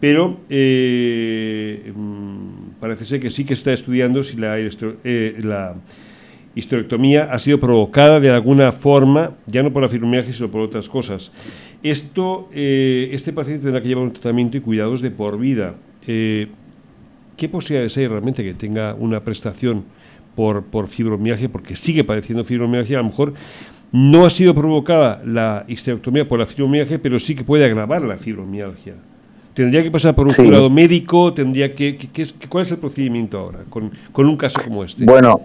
pero 0.00 0.40
eh, 0.48 1.92
parece 2.80 3.04
ser 3.04 3.20
que 3.20 3.30
sí 3.30 3.44
que 3.44 3.54
está 3.54 3.72
estudiando 3.72 4.22
si 4.22 4.36
la, 4.36 4.58
eh, 4.58 5.36
la 5.42 5.76
histerectomía 6.54 7.24
ha 7.24 7.38
sido 7.38 7.58
provocada 7.58 8.20
de 8.20 8.30
alguna 8.30 8.72
forma, 8.72 9.32
ya 9.46 9.62
no 9.62 9.72
por 9.72 9.82
la 9.82 9.88
fibromialgia, 9.88 10.32
sino 10.32 10.50
por 10.50 10.60
otras 10.60 10.88
cosas. 10.88 11.32
Esto, 11.82 12.48
eh, 12.52 13.10
este 13.12 13.32
paciente 13.32 13.64
tendrá 13.64 13.82
que 13.82 13.88
llevar 13.88 14.04
un 14.04 14.12
tratamiento 14.12 14.56
y 14.56 14.60
cuidados 14.60 15.00
de 15.00 15.10
por 15.10 15.38
vida. 15.38 15.74
Eh, 16.06 16.48
¿Qué 17.36 17.48
posibilidades 17.48 17.96
hay 17.96 18.06
realmente 18.06 18.44
que 18.44 18.54
tenga 18.54 18.94
una 18.94 19.20
prestación 19.20 19.84
por, 20.36 20.64
por 20.64 20.88
fibromialgia? 20.88 21.48
Porque 21.50 21.76
sigue 21.76 22.04
padeciendo 22.04 22.44
fibromialgia, 22.44 22.98
a 22.98 23.02
lo 23.02 23.08
mejor 23.08 23.34
no 23.92 24.24
ha 24.24 24.30
sido 24.30 24.54
provocada 24.54 25.22
la 25.24 25.64
histerectomía 25.68 26.26
por 26.26 26.38
la 26.38 26.46
fibromialgia, 26.46 27.00
pero 27.00 27.18
sí 27.18 27.34
que 27.34 27.44
puede 27.44 27.64
agravar 27.64 28.02
la 28.02 28.16
fibromialgia. 28.16 28.94
¿Tendría 29.54 29.82
que 29.82 29.90
pasar 29.90 30.14
por 30.14 30.26
un 30.26 30.34
sí. 30.34 30.44
jurado 30.44 30.68
médico? 30.68 31.32
¿Tendría 31.32 31.74
que, 31.74 31.96
que, 31.96 32.08
que, 32.08 32.48
¿Cuál 32.48 32.66
es 32.66 32.72
el 32.72 32.78
procedimiento 32.78 33.38
ahora 33.38 33.60
con, 33.70 33.90
con 34.12 34.26
un 34.26 34.36
caso 34.36 34.60
como 34.62 34.84
este? 34.84 35.04
Bueno, 35.04 35.40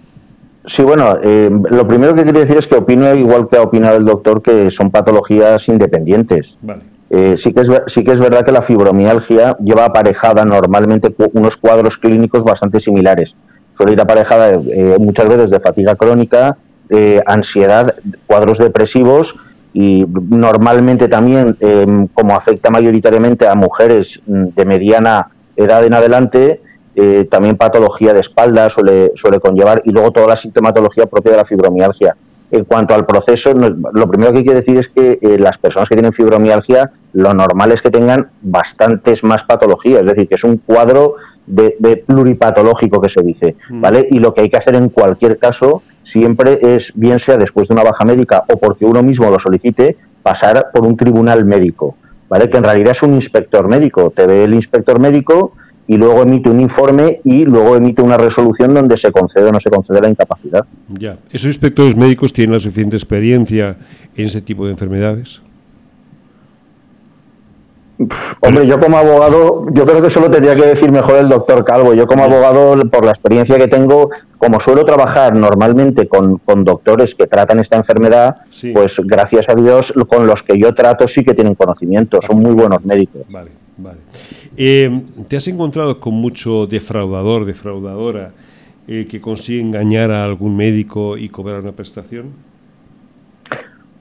Sí, 0.66 0.82
bueno, 0.82 1.16
eh, 1.22 1.48
lo 1.70 1.88
primero 1.88 2.14
que 2.14 2.22
quería 2.22 2.42
decir 2.42 2.58
es 2.58 2.66
que 2.66 2.76
opino, 2.76 3.14
igual 3.14 3.48
que 3.48 3.56
ha 3.56 3.62
opinado 3.62 3.96
el 3.96 4.04
doctor, 4.04 4.42
que 4.42 4.70
son 4.70 4.90
patologías 4.90 5.66
independientes. 5.68 6.58
Vale. 6.60 6.82
Eh, 7.08 7.36
sí, 7.38 7.52
que 7.52 7.62
es, 7.62 7.68
sí 7.86 8.04
que 8.04 8.12
es 8.12 8.20
verdad 8.20 8.44
que 8.44 8.52
la 8.52 8.62
fibromialgia 8.62 9.56
lleva 9.58 9.86
aparejada 9.86 10.44
normalmente 10.44 11.14
unos 11.32 11.56
cuadros 11.56 11.96
clínicos 11.96 12.44
bastante 12.44 12.78
similares. 12.78 13.34
Suele 13.76 13.94
ir 13.94 14.00
aparejada 14.00 14.52
eh, 14.52 14.96
muchas 15.00 15.28
veces 15.28 15.50
de 15.50 15.60
fatiga 15.60 15.96
crónica, 15.96 16.56
eh, 16.90 17.20
ansiedad, 17.26 17.96
cuadros 18.26 18.58
depresivos 18.58 19.34
y 19.72 20.04
normalmente 20.06 21.08
también, 21.08 21.56
em, 21.60 22.08
como 22.08 22.34
afecta 22.34 22.70
mayoritariamente 22.70 23.46
a 23.46 23.54
mujeres 23.54 24.20
mm, 24.26 24.48
de 24.56 24.64
mediana 24.64 25.28
edad 25.56 25.84
en 25.84 25.94
adelante, 25.94 26.60
eh, 26.96 27.28
también 27.30 27.56
patología 27.56 28.12
de 28.12 28.20
espalda 28.20 28.68
suele, 28.68 29.12
suele 29.14 29.38
conllevar 29.38 29.82
y 29.84 29.92
luego 29.92 30.10
toda 30.10 30.26
la 30.26 30.36
sintomatología 30.36 31.06
propia 31.06 31.32
de 31.32 31.38
la 31.38 31.44
fibromialgia. 31.44 32.16
En 32.50 32.64
cuanto 32.64 32.94
al 32.94 33.06
proceso, 33.06 33.52
lo 33.54 34.08
primero 34.08 34.32
que 34.32 34.38
hay 34.38 34.44
que 34.44 34.54
decir 34.54 34.78
es 34.78 34.88
que 34.88 35.20
eh, 35.22 35.38
las 35.38 35.56
personas 35.56 35.88
que 35.88 35.94
tienen 35.94 36.12
fibromialgia, 36.12 36.90
lo 37.12 37.32
normal 37.32 37.70
es 37.70 37.80
que 37.80 37.90
tengan 37.90 38.28
bastantes 38.42 39.22
más 39.22 39.44
patologías, 39.44 40.00
es 40.00 40.06
decir, 40.06 40.26
que 40.26 40.34
es 40.34 40.42
un 40.42 40.56
cuadro 40.56 41.14
de, 41.46 41.76
de 41.78 41.98
pluripatológico 41.98 43.00
que 43.00 43.08
se 43.08 43.22
dice, 43.22 43.54
mm. 43.68 43.80
¿vale? 43.80 44.08
Y 44.10 44.18
lo 44.18 44.34
que 44.34 44.40
hay 44.40 44.50
que 44.50 44.56
hacer 44.56 44.74
en 44.74 44.88
cualquier 44.88 45.38
caso 45.38 45.82
siempre 46.02 46.58
es, 46.62 46.92
bien 46.94 47.18
sea 47.18 47.36
después 47.36 47.68
de 47.68 47.74
una 47.74 47.82
baja 47.82 48.04
médica 48.04 48.44
o 48.48 48.58
porque 48.58 48.84
uno 48.84 49.02
mismo 49.02 49.30
lo 49.30 49.38
solicite, 49.38 49.96
pasar 50.22 50.70
por 50.72 50.84
un 50.84 50.96
tribunal 50.96 51.44
médico, 51.44 51.96
¿vale? 52.28 52.48
Que 52.50 52.58
en 52.58 52.64
realidad 52.64 52.92
es 52.92 53.02
un 53.02 53.14
inspector 53.14 53.68
médico, 53.68 54.12
te 54.14 54.26
ve 54.26 54.44
el 54.44 54.54
inspector 54.54 55.00
médico 55.00 55.52
y 55.86 55.96
luego 55.96 56.22
emite 56.22 56.48
un 56.48 56.60
informe 56.60 57.20
y 57.24 57.44
luego 57.44 57.76
emite 57.76 58.00
una 58.00 58.16
resolución 58.16 58.74
donde 58.74 58.96
se 58.96 59.10
concede 59.10 59.48
o 59.48 59.52
no 59.52 59.60
se 59.60 59.70
concede 59.70 60.00
la 60.00 60.08
incapacidad. 60.08 60.64
Ya. 60.88 61.16
¿Esos 61.30 61.46
inspectores 61.46 61.96
médicos 61.96 62.32
tienen 62.32 62.54
la 62.54 62.60
suficiente 62.60 62.96
experiencia 62.96 63.76
en 64.14 64.26
ese 64.26 64.40
tipo 64.40 64.66
de 64.66 64.72
enfermedades? 64.72 65.42
Hombre, 68.40 68.66
yo 68.66 68.78
como 68.78 68.96
abogado, 68.96 69.66
yo 69.72 69.84
creo 69.84 70.00
que 70.00 70.08
eso 70.08 70.20
lo 70.20 70.30
tendría 70.30 70.54
que 70.54 70.66
decir 70.66 70.90
mejor 70.90 71.16
el 71.16 71.28
doctor 71.28 71.64
Calvo. 71.64 71.92
Yo 71.92 72.06
como 72.06 72.24
abogado, 72.24 72.80
por 72.88 73.04
la 73.04 73.10
experiencia 73.10 73.58
que 73.58 73.68
tengo, 73.68 74.10
como 74.38 74.58
suelo 74.58 74.84
trabajar 74.86 75.36
normalmente 75.36 76.08
con, 76.08 76.38
con 76.38 76.64
doctores 76.64 77.14
que 77.14 77.26
tratan 77.26 77.58
esta 77.58 77.76
enfermedad, 77.76 78.38
sí. 78.50 78.72
pues 78.72 78.96
gracias 79.04 79.48
a 79.50 79.54
Dios, 79.54 79.92
con 80.08 80.26
los 80.26 80.42
que 80.42 80.58
yo 80.58 80.74
trato 80.74 81.06
sí 81.06 81.22
que 81.22 81.34
tienen 81.34 81.54
conocimiento, 81.54 82.20
son 82.26 82.38
muy 82.38 82.52
buenos 82.52 82.82
médicos. 82.84 83.22
Vale, 83.28 83.50
vale. 83.76 83.98
Eh, 84.56 85.02
¿Te 85.28 85.36
has 85.36 85.46
encontrado 85.48 86.00
con 86.00 86.14
mucho 86.14 86.66
defraudador, 86.66 87.44
defraudadora, 87.44 88.30
eh, 88.88 89.06
que 89.10 89.20
consigue 89.20 89.60
engañar 89.60 90.10
a 90.10 90.24
algún 90.24 90.56
médico 90.56 91.18
y 91.18 91.28
cobrar 91.28 91.60
una 91.60 91.72
prestación? 91.72 92.49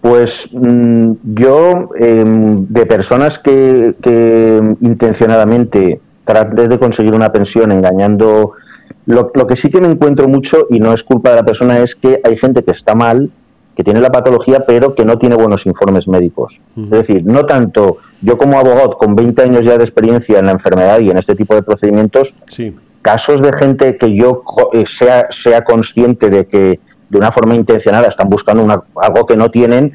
Pues 0.02 0.48
mm, 0.52 1.12
yo, 1.36 1.90
em, 1.98 2.66
de 2.68 2.86
personas 2.86 3.38
que, 3.40 3.96
que 4.02 4.76
intencionadamente 4.82 6.00
traten 6.24 6.70
de 6.70 6.80
conseguir 6.80 7.14
una 7.14 7.32
pensión 7.32 7.72
engañando, 7.72 8.54
lo, 9.06 9.32
lo, 9.34 9.48
que 9.48 9.56
sí 9.56 9.70
que 9.70 9.82
me 9.82 9.90
encuentro 9.92 10.28
mucho, 10.28 10.68
y 10.70 10.80
no 10.80 10.94
es 10.94 11.04
culpa 11.04 11.32
de 11.32 11.36
la 11.38 11.44
persona, 11.44 11.80
es 11.80 11.96
que 11.96 12.22
hay 12.24 12.38
gente 12.38 12.64
que 12.64 12.72
está 12.72 12.96
mal, 12.96 13.30
que 13.76 13.84
tiene 13.84 14.02
la 14.02 14.12
patología, 14.12 14.66
pero 14.68 14.94
que 14.94 15.06
no 15.06 15.18
tiene 15.18 15.36
buenos 15.36 15.66
informes 15.66 16.08
médicos. 16.08 16.60
Es 16.78 16.90
decir, 16.90 17.26
no 17.26 17.46
tanto 17.46 17.98
yo 18.22 18.38
como 18.38 18.60
abogado 18.60 18.92
con 18.98 19.16
20 19.16 19.42
años 19.42 19.66
ya 19.66 19.78
de 19.78 19.84
experiencia 19.86 20.38
en 20.40 20.48
la 20.48 20.52
enfermedad 20.52 21.00
y 21.00 21.10
en 21.10 21.18
este 21.18 21.34
tipo 21.34 21.56
de 21.56 21.64
procedimientos, 21.64 22.34
Sí. 22.48 22.76
casos 23.02 23.42
de 23.42 23.54
gente 23.54 23.96
que 23.98 24.14
yo 24.14 24.44
eh, 24.74 24.84
sea, 24.86 25.28
sea 25.32 25.64
consciente 25.64 26.30
de 26.30 26.46
que 26.46 26.80
de 27.10 27.18
una 27.18 27.32
forma 27.32 27.56
intencionada 27.56 28.08
están 28.08 28.30
buscando 28.30 28.84
algo 29.02 29.26
que 29.26 29.36
no 29.36 29.50
tienen, 29.52 29.94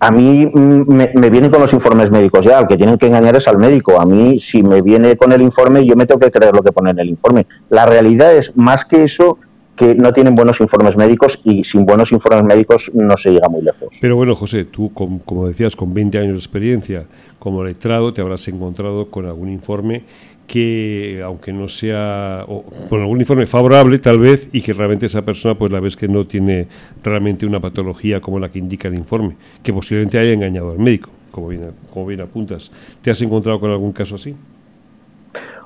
a 0.00 0.10
mí 0.10 0.46
mm, 0.46 0.92
me, 0.92 1.10
me 1.14 1.30
vienen 1.30 1.50
con 1.50 1.60
los 1.60 1.72
informes 1.72 2.10
médicos 2.10 2.44
ya, 2.44 2.58
al 2.58 2.66
que 2.66 2.76
tienen 2.76 2.98
que 2.98 3.06
engañar 3.06 3.36
es 3.36 3.46
al 3.46 3.58
médico. 3.58 4.00
A 4.00 4.04
mí, 4.04 4.40
si 4.40 4.62
me 4.62 4.82
viene 4.82 5.16
con 5.16 5.30
el 5.32 5.40
informe, 5.42 5.86
yo 5.86 5.94
me 5.96 6.06
tengo 6.06 6.18
que 6.20 6.30
creer 6.30 6.54
lo 6.54 6.62
que 6.62 6.72
pone 6.72 6.90
en 6.90 6.98
el 6.98 7.08
informe. 7.10 7.46
La 7.70 7.86
realidad 7.86 8.34
es, 8.36 8.50
más 8.56 8.84
que 8.84 9.04
eso, 9.04 9.38
que 9.76 9.94
no 9.94 10.12
tienen 10.12 10.34
buenos 10.34 10.60
informes 10.60 10.96
médicos 10.96 11.40
y 11.44 11.62
sin 11.64 11.86
buenos 11.86 12.10
informes 12.12 12.42
médicos 12.44 12.90
no 12.92 13.16
se 13.16 13.30
llega 13.30 13.48
muy 13.48 13.62
lejos. 13.62 13.88
Pero 14.00 14.16
bueno, 14.16 14.34
José, 14.34 14.64
tú, 14.64 14.92
com- 14.92 15.20
como 15.20 15.46
decías, 15.46 15.74
con 15.76 15.94
20 15.94 16.18
años 16.18 16.32
de 16.32 16.38
experiencia 16.38 17.04
como 17.38 17.64
letrado, 17.64 18.12
te 18.12 18.20
habrás 18.20 18.46
encontrado 18.48 19.06
con 19.08 19.24
algún 19.26 19.48
informe 19.50 20.02
que, 20.46 21.22
aunque 21.24 21.52
no 21.52 21.68
sea, 21.68 22.44
o 22.46 22.62
con 22.90 23.00
algún 23.00 23.20
informe 23.20 23.46
favorable 23.46 23.98
tal 23.98 24.18
vez, 24.18 24.48
y 24.52 24.60
que 24.60 24.72
realmente 24.72 25.06
esa 25.06 25.22
persona, 25.22 25.54
pues 25.54 25.72
la 25.72 25.80
ves 25.80 25.96
que 25.96 26.08
no 26.08 26.26
tiene 26.26 26.66
realmente 27.02 27.46
una 27.46 27.60
patología 27.60 28.20
como 28.20 28.38
la 28.38 28.48
que 28.50 28.58
indica 28.58 28.88
el 28.88 28.94
informe, 28.94 29.36
que 29.62 29.72
posiblemente 29.72 30.18
haya 30.18 30.32
engañado 30.32 30.72
al 30.72 30.78
médico, 30.78 31.10
como 31.30 31.48
bien, 31.48 31.70
como 31.92 32.06
bien 32.06 32.20
apuntas. 32.20 32.70
¿Te 33.00 33.10
has 33.10 33.22
encontrado 33.22 33.60
con 33.60 33.70
algún 33.70 33.92
caso 33.92 34.16
así? 34.16 34.34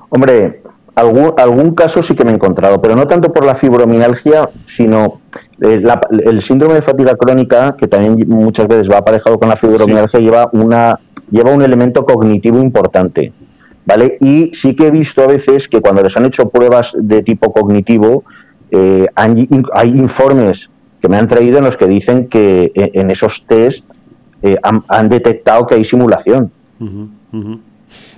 Hombre, 0.09 0.61
algún, 0.95 1.33
algún 1.37 1.75
caso 1.75 2.01
sí 2.01 2.15
que 2.15 2.23
me 2.23 2.31
he 2.31 2.35
encontrado, 2.35 2.81
pero 2.81 2.95
no 2.95 3.05
tanto 3.07 3.33
por 3.33 3.45
la 3.45 3.55
fibromialgia, 3.55 4.49
sino 4.67 5.19
eh, 5.61 5.79
la- 5.81 5.99
el 6.23 6.41
síndrome 6.41 6.75
de 6.75 6.81
fatiga 6.81 7.15
crónica, 7.15 7.75
que 7.77 7.87
también 7.87 8.27
muchas 8.29 8.67
veces 8.67 8.89
va 8.89 8.99
aparejado 8.99 9.37
con 9.37 9.49
la 9.49 9.57
fibromialgia, 9.57 10.19
lleva, 10.19 10.49
una, 10.53 10.97
lleva 11.29 11.51
un 11.51 11.61
elemento 11.61 12.05
cognitivo 12.05 12.59
importante. 12.61 13.33
¿Vale? 13.87 14.17
Y 14.19 14.51
sí 14.53 14.75
que 14.75 14.87
he 14.87 14.91
visto 14.91 15.23
a 15.23 15.27
veces 15.27 15.67
que 15.67 15.79
cuando 15.79 16.03
les 16.03 16.15
han 16.17 16.25
hecho 16.25 16.49
pruebas 16.49 16.91
de 16.95 17.23
tipo 17.23 17.53
cognitivo, 17.53 18.25
eh, 18.69 19.07
hay 19.15 19.89
informes 19.89 20.69
que 21.01 21.07
me 21.07 21.17
han 21.17 21.27
traído 21.27 21.57
en 21.59 21.63
los 21.63 21.77
que 21.77 21.87
dicen 21.87 22.27
que 22.27 22.71
en, 22.75 22.89
en 22.93 23.11
esos 23.11 23.45
test 23.47 23.85
eh, 24.41 24.57
han, 24.61 25.09
detectado 25.09 25.65
que 25.65 25.75
hay 25.75 25.85
simulación. 25.85 26.51
Ujú. 26.79 27.59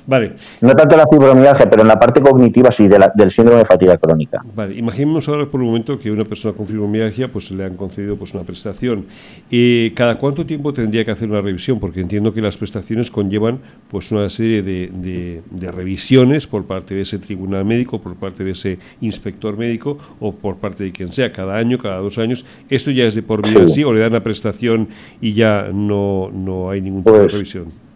Vale, 0.09 0.33
No 0.61 0.73
tanto 0.73 0.97
la 0.97 1.05
fibromialgia, 1.07 1.69
pero 1.69 1.83
en 1.83 1.87
la 1.87 1.99
parte 1.99 2.19
cognitiva 2.19 2.71
sí, 2.71 2.87
de 2.87 2.97
la- 2.97 3.11
del 3.13 3.29
síndrome 3.29 3.59
de 3.59 3.65
fatiga 3.65 3.95
crónica. 3.97 4.41
Vale, 4.55 4.75
imaginemos 4.75 5.29
ahora 5.29 5.45
por 5.45 5.59
un 5.61 5.67
momento 5.67 5.99
que 5.99 6.09
una 6.09 6.23
persona 6.25 6.55
con 6.55 6.65
fibromialgia 6.65 7.27
pues 7.31 7.51
le 7.51 7.63
han 7.63 7.75
concedido 7.75 8.15
pues 8.15 8.33
una 8.33 8.41
prestación. 8.43 9.05
Eh, 9.51 9.91
¿Cada 9.95 10.17
cuánto 10.17 10.47
tiempo 10.47 10.73
tendría 10.73 11.05
que 11.05 11.11
hacer 11.11 11.29
una 11.29 11.41
revisión? 11.41 11.79
Porque 11.79 12.01
entiendo 12.01 12.33
que 12.33 12.41
las 12.41 12.57
prestaciones 12.57 13.11
conllevan 13.11 13.59
pues 13.91 14.11
una 14.11 14.27
serie 14.29 14.63
de, 14.63 14.89
de- 14.91 15.41
de 15.51 15.71
revisiones 15.71 16.47
por 16.47 16.65
parte 16.65 16.95
de 16.95 17.01
ese 17.01 17.19
tribunal 17.19 17.63
médico, 17.65 18.01
por 18.01 18.15
parte 18.15 18.43
de 18.43 18.51
ese 18.51 18.79
inspector 19.01 19.57
médico 19.57 19.99
o 20.19 20.33
por 20.33 20.55
parte 20.57 20.85
de 20.85 20.91
quien 20.91 21.13
sea, 21.13 21.31
cada 21.31 21.55
año, 21.55 21.77
cada 21.77 21.97
dos 21.97 22.17
años. 22.17 22.45
¿Esto 22.69 22.89
ya 22.89 23.05
es 23.05 23.13
de 23.13 23.21
por 23.21 23.43
vida 23.43 23.57
Sí. 23.59 23.61
en 23.63 23.69
sí 23.69 23.83
o 23.83 23.93
le 23.93 23.99
dan 23.99 24.13
la 24.13 24.23
prestación 24.23 24.87
y 25.21 25.33
ya 25.33 25.69
no, 25.71 26.31
no 26.33 26.71
hay 26.71 26.81
ningún 26.81 27.03
tipo 27.03 27.11
de 27.13 27.19
Pues, 27.21 27.33
revisión? 27.33 27.88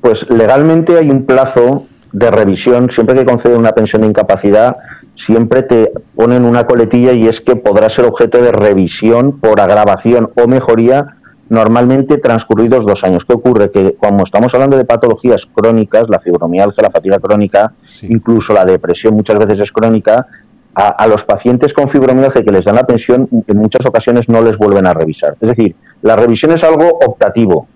Pues 0.00 0.28
legalmente 0.30 0.96
hay 0.98 1.10
un 1.10 1.24
plazo 1.24 1.86
de 2.12 2.30
revisión, 2.30 2.90
siempre 2.90 3.14
que 3.16 3.24
conceden 3.24 3.58
una 3.58 3.72
pensión 3.72 4.02
de 4.02 4.08
incapacidad, 4.08 4.76
siempre 5.16 5.62
te 5.62 5.92
ponen 6.14 6.44
una 6.44 6.66
coletilla 6.66 7.12
y 7.12 7.26
es 7.28 7.40
que 7.40 7.56
podrá 7.56 7.90
ser 7.90 8.04
objeto 8.06 8.40
de 8.40 8.52
revisión 8.52 9.38
por 9.40 9.60
agravación 9.60 10.30
o 10.36 10.46
mejoría 10.46 11.16
normalmente 11.50 12.18
transcurridos 12.18 12.84
dos 12.86 13.02
años. 13.04 13.24
¿Qué 13.26 13.32
ocurre? 13.34 13.70
Que 13.70 13.94
como 13.96 14.22
estamos 14.24 14.52
hablando 14.54 14.76
de 14.76 14.84
patologías 14.84 15.46
crónicas, 15.52 16.04
la 16.08 16.18
fibromialgia, 16.20 16.82
la 16.82 16.90
fatiga 16.90 17.18
crónica, 17.18 17.72
Sí. 17.86 18.06
incluso 18.10 18.52
la 18.52 18.64
depresión 18.64 19.14
muchas 19.14 19.38
veces 19.38 19.58
es 19.60 19.72
crónica, 19.72 20.26
a, 20.74 20.88
a 20.88 21.06
los 21.08 21.24
pacientes 21.24 21.72
con 21.74 21.88
fibromialgia 21.88 22.44
que 22.44 22.52
les 22.52 22.64
dan 22.64 22.76
la 22.76 22.86
pensión 22.86 23.28
en 23.46 23.56
muchas 23.58 23.84
ocasiones 23.84 24.28
no 24.28 24.40
les 24.42 24.56
vuelven 24.56 24.86
a 24.86 24.94
revisar. 24.94 25.36
Es 25.40 25.48
decir, 25.48 25.74
la 26.02 26.14
revisión 26.14 26.52
es 26.52 26.62
algo 26.62 26.86
optativo, 27.04 27.66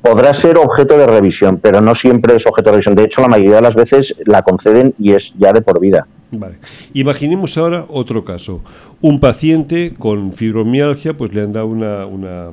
Podrá 0.00 0.32
ser 0.32 0.58
objeto 0.58 0.96
de 0.96 1.06
revisión, 1.06 1.58
pero 1.60 1.80
no 1.80 1.94
siempre 1.94 2.36
es 2.36 2.46
objeto 2.46 2.70
de 2.70 2.72
revisión. 2.72 2.94
De 2.94 3.04
hecho, 3.04 3.20
la 3.20 3.28
mayoría 3.28 3.56
de 3.56 3.62
las 3.62 3.74
veces 3.74 4.14
la 4.24 4.42
conceden 4.42 4.94
y 4.98 5.12
es 5.12 5.32
ya 5.38 5.52
de 5.52 5.60
por 5.60 5.80
vida. 5.80 6.06
Vale. 6.30 6.56
Imaginemos 6.92 7.56
ahora 7.58 7.84
otro 7.88 8.24
caso. 8.24 8.62
Un 9.00 9.20
paciente 9.20 9.94
con 9.98 10.32
fibromialgia, 10.32 11.16
pues 11.16 11.34
le 11.34 11.42
han 11.42 11.52
dado 11.52 11.66
una, 11.66 12.06
una 12.06 12.50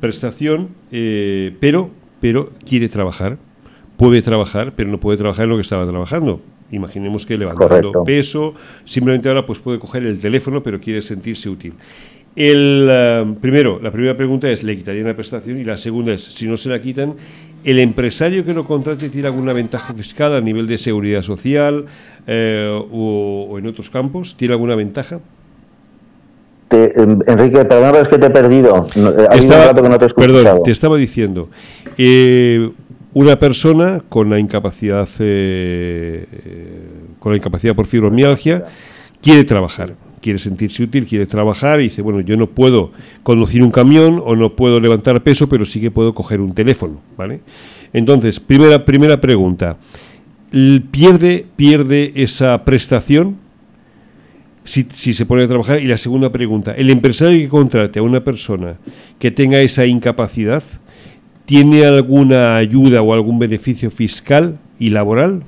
prestación, 0.00 0.68
eh, 0.92 1.56
pero, 1.60 1.90
pero 2.20 2.50
quiere 2.64 2.88
trabajar. 2.88 3.38
Puede 3.96 4.22
trabajar, 4.22 4.72
pero 4.76 4.90
no 4.90 5.00
puede 5.00 5.18
trabajar 5.18 5.44
en 5.44 5.50
lo 5.50 5.56
que 5.56 5.62
estaba 5.62 5.86
trabajando. 5.86 6.40
Imaginemos 6.70 7.24
que 7.24 7.38
levantando 7.38 7.68
Correcto. 7.68 8.04
peso, 8.04 8.54
simplemente 8.84 9.28
ahora 9.28 9.46
pues 9.46 9.60
puede 9.60 9.78
coger 9.78 10.04
el 10.04 10.20
teléfono, 10.20 10.62
pero 10.62 10.80
quiere 10.80 11.00
sentirse 11.00 11.48
útil. 11.48 11.74
El, 12.36 12.86
eh, 12.90 13.24
primero, 13.40 13.80
la 13.82 13.90
primera 13.90 14.16
pregunta 14.16 14.50
es, 14.50 14.62
¿le 14.62 14.76
quitarían 14.76 15.06
la 15.06 15.14
prestación? 15.16 15.58
Y 15.58 15.64
la 15.64 15.76
segunda 15.78 16.12
es, 16.12 16.22
si 16.22 16.46
no 16.46 16.56
se 16.58 16.68
la 16.68 16.80
quitan, 16.82 17.14
¿el 17.64 17.78
empresario 17.78 18.44
que 18.44 18.52
lo 18.52 18.64
contrate 18.64 19.08
tiene 19.08 19.26
alguna 19.28 19.52
ventaja 19.54 19.94
fiscal 19.94 20.34
a 20.34 20.40
nivel 20.42 20.66
de 20.66 20.76
seguridad 20.78 21.22
social 21.22 21.86
eh, 22.26 22.68
o, 22.92 23.46
o 23.50 23.58
en 23.58 23.66
otros 23.66 23.88
campos? 23.88 24.36
¿Tiene 24.36 24.52
alguna 24.52 24.74
ventaja? 24.74 25.20
Te- 26.68 26.92
Enrique, 27.00 27.64
perdón, 27.64 28.02
es 28.02 28.08
que 28.08 28.18
te 28.18 28.26
he 28.26 28.30
perdido. 28.30 28.86
Eh, 28.94 29.26
Hay 29.30 29.38
Estaba- 29.38 29.62
un 29.62 29.68
rato 29.68 29.82
que 29.82 29.88
no 29.88 29.98
te 29.98 30.06
he 30.06 30.08
perdón, 30.10 30.62
te 30.64 30.70
estaba 30.72 30.96
diciendo, 30.96 31.48
eh, 31.96 32.70
una 33.14 33.38
persona 33.38 34.02
con 34.08 34.28
la 34.28 34.38
incapacidad 34.38 35.08
eh, 35.20 36.26
con 37.18 37.32
la 37.32 37.38
incapacidad 37.38 37.74
por 37.74 37.86
fibromialgia 37.86 38.66
quiere 39.22 39.44
trabajar, 39.44 39.94
quiere 40.26 40.40
sentirse 40.40 40.82
útil, 40.82 41.06
quiere 41.06 41.24
trabajar 41.26 41.78
y 41.78 41.84
dice, 41.84 42.02
bueno, 42.02 42.18
yo 42.18 42.36
no 42.36 42.48
puedo 42.48 42.90
conducir 43.22 43.62
un 43.62 43.70
camión 43.70 44.20
o 44.24 44.34
no 44.34 44.56
puedo 44.56 44.80
levantar 44.80 45.22
peso, 45.22 45.48
pero 45.48 45.64
sí 45.64 45.80
que 45.80 45.92
puedo 45.92 46.14
coger 46.14 46.40
un 46.40 46.52
teléfono, 46.52 47.00
¿vale? 47.16 47.42
Entonces, 47.92 48.40
primera 48.40 48.84
primera 48.84 49.20
pregunta, 49.20 49.76
¿pierde 50.90 51.46
pierde 51.54 52.10
esa 52.16 52.64
prestación? 52.64 53.36
si, 54.64 54.84
si 54.92 55.14
se 55.14 55.24
pone 55.26 55.44
a 55.44 55.46
trabajar. 55.46 55.80
Y 55.80 55.86
la 55.86 55.96
segunda 55.96 56.32
pregunta, 56.32 56.74
¿el 56.74 56.90
empresario 56.90 57.38
que 57.38 57.48
contrate 57.48 58.00
a 58.00 58.02
una 58.02 58.24
persona 58.24 58.78
que 59.20 59.30
tenga 59.30 59.60
esa 59.60 59.86
incapacidad 59.86 60.64
tiene 61.44 61.86
alguna 61.86 62.56
ayuda 62.56 63.00
o 63.00 63.12
algún 63.12 63.38
beneficio 63.38 63.92
fiscal 63.92 64.58
y 64.80 64.90
laboral? 64.90 65.44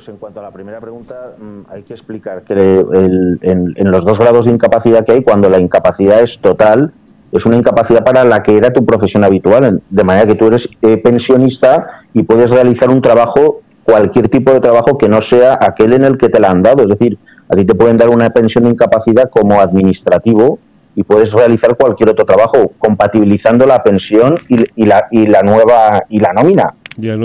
Pues 0.00 0.08
en 0.08 0.16
cuanto 0.16 0.40
a 0.40 0.42
la 0.44 0.50
primera 0.50 0.80
pregunta, 0.80 1.34
mm, 1.38 1.70
hay 1.70 1.82
que 1.82 1.92
explicar 1.92 2.40
que 2.44 2.54
el- 2.54 3.38
en, 3.42 3.74
en 3.76 3.90
los 3.90 4.02
dos 4.02 4.18
grados 4.18 4.46
de 4.46 4.52
incapacidad 4.52 5.04
que 5.04 5.12
hay, 5.12 5.22
cuando 5.22 5.50
la 5.50 5.60
incapacidad 5.60 6.22
es 6.22 6.38
total, 6.38 6.90
es 7.32 7.44
una 7.44 7.58
incapacidad 7.58 8.02
para 8.02 8.24
la 8.24 8.42
que 8.42 8.56
era 8.56 8.72
tu 8.72 8.86
profesión 8.86 9.24
habitual, 9.24 9.82
de 9.90 10.04
manera 10.04 10.26
que 10.26 10.36
tú 10.36 10.46
eres 10.46 10.70
eh, 10.80 10.96
pensionista 10.96 11.86
y 12.14 12.22
puedes 12.22 12.48
realizar 12.48 12.88
un 12.88 13.02
trabajo, 13.02 13.60
cualquier 13.84 14.30
tipo 14.30 14.52
de 14.54 14.60
trabajo 14.60 14.96
que 14.96 15.06
no 15.06 15.20
sea 15.20 15.58
aquel 15.60 15.92
en 15.92 16.04
el 16.04 16.16
que 16.16 16.30
te 16.30 16.40
la 16.40 16.50
han 16.50 16.62
dado. 16.62 16.84
Es 16.84 16.88
decir, 16.88 17.18
a 17.50 17.54
ti 17.54 17.66
te 17.66 17.74
pueden 17.74 17.98
dar 17.98 18.08
una 18.08 18.30
pensión 18.30 18.64
de 18.64 18.70
incapacidad 18.70 19.28
como 19.28 19.60
administrativo 19.60 20.58
y 20.96 21.02
puedes 21.02 21.30
realizar 21.30 21.76
cualquier 21.76 22.08
otro 22.08 22.24
trabajo, 22.24 22.72
compatibilizando 22.78 23.66
la 23.66 23.82
pensión 23.82 24.36
y, 24.48 24.64
y 24.76 24.86
la, 24.86 25.08
y 25.10 25.26
la 25.26 25.42
nueva 25.42 26.04
y 26.08 26.20
la 26.20 26.32
nómina. 26.32 26.72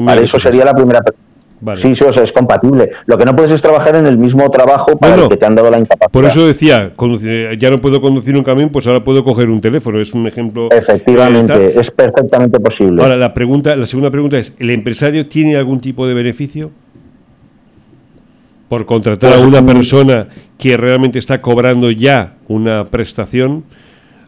Vale, 0.07 0.19
lo 0.19 0.25
eso 0.25 0.39
sería 0.39 0.65
la 0.65 0.73
primera. 0.73 1.01
pre- 1.01 1.15
Vale. 1.65 1.81
Sí, 1.81 1.95
sí, 1.95 2.03
o 2.03 2.13
sea, 2.13 2.21
es 2.21 2.31
compatible. 2.31 2.91
Lo 3.07 3.17
que 3.17 3.25
no 3.25 3.35
puedes 3.35 3.51
es 3.51 3.59
trabajar 3.59 3.95
en 3.95 4.05
el 4.05 4.19
mismo 4.19 4.47
trabajo 4.51 4.95
para 4.97 5.13
Bueno, 5.13 5.23
el 5.23 5.29
que 5.31 5.37
te 5.37 5.47
han 5.47 5.55
dado 5.55 5.71
la 5.71 5.79
incapacidad. 5.79 6.11
Por 6.11 6.23
eso 6.25 6.45
decía, 6.45 6.91
ya 7.57 7.71
no 7.71 7.81
puedo 7.81 7.99
conducir 8.01 8.37
un 8.37 8.43
camión, 8.43 8.69
pues 8.69 8.85
ahora 8.85 9.03
puedo 9.03 9.23
coger 9.23 9.49
un 9.49 9.59
teléfono. 9.61 9.99
Es 9.99 10.13
un 10.13 10.27
ejemplo. 10.27 10.65
eh, 10.71 10.77
Efectivamente, 10.77 11.79
es 11.79 11.89
perfectamente 11.89 12.59
posible. 12.59 13.01
Ahora, 13.01 13.17
la, 13.17 13.33
pregunta, 13.33 13.75
la 13.75 13.87
segunda 13.87 14.11
pregunta 14.11 14.37
es, 14.37 14.53
¿el 14.59 14.69
empresario 14.69 15.27
tiene 15.27 15.55
algún 15.55 15.79
tipo 15.79 16.05
de 16.07 16.13
beneficio? 16.13 16.69
Por 18.69 18.85
contratar 18.85 19.33
a 19.33 19.35
Pues, 19.37 19.47
una 19.47 19.61
mm, 19.61 19.65
persona 19.65 20.27
que 20.59 20.77
realmente 20.77 21.17
está 21.17 21.41
cobrando 21.41 21.89
ya 21.89 22.33
una 22.47 22.85
prestación 22.85 23.63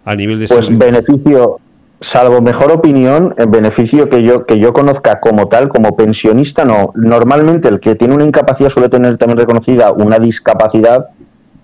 a 0.05 0.15
nivel 0.15 0.39
de 0.39 0.47
pues 0.47 0.75
beneficio, 0.75 1.59
salvo 2.01 2.41
mejor 2.41 2.71
opinión, 2.71 3.33
en 3.37 3.51
beneficio 3.51 4.09
que 4.09 4.23
yo, 4.23 4.45
que 4.45 4.59
yo 4.59 4.73
conozca 4.73 5.19
como 5.19 5.47
tal, 5.47 5.69
como 5.69 5.95
pensionista, 5.95 6.65
no. 6.65 6.91
Normalmente 6.95 7.67
el 7.67 7.79
que 7.79 7.95
tiene 7.95 8.13
una 8.13 8.25
incapacidad 8.25 8.69
suele 8.69 8.89
tener 8.89 9.17
también 9.17 9.39
reconocida 9.39 9.91
una 9.91 10.19
discapacidad 10.19 11.07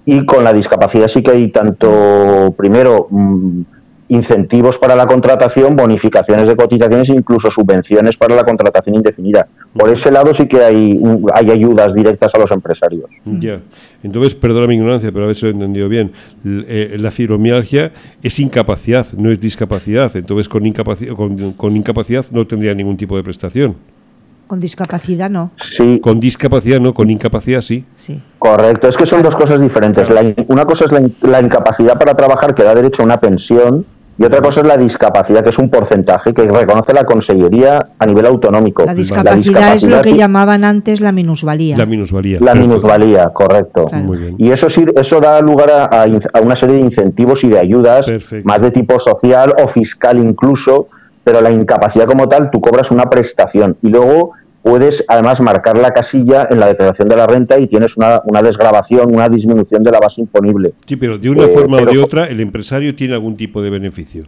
y 0.06 0.26
con 0.26 0.44
la 0.44 0.54
discapacidad 0.54 1.08
sí 1.08 1.24
que 1.24 1.32
hay 1.32 1.48
tanto, 1.50 2.54
primero, 2.58 3.08
mm, 3.10 3.62
incentivos 4.14 4.78
para 4.78 4.96
la 4.96 5.08
contratación, 5.08 5.76
bonificaciones 5.76 6.48
de 6.48 6.56
cotizaciones 6.56 7.10
e 7.10 7.14
incluso 7.14 7.50
subvenciones 7.50 8.16
para 8.16 8.36
la 8.36 8.44
contratación 8.44 8.96
indefinida. 8.96 9.48
Por 9.76 9.90
ese 9.90 10.12
lado 10.12 10.34
sí 10.34 10.48
que 10.48 10.64
hay, 10.64 11.02
hay 11.34 11.52
ayudas 11.52 11.94
directas 11.94 12.34
a 12.36 12.40
los 12.40 12.52
empresarios. 12.52 13.10
Ya. 13.26 13.60
Entonces, 14.04 14.36
perdona 14.36 14.68
mi 14.68 14.76
ignorancia, 14.76 15.12
pero 15.12 15.26
a 15.26 15.28
ver 15.28 15.36
si 15.36 15.44
lo 15.44 15.50
he 15.50 15.54
entendido 15.54 15.90
bien. 15.90 16.12
Eh, 16.46 16.98
la 17.00 17.10
fibromialgia 17.10 17.92
es 18.22 18.38
incapacidad, 18.40 19.08
no 19.14 19.32
es 19.32 19.40
discapacidad. 19.40 20.16
Entonces, 20.16 20.48
con 20.48 20.66
incapacidad, 20.66 21.16
con, 21.16 21.76
incapacidad 21.76 22.26
no 22.32 22.46
tendría 22.46 22.74
ningún 22.76 22.98
tipo 22.98 23.18
de 23.18 23.24
prestación. 23.24 23.76
Con 24.46 24.60
discapacidad 24.60 25.30
no. 25.30 25.52
Sí. 25.58 26.00
Con 26.00 26.20
discapacidad 26.20 26.80
no, 26.80 26.94
con 26.94 27.10
incapacidad 27.10 27.62
sí. 27.62 27.86
Sí. 27.98 28.22
Correcto, 28.38 28.90
es 28.90 28.98
que 28.98 29.06
son 29.06 29.24
dos 29.24 29.36
cosas 29.36 29.60
diferentes. 29.60 30.08
una 30.48 30.66
cosa 30.66 30.86
es 30.86 30.92
la, 30.92 31.02
la, 31.22 31.40
incapacidad 31.40 31.98
para 31.98 32.14
trabajar 32.14 32.54
que 32.54 32.62
da 32.62 32.76
derecho 32.76 33.02
a 33.02 33.06
una 33.06 33.20
pensión 33.22 33.86
y 34.18 34.24
otra 34.24 34.42
cosa 34.42 34.62
es 34.62 34.68
la 34.68 34.78
discapacidad, 34.78 35.44
que 35.44 35.50
es 35.50 35.58
un 35.58 35.70
porcentaje 35.70 36.34
que 36.34 36.44
reconoce 36.44 36.94
la 36.94 37.04
Consellería 37.04 37.80
a 37.98 38.06
nivel 38.06 38.28
autonómico. 38.28 38.86
La 38.86 38.94
discapacidad, 38.94 39.76
es 39.76 39.84
lo 39.84 40.02
que 40.02 40.16
llamaban 40.16 40.64
antes 40.64 41.02
la 41.02 41.12
minusvalía. 41.12 41.78
La 41.78 41.88
minusvalía. 41.88 42.40
La 42.40 42.54
minusvalía, 42.54 43.30
correcto. 43.30 43.88
Y 44.38 44.52
eso, 44.52 44.68
eso 44.68 45.20
da 45.20 45.42
lugar 45.42 45.72
a, 45.72 46.04
a, 46.04 46.42
una 46.42 46.56
serie 46.56 46.76
de 46.76 46.82
incentivos 46.82 47.44
y 47.44 47.50
de 47.50 47.58
ayudas, 47.58 48.12
más 48.44 48.62
de 48.62 48.70
tipo 48.70 49.00
social 49.00 49.54
o 49.64 49.68
fiscal 49.68 50.20
incluso, 50.20 50.90
pero 51.24 51.42
la 51.42 51.50
incapacidad 51.50 52.06
como 52.06 52.30
tal, 52.30 52.52
tú 52.52 52.62
cobras 52.62 52.92
una 52.92 53.06
prestación. 53.06 53.78
Y 53.82 53.90
luego 53.90 54.34
puedes 54.64 55.04
además 55.08 55.40
marcar 55.42 55.78
la 55.78 55.92
casilla 55.92 56.48
en 56.50 56.60
la 56.60 56.68
declaración 56.68 57.10
de 57.10 57.16
la 57.16 57.28
renta 57.28 57.60
y 57.60 57.68
tienes 57.68 57.96
una, 57.98 58.22
una 58.26 58.42
desgrabación, 58.42 59.14
una 59.14 59.30
disminución 59.30 59.84
de 59.84 59.92
la 59.92 60.00
base 60.00 60.22
imponible. 60.22 60.74
Sí, 60.86 60.96
pero 60.96 61.20
de 61.20 61.30
una 61.30 61.44
eh, 61.46 61.50
forma 61.50 61.78
o 61.78 61.86
de 61.86 62.00
otra, 62.00 62.26
el 62.26 62.40
empresario 62.40 62.96
tiene 62.96 63.14
algún 63.14 63.36
tipo 63.36 63.62
de 63.62 63.70
beneficio. 63.70 64.26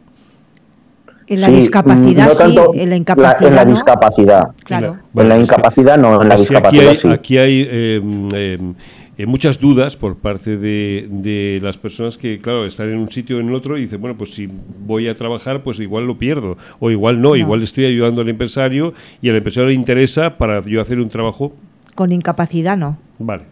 En 1.28 1.41
la 1.41 1.49
discapacidad, 1.49 2.30
sí, 2.30 2.57
en 2.76 2.89
la 2.89 2.95
incapacidad. 2.95 3.47
en 3.47 3.55
la 3.55 3.65
discapacidad. 3.65 4.43
Claro. 4.63 4.97
en 5.15 5.30
la 5.30 5.38
incapacidad 5.39 5.97
no, 5.97 6.21
en 6.21 6.30
la 6.30 6.36
discapacidad 6.36 6.89
aquí 6.89 7.07
hay, 7.07 7.13
Aquí 7.13 7.38
hay 7.38 7.67
em, 7.71 8.28
em, 8.34 8.76
eh, 9.17 9.26
muchas 9.26 9.59
dudas 9.59 9.97
por 9.97 10.17
parte 10.17 10.57
de, 10.57 11.07
de, 11.09 11.59
las 11.63 11.78
personas 11.78 12.17
que, 12.17 12.39
claro, 12.39 12.65
están 12.67 12.89
en 12.89 12.97
un 12.97 13.11
sitio 13.11 13.38
o 13.38 13.39
en 13.39 13.47
el 13.47 13.55
otro 13.55 13.78
y 13.78 13.82
dicen, 13.82 14.01
bueno, 14.01 14.17
pues 14.17 14.34
si 14.34 14.49
voy 14.86 15.07
a 15.07 15.15
trabajar, 15.15 15.63
pues 15.63 15.80
igual 15.80 16.05
lo 16.05 16.17
pierdo, 16.17 16.57
o 16.80 16.91
igual 16.91 17.21
no, 17.21 17.36
igual 17.36 17.63
estoy 17.63 17.86
ayudando 17.86 18.21
al 18.21 18.30
empresario 18.30 18.93
y 19.21 19.30
al 19.30 19.38
empresario 19.38 19.69
le 19.69 19.76
interesa 19.76 20.38
para 20.38 20.61
yo 20.61 20.82
hacer 20.82 20.99
un 20.99 21.09
trabajo. 21.09 21.53
Con 21.95 22.11
incapacidad 22.11 22.78
no. 22.78 22.97
Vale, 23.17 23.43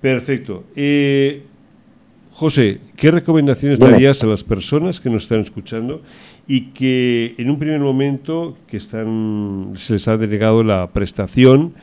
perfecto. 0.00 0.64
Eh, 0.76 1.42
José, 2.38 2.78
¿qué 2.94 3.10
recomendaciones 3.10 3.80
darías 3.80 4.22
a 4.22 4.26
las 4.26 4.44
personas 4.44 5.00
que 5.00 5.10
nos 5.10 5.24
están 5.24 5.40
escuchando 5.40 6.02
y 6.48 6.70
que 6.72 7.34
en 7.36 7.50
un 7.50 7.58
primer 7.58 7.78
momento 7.78 8.56
que 8.66 8.78
están, 8.78 9.74
se 9.76 9.92
les 9.92 10.08
ha 10.08 10.16
delegado 10.16 10.64
la 10.64 10.88
prestación 10.88 11.74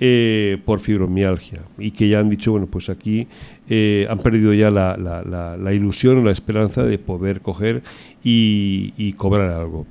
eh, 0.00 0.58
por 0.64 0.78
fibromialgia 0.78 1.60
y 1.76 1.90
que 1.90 2.08
ya 2.08 2.20
han 2.20 2.30
dicho, 2.30 2.52
bueno, 2.52 2.68
pues 2.70 2.88
aquí 2.88 3.26
eh, 3.68 4.06
han 4.08 4.18
perdido 4.20 4.54
ya 4.54 4.70
la, 4.70 4.96
la, 4.96 5.74
ilusión 5.74 6.18
o 6.18 6.24
la 6.24 6.30
esperanza 6.30 6.84
de 6.84 6.98
poder 6.98 7.40
coger 7.40 7.82
y, 8.22 9.12
cobrar 9.14 9.50
algo. 9.50 9.86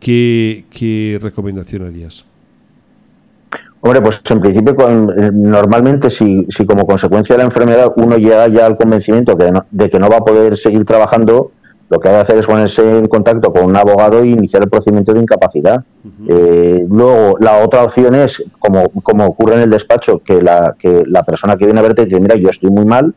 ¿Qué, 0.00 0.64
¿Qué, 0.70 1.18
recomendación 1.22 1.86
harías? 1.86 2.24
Hombre, 3.80 4.02
pues 4.02 4.20
en 4.28 4.40
principio, 4.40 4.76
eh, 4.88 5.30
normalmente 5.32 6.10
si, 6.10 6.46
si 6.50 6.66
como 6.66 6.84
consecuencia 6.84 7.36
de 7.36 7.38
la 7.38 7.44
enfermedad 7.44 7.92
uno 7.96 8.16
llega 8.16 8.48
ya 8.48 8.66
al 8.66 8.76
convencimiento 8.76 9.36
de 9.70 9.90
que 9.90 9.98
no 10.00 10.08
va 10.08 10.16
a 10.16 10.24
poder 10.24 10.56
seguir 10.56 10.84
trabajando, 10.84 11.52
lo 11.90 11.98
que 11.98 12.08
hay 12.08 12.14
que 12.16 12.20
hacer 12.20 12.38
es 12.38 12.46
ponerse 12.46 12.98
en 12.98 13.06
contacto 13.06 13.52
con 13.52 13.64
un 13.64 13.76
abogado 13.76 14.20
e 14.20 14.28
iniciar 14.28 14.62
el 14.62 14.68
procedimiento 14.68 15.14
de 15.14 15.20
incapacidad. 15.20 15.82
Eh, 16.28 16.84
luego, 16.88 17.36
la 17.40 17.64
otra 17.64 17.84
opción 17.84 18.14
es, 18.14 18.42
como, 18.58 18.88
como 19.02 19.26
ocurre 19.26 19.54
en 19.54 19.62
el 19.62 19.70
despacho, 19.70 20.18
que 20.18 20.42
la, 20.42 20.74
que 20.78 21.04
la 21.06 21.22
persona 21.22 21.56
que 21.56 21.64
viene 21.64 21.80
a 21.80 21.82
verte 21.82 22.04
dice, 22.04 22.20
mira, 22.20 22.36
yo 22.36 22.50
estoy 22.50 22.70
muy 22.70 22.84
mal, 22.84 23.14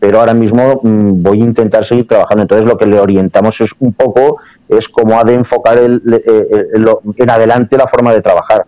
pero 0.00 0.20
ahora 0.20 0.34
mismo 0.34 0.80
mm, 0.82 1.22
voy 1.22 1.40
a 1.42 1.44
intentar 1.44 1.84
seguir 1.84 2.08
trabajando. 2.08 2.42
Entonces, 2.42 2.66
lo 2.66 2.78
que 2.78 2.86
le 2.86 2.98
orientamos 2.98 3.60
es 3.60 3.70
un 3.78 3.92
poco, 3.92 4.38
es 4.68 4.88
cómo 4.88 5.18
ha 5.18 5.24
de 5.24 5.34
enfocar 5.34 5.76
el, 5.76 6.02
eh, 6.26 6.84
en 7.16 7.30
adelante 7.30 7.76
la 7.76 7.88
forma 7.88 8.12
de 8.12 8.22
trabajar 8.22 8.64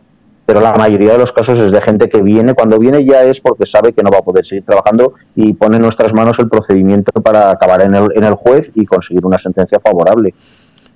pero 0.47 0.61
la 0.61 0.73
mayoría 0.73 1.13
de 1.13 1.19
los 1.19 1.33
casos 1.33 1.59
es 1.59 1.73
de 1.73 1.83
gente 1.83 2.09
que 2.09 2.23
viene, 2.23 2.55
cuando 2.55 2.79
viene 2.79 3.05
ya 3.05 3.25
es 3.25 3.41
porque 3.41 3.67
sabe 3.67 3.93
que 3.93 4.03
no 4.03 4.11
va 4.11 4.19
a 4.19 4.23
poder 4.23 4.47
seguir 4.47 4.65
trabajando 4.65 5.15
y 5.35 5.53
pone 5.53 5.77
en 5.77 5.83
nuestras 5.83 6.15
manos 6.15 6.39
el 6.39 6.49
procedimiento 6.49 7.21
para 7.21 7.51
acabar 7.51 7.83
en 7.83 7.95
el, 7.95 8.09
en 8.15 8.25
el 8.25 8.35
juez 8.35 8.71
y 8.75 8.87
conseguir 8.87 9.27
una 9.27 9.39
sentencia 9.39 9.81
favorable. 9.81 10.33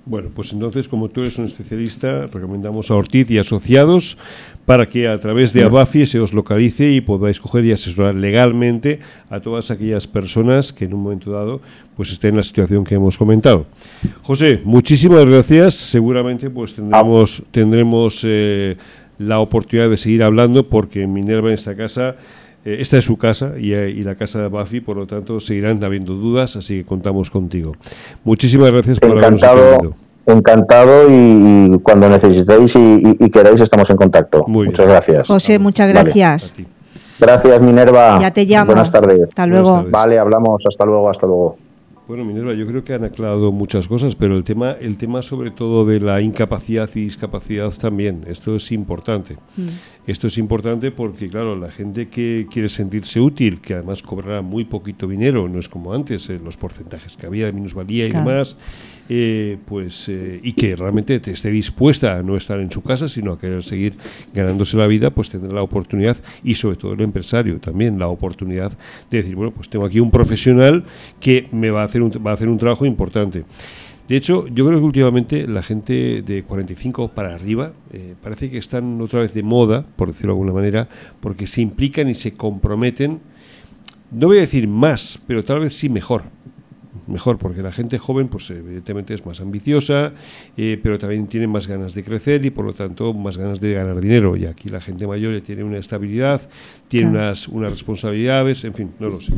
Bueno, 0.03 0.29
pues 0.33 0.51
entonces, 0.51 0.87
como 0.87 1.09
tú 1.09 1.21
eres 1.21 1.37
un 1.37 1.45
especialista, 1.45 2.25
recomendamos 2.25 2.89
a 2.89 2.95
Ortiz 2.95 3.29
y 3.29 3.37
asociados 3.37 4.17
para 4.65 4.89
que 4.89 5.07
a 5.07 5.19
través 5.19 5.53
de 5.53 5.63
Abafi 5.63 6.07
se 6.07 6.19
os 6.19 6.33
localice 6.33 6.89
y 6.89 7.01
podáis 7.01 7.39
coger 7.39 7.65
y 7.65 7.71
asesorar 7.71 8.15
legalmente 8.15 8.99
a 9.29 9.41
todas 9.41 9.69
aquellas 9.69 10.07
personas 10.07 10.73
que 10.73 10.85
en 10.85 10.95
un 10.95 11.03
momento 11.03 11.31
dado 11.31 11.61
pues 11.95 12.11
estén 12.11 12.31
en 12.31 12.37
la 12.37 12.43
situación 12.43 12.83
que 12.83 12.95
hemos 12.95 13.15
comentado. 13.15 13.67
José, 14.23 14.59
muchísimas 14.63 15.23
gracias. 15.25 15.75
Seguramente 15.75 16.49
pues 16.49 16.73
tendremos, 16.73 17.43
tendremos 17.51 18.21
eh, 18.23 18.77
la 19.21 19.39
oportunidad 19.39 19.89
de 19.89 19.97
seguir 19.97 20.23
hablando 20.23 20.67
porque 20.67 21.07
Minerva 21.07 21.49
en 21.49 21.55
esta 21.55 21.75
casa, 21.75 22.15
eh, 22.65 22.77
esta 22.79 22.97
es 22.97 23.05
su 23.05 23.17
casa 23.17 23.53
eh, 23.55 23.93
y, 23.95 24.03
la 24.03 24.15
casa 24.15 24.41
de 24.41 24.47
Buffy, 24.47 24.81
por 24.81 24.97
lo 24.97 25.07
tanto 25.07 25.39
seguirán 25.39 25.83
habiendo 25.83 26.13
dudas, 26.13 26.55
así 26.55 26.79
que 26.79 26.85
contamos 26.85 27.29
contigo. 27.29 27.75
Muchísimas 28.23 28.71
gracias 28.71 28.99
por 28.99 29.11
habernos 29.11 29.43
atendido. 29.43 29.95
Encantado 30.25 31.07
y, 31.09 31.79
cuando 31.79 32.07
necesitéis 32.07 32.73
y, 32.75 33.29
queráis 33.29 33.61
estamos 33.61 33.89
en 33.89 33.97
contacto. 33.97 34.45
muchas 34.47 34.87
gracias. 34.87 35.27
José, 35.27 35.59
muchas 35.59 35.89
gracias. 35.89 36.53
Gracias 37.19 37.61
Minerva. 37.61 38.19
Ya 38.19 38.31
te 38.31 38.45
llamo. 38.45 38.67
Buenas 38.67 38.91
tardes. 38.91 39.21
Hasta 39.27 39.45
luego. 39.45 39.85
Vale, 39.89 40.17
hablamos. 40.17 40.63
Hasta 40.67 40.85
luego, 40.85 41.09
hasta 41.09 41.27
luego. 41.27 41.57
Bueno, 42.11 42.25
Minerva, 42.25 42.53
yo 42.53 42.67
creo 42.67 42.83
que 42.83 42.93
han 42.93 43.05
aclarado 43.05 43.53
muchas 43.53 43.87
cosas, 43.87 44.15
pero 44.15 44.35
el 44.35 44.43
tema, 44.43 44.71
el 44.71 44.97
tema 44.97 45.21
sobre 45.21 45.49
todo 45.49 45.85
de 45.85 46.01
la 46.01 46.19
incapacidad 46.19 46.89
y 46.93 47.03
discapacidad 47.03 47.71
también, 47.71 48.25
esto 48.27 48.53
es 48.53 48.69
importante. 48.73 49.37
Mm. 49.55 49.67
Esto 50.07 50.27
es 50.27 50.37
importante 50.39 50.89
porque, 50.89 51.29
claro, 51.29 51.55
la 51.55 51.69
gente 51.69 52.09
que 52.09 52.47
quiere 52.49 52.69
sentirse 52.69 53.19
útil, 53.19 53.61
que 53.61 53.75
además 53.75 54.01
cobrará 54.01 54.41
muy 54.41 54.65
poquito 54.65 55.07
dinero, 55.07 55.47
no 55.47 55.59
es 55.59 55.69
como 55.69 55.93
antes, 55.93 56.27
eh, 56.29 56.39
los 56.43 56.57
porcentajes 56.57 57.15
que 57.17 57.27
había 57.27 57.45
de 57.45 57.53
minusvalía 57.53 58.07
y 58.07 58.09
demás, 58.09 58.57
eh, 59.09 59.57
pues 59.65 60.09
eh, 60.09 60.39
y 60.41 60.53
que 60.53 60.75
realmente 60.75 61.21
esté 61.25 61.51
dispuesta 61.51 62.17
a 62.17 62.23
no 62.23 62.35
estar 62.35 62.59
en 62.59 62.71
su 62.71 62.81
casa, 62.81 63.07
sino 63.09 63.33
a 63.33 63.39
querer 63.39 63.61
seguir 63.61 63.93
ganándose 64.33 64.75
la 64.75 64.87
vida, 64.87 65.11
pues 65.11 65.29
tendrá 65.29 65.53
la 65.53 65.61
oportunidad 65.61 66.17
y 66.43 66.55
sobre 66.55 66.77
todo 66.77 66.93
el 66.93 67.01
empresario 67.01 67.59
también 67.59 67.99
la 67.99 68.07
oportunidad 68.07 68.71
de 69.11 69.17
decir, 69.17 69.35
bueno, 69.35 69.51
pues 69.51 69.69
tengo 69.69 69.85
aquí 69.85 69.99
un 69.99 70.09
profesional 70.09 70.83
que 71.19 71.47
me 71.51 71.69
va 71.69 71.83
a 71.83 71.85
hacer 71.85 72.01
un, 72.01 72.11
va 72.25 72.31
a 72.31 72.33
hacer 72.33 72.49
un 72.49 72.57
trabajo 72.57 72.87
importante. 72.87 73.43
De 74.11 74.17
hecho, 74.17 74.45
yo 74.47 74.67
creo 74.67 74.77
que 74.77 74.85
últimamente 74.85 75.47
la 75.47 75.63
gente 75.63 76.21
de 76.21 76.43
45 76.43 77.13
para 77.13 77.33
arriba 77.33 77.71
eh, 77.93 78.13
parece 78.21 78.51
que 78.51 78.57
están 78.57 78.99
otra 78.99 79.21
vez 79.21 79.33
de 79.33 79.41
moda, 79.41 79.85
por 79.95 80.09
decirlo 80.09 80.33
de 80.33 80.39
alguna 80.39 80.51
manera, 80.51 80.89
porque 81.21 81.47
se 81.47 81.61
implican 81.61 82.09
y 82.09 82.13
se 82.13 82.33
comprometen, 82.33 83.21
no 84.11 84.27
voy 84.27 84.39
a 84.39 84.41
decir 84.41 84.67
más, 84.67 85.17
pero 85.27 85.45
tal 85.45 85.61
vez 85.61 85.77
sí 85.77 85.87
mejor 85.87 86.23
mejor, 87.07 87.37
porque 87.37 87.61
la 87.61 87.71
gente 87.71 87.97
joven, 87.99 88.27
pues 88.27 88.49
evidentemente 88.49 89.13
es 89.13 89.25
más 89.25 89.39
ambiciosa, 89.39 90.11
eh, 90.57 90.77
pero 90.83 90.99
también 90.99 91.27
tiene 91.27 91.47
más 91.47 91.67
ganas 91.67 91.93
de 91.93 92.03
crecer 92.03 92.45
y 92.45 92.49
por 92.49 92.65
lo 92.65 92.73
tanto 92.73 93.13
más 93.13 93.37
ganas 93.37 93.61
de 93.61 93.73
ganar 93.73 94.01
dinero. 94.01 94.35
Y 94.35 94.45
aquí 94.45 94.67
la 94.67 94.81
gente 94.81 95.07
mayor 95.07 95.33
ya 95.33 95.41
tiene 95.41 95.63
una 95.63 95.77
estabilidad, 95.77 96.49
tiene 96.89 97.11
unas, 97.11 97.47
unas 97.47 97.71
responsabilidades, 97.71 98.63
en 98.65 98.73
fin, 98.73 98.91
no 98.99 99.07
lo 99.07 99.21
sé. 99.21 99.31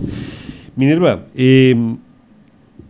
Minerva, 0.76 1.28
em, 1.36 1.98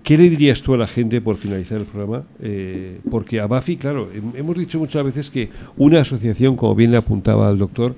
¿Qué 0.03 0.17
le 0.17 0.29
dirías 0.29 0.61
tú 0.61 0.73
a 0.73 0.77
la 0.77 0.85
gente 0.85 1.21
por 1.21 1.37
finalizar 1.37 1.79
el 1.79 1.85
programa? 1.85 2.25
Eh, 2.41 2.99
porque 3.09 3.39
a 3.39 3.47
Bafi, 3.47 3.77
claro, 3.77 4.09
hemos 4.35 4.57
dicho 4.57 4.77
muchas 4.77 5.05
veces 5.05 5.29
que 5.29 5.49
una 5.77 6.01
asociación, 6.01 6.57
como 6.57 6.75
bien 6.75 6.91
le 6.91 6.97
apuntaba 6.97 7.47
al 7.47 7.57
doctor, 7.57 7.95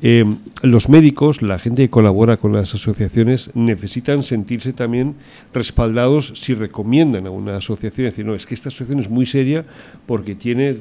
eh, 0.00 0.24
los 0.62 0.88
médicos, 0.88 1.42
la 1.42 1.58
gente 1.58 1.82
que 1.82 1.90
colabora 1.90 2.36
con 2.36 2.52
las 2.52 2.72
asociaciones, 2.72 3.50
necesitan 3.54 4.22
sentirse 4.22 4.72
también 4.72 5.16
respaldados 5.52 6.32
si 6.36 6.54
recomiendan 6.54 7.26
a 7.26 7.30
una 7.30 7.56
asociación. 7.56 8.06
Es 8.06 8.14
decir, 8.14 8.26
no, 8.26 8.36
es 8.36 8.46
que 8.46 8.54
esta 8.54 8.68
asociación 8.68 9.00
es 9.00 9.10
muy 9.10 9.26
seria 9.26 9.66
porque 10.06 10.36
tiene 10.36 10.76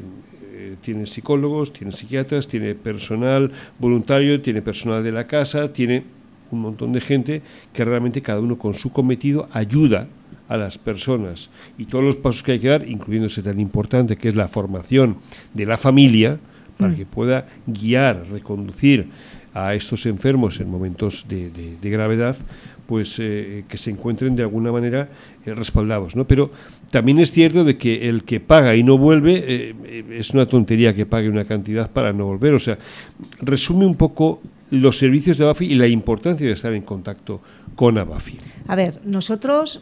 eh, 0.53 0.75
tiene 0.81 1.07
psicólogos, 1.07 1.73
tiene 1.73 1.93
psiquiatras, 1.93 2.47
tiene 2.47 2.75
personal 2.75 3.51
voluntario, 3.79 4.39
tiene 4.39 4.61
personal 4.61 5.03
de 5.03 5.11
la 5.11 5.25
casa, 5.25 5.73
tiene 5.73 6.03
un 6.51 6.61
montón 6.61 6.93
de 6.93 7.01
gente 7.01 7.41
que 7.73 7.83
realmente 7.83 8.21
cada 8.21 8.39
uno 8.39 8.59
con 8.59 8.75
su 8.75 8.91
cometido 8.91 9.49
ayuda 9.51 10.07
a 10.49 10.57
las 10.57 10.77
personas 10.77 11.49
y 11.77 11.85
todos 11.85 12.03
los 12.03 12.17
pasos 12.17 12.43
que 12.43 12.53
hay 12.53 12.59
que 12.59 12.67
dar, 12.67 12.87
incluyéndose 12.87 13.41
tan 13.41 13.59
importante 13.59 14.17
que 14.17 14.27
es 14.27 14.35
la 14.35 14.49
formación 14.49 15.17
de 15.53 15.65
la 15.65 15.77
familia, 15.77 16.39
para 16.77 16.93
mm. 16.93 16.95
que 16.95 17.05
pueda 17.05 17.47
guiar, 17.67 18.25
reconducir 18.31 19.07
a 19.53 19.73
estos 19.75 20.05
enfermos 20.05 20.59
en 20.59 20.69
momentos 20.69 21.25
de, 21.27 21.77
gravedad, 21.81 22.35
pues 22.87 23.17
eh, 23.19 23.65
que 23.67 23.77
se 23.77 23.91
encuentren 23.91 24.35
de 24.35 24.43
alguna 24.43 24.71
manera 24.71 25.09
eh, 25.45 25.53
respaldados, 25.53 26.15
¿no? 26.15 26.25
Pero 26.25 26.51
también 26.89 27.19
es 27.19 27.31
cierto 27.31 27.63
de 27.63 27.77
que 27.77 28.09
el 28.09 28.23
que 28.23 28.39
paga 28.39 28.75
y 28.75 28.81
no 28.81 28.97
vuelve 28.97 29.43
eh, 29.45 30.05
es 30.11 30.31
una 30.31 30.47
tontería 30.47 30.95
que 30.95 31.05
pague 31.05 31.29
una 31.29 31.45
cantidad 31.45 31.91
para 31.91 32.13
no 32.13 32.25
volver. 32.25 32.53
O 32.55 32.59
sea, 32.59 32.79
resume 33.41 33.85
un 33.85 33.95
poco 33.95 34.41
los 34.71 34.97
servicios 34.97 35.37
de 35.37 35.43
ABAFI 35.43 35.65
y 35.65 35.75
la 35.75 35.87
importancia 35.87 36.47
de 36.47 36.53
estar 36.53 36.73
en 36.73 36.83
contacto 36.83 37.41
con 37.79 37.97
ABAFI. 37.97 38.35
A 38.67 38.75
ver, 38.75 38.99
nosotros 39.05 39.81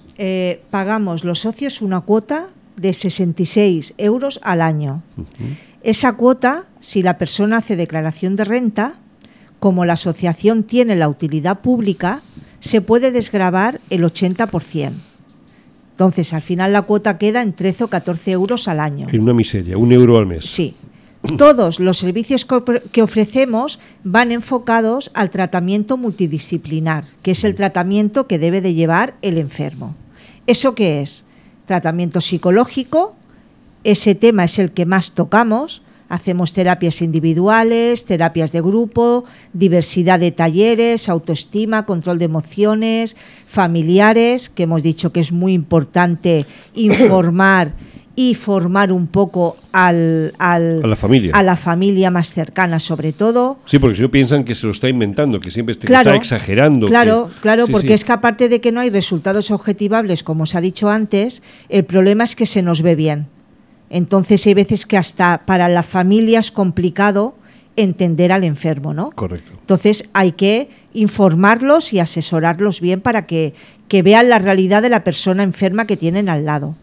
pagamos 0.69 1.23
los 1.23 1.39
socios 1.39 1.81
una 1.81 2.01
cuota 2.01 2.49
de 2.75 2.93
66 2.93 3.95
euros 3.97 4.39
al 4.43 4.61
año. 4.61 5.01
Esa 5.81 6.13
cuota, 6.13 6.67
si 6.79 7.01
la 7.01 7.17
persona 7.17 7.57
hace 7.57 7.75
declaración 7.75 8.35
de 8.35 8.43
renta, 8.43 8.93
como 9.59 9.83
la 9.83 9.93
asociación 9.93 10.61
tiene 10.61 10.95
la 10.95 11.09
utilidad 11.09 11.61
pública, 11.61 12.21
se 12.59 12.81
puede 12.81 13.09
desgravar 13.09 13.81
el 13.89 14.03
80%. 14.03 14.91
Entonces, 15.89 16.33
al 16.33 16.43
final 16.43 16.73
la 16.73 16.83
cuota 16.83 17.17
queda 17.17 17.41
en 17.41 17.53
13 17.53 17.85
o 17.85 17.87
14 17.87 18.29
euros 18.29 18.67
al 18.67 18.79
año. 18.79 19.07
En 19.11 19.21
una 19.23 19.33
miseria, 19.33 19.75
un 19.75 19.91
euro 19.91 20.19
al 20.19 20.27
mes. 20.27 20.45
Sí. 20.45 20.75
Todos 21.37 21.79
los 21.79 21.97
servicios 21.97 22.45
que 22.91 23.01
ofrecemos 23.01 23.79
van 24.03 24.31
enfocados 24.31 25.11
al 25.13 25.29
tratamiento 25.29 25.97
multidisciplinar, 25.97 27.05
que 27.21 27.31
es 27.31 27.43
el 27.43 27.55
tratamiento 27.55 28.27
que 28.27 28.39
debe 28.39 28.61
de 28.61 28.73
llevar 28.73 29.15
el 29.21 29.37
enfermo. 29.37 29.95
¿Eso 30.45 30.73
qué 30.73 31.01
es? 31.01 31.25
Tratamiento 31.65 32.21
psicológico, 32.21 33.17
ese 33.83 34.15
tema 34.15 34.45
es 34.45 34.57
el 34.59 34.71
que 34.71 34.85
más 34.85 35.11
tocamos, 35.11 35.81
Hacemos 36.09 36.53
terapias 36.53 37.01
individuales, 37.01 38.05
terapias 38.05 38.53
de 38.53 38.61
grupo, 38.61 39.25
diversidad 39.51 40.21
de 40.21 40.31
talleres, 40.31 41.09
autoestima, 41.09 41.85
control 41.85 42.17
de 42.17 42.25
emociones, 42.25 43.17
familiares, 43.45 44.49
que 44.49 44.63
hemos 44.63 44.83
dicho 44.83 45.11
que 45.11 45.19
es 45.19 45.33
muy 45.33 45.51
importante 45.51 46.45
informar 46.75 47.73
y 48.17 48.35
formar 48.35 48.91
un 48.91 49.07
poco 49.07 49.55
al, 49.71 50.33
a 50.39 50.59
la 50.59 50.95
familia 50.97 51.31
a 51.33 51.43
la 51.43 51.55
familia 51.55 52.11
más 52.11 52.33
cercana 52.33 52.81
sobre 52.81 53.13
todo 53.13 53.59
sí 53.65 53.79
porque 53.79 53.95
si 53.95 54.01
no 54.01 54.11
piensan 54.11 54.43
que 54.43 54.55
se 54.55 54.65
lo 54.65 54.73
está 54.73 54.89
inventando 54.89 55.39
que 55.39 55.51
siempre 55.51 55.77
está 55.79 56.15
exagerando 56.15 56.87
claro 56.87 57.29
claro 57.41 57.67
porque 57.71 57.93
es 57.93 58.03
que 58.03 58.11
aparte 58.11 58.49
de 58.49 58.59
que 58.59 58.71
no 58.73 58.81
hay 58.81 58.89
resultados 58.89 59.51
objetivables 59.51 60.23
como 60.23 60.45
se 60.47 60.57
ha 60.57 60.61
dicho 60.61 60.89
antes 60.89 61.43
el 61.69 61.85
problema 61.85 62.25
es 62.25 62.35
que 62.35 62.47
se 62.47 62.61
nos 62.61 62.81
ve 62.81 62.95
bien 62.95 63.27
entonces 63.89 64.45
hay 64.47 64.55
veces 64.55 64.85
que 64.85 64.97
hasta 64.97 65.45
para 65.45 65.69
la 65.69 65.83
familia 65.83 66.39
es 66.39 66.51
complicado 66.51 67.35
entender 67.77 68.31
al 68.31 68.43
enfermo, 68.43 68.93
¿no? 68.93 69.11
Correcto. 69.11 69.51
Entonces 69.53 70.09
hay 70.13 70.33
que 70.33 70.69
informarlos 70.93 71.93
y 71.93 71.99
asesorarlos 71.99 72.81
bien 72.81 72.99
para 72.99 73.25
que, 73.27 73.53
vean 74.03 74.29
la 74.29 74.39
realidad 74.39 74.81
de 74.81 74.89
la 74.89 75.03
persona 75.03 75.43
enferma 75.43 75.85
que 75.85 75.95
tienen 75.95 76.27
al 76.27 76.45
lado. 76.45 76.75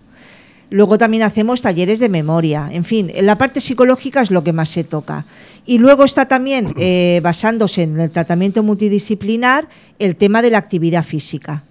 Luego 0.71 0.99
también 0.99 1.23
hacemos 1.23 1.63
talleres 1.63 1.99
de 1.99 2.09
memoria. 2.09 2.69
En 2.71 2.85
fin, 2.85 3.13
la 3.23 3.39
parte 3.39 3.61
psicológica 3.61 4.23
es 4.23 4.31
lo 4.31 4.45
que 4.45 4.53
más 4.53 4.69
se 4.69 4.85
toca. 4.85 5.27
Y 5.67 5.79
luego 5.79 6.05
está 6.05 6.27
también, 6.27 6.75
eh, 6.77 7.21
basándose 7.23 7.83
en 7.83 8.01
el 8.01 8.11
tratamiento 8.11 8.63
multidisciplinar, 8.63 9.69
el 9.99 10.17
tema 10.17 10.43
de 10.43 10.51
la 10.51 10.59
actividad 10.59 11.05
física 11.05 11.65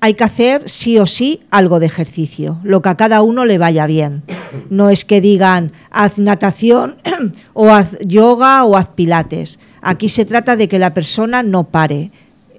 hay 0.00 0.14
que 0.14 0.24
hacer 0.24 0.68
sí 0.68 0.98
o 0.98 1.06
sí 1.06 1.40
algo 1.50 1.80
de 1.80 1.86
ejercicio, 1.86 2.58
lo 2.62 2.82
que 2.82 2.88
a 2.88 2.96
cada 2.96 3.22
uno 3.22 3.44
le 3.44 3.58
vaya 3.58 3.86
bien. 3.86 4.22
No 4.70 4.90
es 4.90 5.04
que 5.04 5.20
digan 5.20 5.72
haz 5.90 6.18
natación 6.18 6.96
o 7.52 7.70
haz 7.70 7.98
yoga 8.00 8.64
o 8.64 8.76
haz 8.76 8.88
pilates. 8.88 9.58
Aquí 9.82 10.08
se 10.08 10.24
trata 10.24 10.56
de 10.56 10.68
que 10.68 10.78
la 10.78 10.94
persona 10.94 11.42
no 11.42 11.64
pare, 11.64 12.10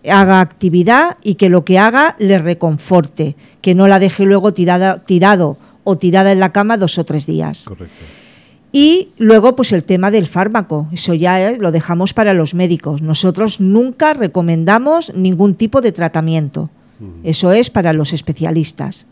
haga 0.09 0.41
actividad 0.41 1.17
y 1.23 1.35
que 1.35 1.49
lo 1.49 1.65
que 1.65 1.79
haga 1.79 2.15
le 2.19 2.39
reconforte, 2.39 3.35
que 3.61 3.75
no 3.75 3.87
la 3.87 3.99
deje 3.99 4.25
luego 4.25 4.53
tirada, 4.53 5.03
tirado 5.03 5.57
o 5.83 5.97
tirada 5.97 6.31
en 6.31 6.39
la 6.39 6.51
cama 6.51 6.77
dos 6.77 6.97
o 6.97 7.03
tres 7.03 7.25
días. 7.25 7.65
Correcto. 7.65 8.05
Y 8.71 9.09
luego, 9.17 9.55
pues 9.55 9.71
el 9.71 9.83
tema 9.83 10.11
del 10.11 10.27
fármaco, 10.27 10.87
eso 10.91 11.15
ya 11.15 11.41
eh, 11.41 11.57
lo 11.57 11.71
dejamos 11.71 12.13
para 12.13 12.33
los 12.33 12.53
médicos. 12.53 13.01
Nosotros 13.01 13.59
nunca 13.59 14.13
recomendamos 14.13 15.11
ningún 15.15 15.55
tipo 15.55 15.81
de 15.81 15.91
tratamiento. 15.91 16.69
Eso 17.23 17.53
es 17.53 17.69
para 17.69 17.93
los 17.93 18.11
especialistas. 18.11 19.07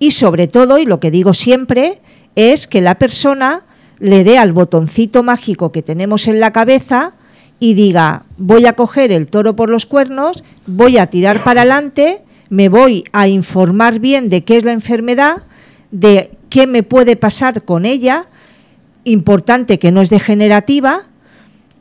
Y 0.00 0.10
sobre 0.10 0.48
todo, 0.48 0.78
y 0.78 0.86
lo 0.86 0.98
que 0.98 1.12
digo 1.12 1.34
siempre, 1.34 2.00
es 2.34 2.66
que 2.66 2.80
la 2.80 2.96
persona 2.96 3.62
le 4.00 4.24
dé 4.24 4.38
al 4.38 4.50
botoncito 4.50 5.22
mágico 5.22 5.70
que 5.70 5.82
tenemos 5.82 6.26
en 6.26 6.40
la 6.40 6.52
cabeza 6.52 7.14
y 7.62 7.74
diga, 7.74 8.24
voy 8.38 8.66
a 8.66 8.72
coger 8.72 9.12
el 9.12 9.28
toro 9.28 9.54
por 9.54 9.68
los 9.68 9.86
cuernos, 9.86 10.42
voy 10.66 10.98
a 10.98 11.06
tirar 11.06 11.44
para 11.44 11.60
adelante, 11.60 12.22
me 12.48 12.68
voy 12.68 13.04
a 13.12 13.28
informar 13.28 14.00
bien 14.00 14.28
de 14.30 14.42
qué 14.42 14.56
es 14.56 14.64
la 14.64 14.72
enfermedad, 14.72 15.44
de 15.92 16.32
qué 16.50 16.66
me 16.66 16.82
puede 16.82 17.14
pasar 17.14 17.62
con 17.62 17.86
ella, 17.86 18.26
importante 19.04 19.78
que 19.78 19.92
no 19.92 20.00
es 20.00 20.10
degenerativa, 20.10 21.02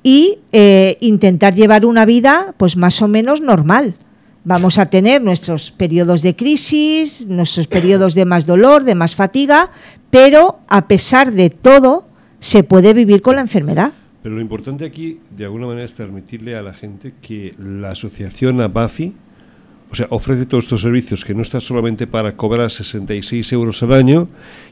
y 0.04 0.38
eh, 0.52 1.00
intentar 1.02 1.56
llevar 1.56 1.88
una 1.88 2.06
vida 2.06 2.54
pues 2.58 2.78
más 2.78 3.02
o 3.02 3.08
menos 3.08 3.42
normal. 3.42 3.96
Vamos 4.44 4.78
a 4.78 4.86
tener 4.86 5.24
nuestros 5.24 5.72
periodos 5.72 6.22
de 6.22 6.36
crisis, 6.36 7.26
nuestros 7.26 7.66
periodos 7.66 8.14
de 8.14 8.26
más 8.26 8.46
dolor, 8.46 8.84
de 8.84 8.94
más 8.94 9.16
fatiga, 9.16 9.72
pero 10.12 10.60
a 10.68 10.88
pesar 10.88 11.34
de 11.34 11.50
todo 11.50 12.08
se 12.40 12.62
puede 12.62 12.94
vivir 12.94 13.24
con 13.24 13.38
la 13.38 13.42
enfermedad. 13.42 13.94
Pero 14.24 14.36
lo 14.36 14.42
importante 14.42 14.86
aquí, 14.86 15.20
de 15.36 15.46
alguna 15.46 15.68
manera, 15.68 15.86
es 15.86 15.94
transmitirle 15.94 16.56
a 16.56 16.62
la 16.62 16.74
gente 16.74 17.14
que 17.22 17.56
la 17.58 17.92
asociación 17.92 18.62
ABAFI, 18.62 19.14
o 19.92 19.96
sea, 19.96 20.08
ofrece 20.10 20.46
todos 20.46 20.66
estos 20.66 20.82
servicios 20.82 21.26
que 21.26 21.34
no 21.34 21.42
está 21.42 21.60
solamente 21.60 22.08
para 22.08 22.36
cobrar 22.36 22.70
66 22.70 23.52
euros 23.54 23.82
al 23.84 23.94
año, 23.94 24.30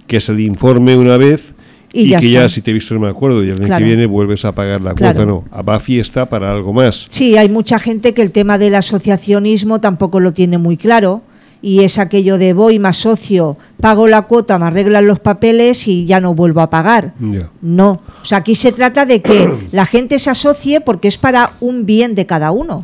que 0.08 0.18
es 0.18 0.30
el 0.30 0.40
informe 0.40 0.96
una 0.96 1.18
vez, 1.18 1.56
y, 1.92 2.16
que 2.16 2.30
ya 2.30 2.48
si 2.48 2.62
te 2.62 2.70
he 2.70 2.74
visto 2.74 2.94
no 2.94 3.00
me 3.00 3.10
acuerdo 3.10 3.44
y 3.44 3.50
el 3.50 3.64
año 3.64 3.78
que 3.78 3.84
viene 3.84 4.06
vuelves 4.06 4.46
a 4.46 4.54
pagar 4.54 4.82
la 4.82 4.94
cuota, 4.94 5.26
no. 5.26 5.46
Abafi 5.52 6.00
está 6.00 6.30
para 6.30 6.52
algo 6.52 6.72
más. 6.72 7.08
Sí, 7.10 7.36
hay 7.36 7.50
mucha 7.50 7.80
gente 7.80 8.14
que 8.14 8.22
el 8.22 8.32
tema 8.32 8.60
del 8.60 8.76
asociacionismo 8.76 9.82
tampoco 9.82 10.20
lo 10.20 10.32
tiene 10.32 10.60
muy 10.60 10.78
claro 10.78 11.24
y 11.62 11.84
es 11.84 12.00
aquello 12.00 12.38
de 12.38 12.54
voy 12.54 12.80
más 12.80 12.98
socio, 12.98 13.58
pago 13.80 14.08
la 14.08 14.24
cuota, 14.24 14.60
me 14.60 14.68
arreglan 14.68 15.08
los 15.08 15.20
papeles 15.20 15.88
y 15.88 16.06
ya 16.06 16.20
no 16.20 16.34
vuelvo 16.34 16.62
a 16.62 16.70
pagar. 16.70 17.14
No, 17.62 18.02
o 18.22 18.26
sea, 18.26 18.40
aquí 18.40 18.56
se 18.56 18.72
trata 18.72 19.06
de 19.06 19.22
que 19.22 19.52
la 19.72 19.86
gente 19.86 20.20
se 20.20 20.30
asocie 20.30 20.82
porque 20.82 21.08
es 21.08 21.18
para 21.18 21.54
un 21.60 21.86
bien 21.86 22.16
de 22.16 22.26
cada 22.26 22.52
uno. 22.52 22.84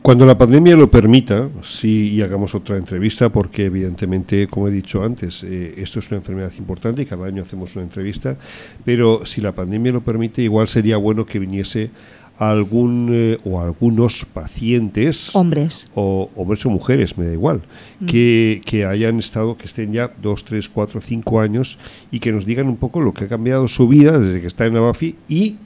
Cuando 0.00 0.24
la 0.24 0.38
pandemia 0.38 0.76
lo 0.76 0.90
permita, 0.90 1.50
sí, 1.62 2.12
y 2.12 2.22
hagamos 2.22 2.54
otra 2.54 2.76
entrevista, 2.76 3.30
porque 3.30 3.66
evidentemente, 3.66 4.46
como 4.46 4.68
he 4.68 4.70
dicho 4.70 5.02
antes, 5.04 5.42
eh, 5.42 5.74
esto 5.76 5.98
es 5.98 6.08
una 6.10 6.18
enfermedad 6.18 6.52
importante 6.56 7.02
y 7.02 7.04
cada 7.06 7.26
año 7.26 7.42
hacemos 7.42 7.74
una 7.74 7.84
entrevista, 7.84 8.36
pero 8.84 9.26
si 9.26 9.40
la 9.40 9.52
pandemia 9.52 9.92
lo 9.92 10.00
permite, 10.00 10.40
igual 10.40 10.68
sería 10.68 10.96
bueno 10.96 11.26
que 11.26 11.40
viniese 11.40 11.90
algún 12.38 13.08
eh, 13.12 13.38
o 13.44 13.60
algunos 13.60 14.24
pacientes 14.24 15.34
hombres 15.34 15.88
o 15.94 16.30
hombres 16.36 16.64
o 16.66 16.70
mujeres 16.70 17.18
me 17.18 17.26
da 17.26 17.32
igual 17.32 17.62
mm. 18.00 18.06
que, 18.06 18.62
que, 18.64 18.86
hayan 18.86 19.18
estado 19.18 19.56
que 19.56 19.66
estén 19.66 19.92
ya 19.92 20.12
dos 20.22 20.44
tres 20.44 20.68
cuatro 20.68 21.00
cinco 21.00 21.40
años 21.40 21.78
y 22.10 22.20
que 22.20 22.32
nos 22.32 22.46
digan 22.46 22.68
un 22.68 22.76
poco 22.76 23.00
lo 23.00 23.12
que 23.12 23.24
ha 23.24 23.28
cambiado 23.28 23.66
su 23.66 23.88
vida 23.88 24.18
desde 24.18 24.40
que 24.40 24.46
está 24.46 24.66
en 24.66 24.76
Abafi 24.76 25.16
y 25.28 25.56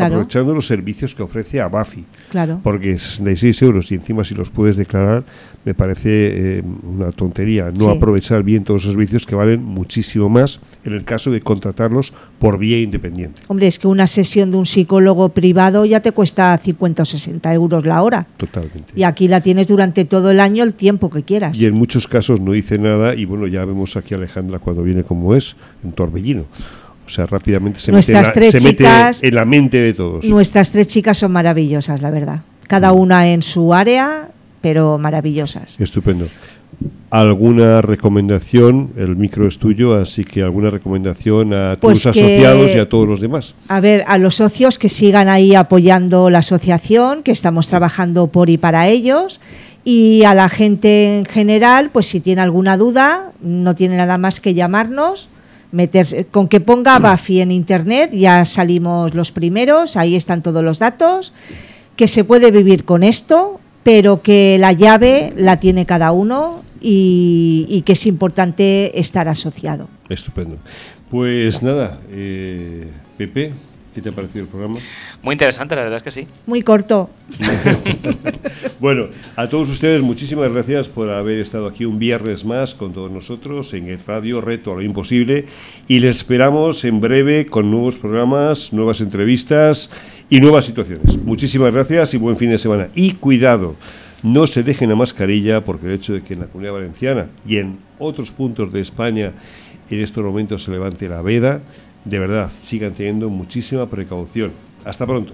aprovechando 0.00 0.54
los 0.54 0.66
servicios 0.66 1.14
que 1.14 1.22
ofrece 1.22 1.60
Abafi. 1.60 2.04
Claro. 2.30 2.60
Porque 2.62 2.98
66 2.98 3.62
euros 3.62 3.92
y 3.92 3.96
encima 3.96 4.24
si 4.24 4.34
los 4.34 4.50
puedes 4.50 4.76
declarar, 4.76 5.24
me 5.64 5.74
parece 5.74 6.58
eh, 6.58 6.62
una 6.82 7.12
tontería. 7.12 7.70
No 7.70 7.90
aprovechar 7.90 8.42
bien 8.42 8.64
todos 8.64 8.84
los 8.84 8.92
servicios 8.92 9.26
que 9.26 9.34
valen 9.34 9.62
muchísimo 9.62 10.28
más 10.28 10.60
en 10.84 10.92
el 10.92 11.04
caso 11.04 11.30
de 11.30 11.40
contratarlos 11.40 12.12
por 12.38 12.58
vía 12.58 12.80
independiente. 12.80 13.42
Hombre, 13.46 13.68
es 13.68 13.78
que 13.78 13.86
una 13.86 14.06
sesión 14.06 14.50
de 14.50 14.56
un 14.56 14.66
psicólogo 14.66 15.28
privado 15.28 15.84
ya 15.84 16.00
te 16.00 16.12
cuesta 16.12 16.56
50 16.58 17.02
o 17.02 17.06
60 17.06 17.54
euros 17.54 17.86
la 17.86 18.02
hora. 18.02 18.26
Totalmente. 18.36 18.92
Y 18.96 19.04
aquí 19.04 19.28
la 19.28 19.40
tienes 19.40 19.68
durante 19.68 20.04
todo 20.04 20.30
el 20.30 20.40
año 20.40 20.64
el 20.64 20.74
tiempo 20.74 21.10
que 21.10 21.22
quieras. 21.22 21.58
Y 21.58 21.66
en 21.66 21.74
muchos 21.74 22.08
casos 22.08 22.40
no 22.40 22.52
dice 22.52 22.78
nada 22.78 23.14
y 23.14 23.24
bueno, 23.24 23.46
ya 23.46 23.64
vemos 23.64 23.96
aquí 23.96 24.14
a 24.14 24.16
Alejandra 24.16 24.58
cuando 24.58 24.82
viene 24.82 25.04
como 25.04 25.34
es, 25.34 25.56
en 25.84 25.92
Torbellino. 25.92 26.44
O 27.06 27.10
sea, 27.10 27.26
rápidamente 27.26 27.80
se, 27.80 27.92
mete, 27.92 28.12
en 28.12 29.34
la, 29.34 29.44
mente 29.44 29.76
de 29.78 29.92
todos. 29.92 30.24
Nuestras 30.24 30.70
tres 30.70 30.86
chicas 30.88 31.18
son 31.18 31.32
maravillosas, 31.32 32.00
la 32.00 32.10
verdad. 32.10 32.40
Cada 32.68 32.92
mm. 32.92 32.96
una 32.96 33.28
en 33.28 33.42
su 33.42 33.74
área, 33.74 34.30
pero 34.62 34.96
maravillosas. 34.96 35.78
Estupendo. 35.78 36.26
¿Alguna 37.10 37.82
recomendación? 37.82 38.92
El 38.96 39.16
micro 39.16 39.46
es 39.46 39.58
tuyo, 39.58 39.94
así 39.94 40.24
que 40.24 40.42
alguna 40.42 40.70
recomendación 40.70 41.52
a 41.52 41.74
tus 41.74 41.80
pues 41.80 42.06
asociados 42.06 42.70
y 42.74 42.78
a 42.78 42.88
todos 42.88 43.06
los 43.06 43.20
demás. 43.20 43.54
A 43.68 43.80
ver, 43.80 44.02
a 44.06 44.16
los 44.16 44.36
socios 44.36 44.78
que 44.78 44.88
sigan 44.88 45.28
ahí 45.28 45.54
apoyando 45.54 46.30
la 46.30 46.38
asociación, 46.38 47.22
que 47.22 47.32
estamos 47.32 47.68
trabajando 47.68 48.28
por 48.28 48.48
y 48.48 48.56
para 48.56 48.88
ellos 48.88 49.40
Y 49.84 50.22
a 50.24 50.32
la 50.32 50.48
gente 50.48 51.18
en 51.18 51.24
general, 51.24 51.90
pues 51.90 52.06
si 52.06 52.20
tiene 52.20 52.40
alguna 52.40 52.76
duda, 52.76 53.32
no 53.42 53.74
tiene 53.74 53.96
nada 53.96 54.16
más 54.16 54.40
que 54.40 54.54
llamarnos, 54.54 55.28
meterse, 55.72 56.24
con 56.26 56.46
que 56.46 56.60
ponga 56.60 56.98
Bafi 56.98 57.40
en 57.40 57.50
internet, 57.50 58.10
ya 58.12 58.44
salimos 58.44 59.12
los 59.14 59.32
primeros, 59.32 59.96
ahí 59.96 60.14
están 60.14 60.42
todos 60.42 60.62
los 60.62 60.78
datos, 60.78 61.32
que 61.96 62.06
se 62.06 62.22
puede 62.22 62.52
vivir 62.52 62.84
con 62.84 63.02
esto, 63.02 63.58
pero 63.82 64.22
que 64.22 64.56
la 64.58 64.72
llave 64.72 65.32
la 65.36 65.58
tiene 65.60 65.86
cada 65.86 66.12
uno 66.12 66.62
y, 66.80 67.82
que 67.86 67.92
es 67.92 68.06
importante 68.06 68.98
estar 68.98 69.28
asociado. 69.28 69.88
Estupendo. 70.08 70.56
Pues 71.10 71.62
nada, 71.62 72.00
eh, 72.10 72.88
Pepe, 73.16 73.52
¿Qué 73.94 74.00
te 74.00 74.08
ha 74.08 74.12
parecido 74.12 74.44
el 74.44 74.48
programa? 74.48 74.78
Muy 75.22 75.34
interesante, 75.34 75.76
la 75.76 75.82
verdad 75.82 75.98
es 75.98 76.02
que 76.02 76.10
sí. 76.10 76.26
Muy 76.46 76.62
corto. 76.62 77.10
bueno, 78.80 79.08
a 79.36 79.48
todos 79.48 79.68
ustedes 79.68 80.00
muchísimas 80.00 80.50
gracias 80.50 80.88
por 80.88 81.10
haber 81.10 81.38
estado 81.38 81.66
aquí 81.66 81.84
un 81.84 81.98
viernes 81.98 82.46
más 82.46 82.74
con 82.74 82.94
todos 82.94 83.10
nosotros 83.10 83.74
en 83.74 83.88
el 83.88 83.98
Radio 84.06 84.40
Reto 84.40 84.72
a 84.72 84.76
lo 84.76 84.82
Imposible 84.82 85.44
y 85.88 86.00
les 86.00 86.16
esperamos 86.16 86.86
en 86.86 87.02
breve 87.02 87.44
con 87.44 87.70
nuevos 87.70 87.96
programas, 87.96 88.72
nuevas 88.72 89.02
entrevistas 89.02 89.90
y 90.32 90.40
nuevas 90.40 90.64
situaciones. 90.64 91.22
Muchísimas 91.22 91.74
gracias 91.74 92.14
y 92.14 92.16
buen 92.16 92.38
fin 92.38 92.48
de 92.48 92.56
semana. 92.56 92.88
Y 92.94 93.12
cuidado, 93.12 93.76
no 94.22 94.46
se 94.46 94.62
dejen 94.62 94.88
la 94.88 94.96
mascarilla 94.96 95.62
porque 95.62 95.84
el 95.88 95.92
hecho 95.92 96.14
de 96.14 96.22
que 96.22 96.32
en 96.32 96.40
la 96.40 96.46
Comunidad 96.46 96.72
Valenciana 96.72 97.26
y 97.46 97.58
en 97.58 97.76
otros 97.98 98.30
puntos 98.30 98.72
de 98.72 98.80
España 98.80 99.32
en 99.90 100.00
estos 100.00 100.24
momentos 100.24 100.62
se 100.62 100.70
levante 100.70 101.06
la 101.06 101.20
veda, 101.20 101.60
de 102.06 102.18
verdad, 102.18 102.50
sigan 102.64 102.94
teniendo 102.94 103.28
muchísima 103.28 103.90
precaución. 103.90 104.52
Hasta 104.86 105.06
pronto. 105.06 105.30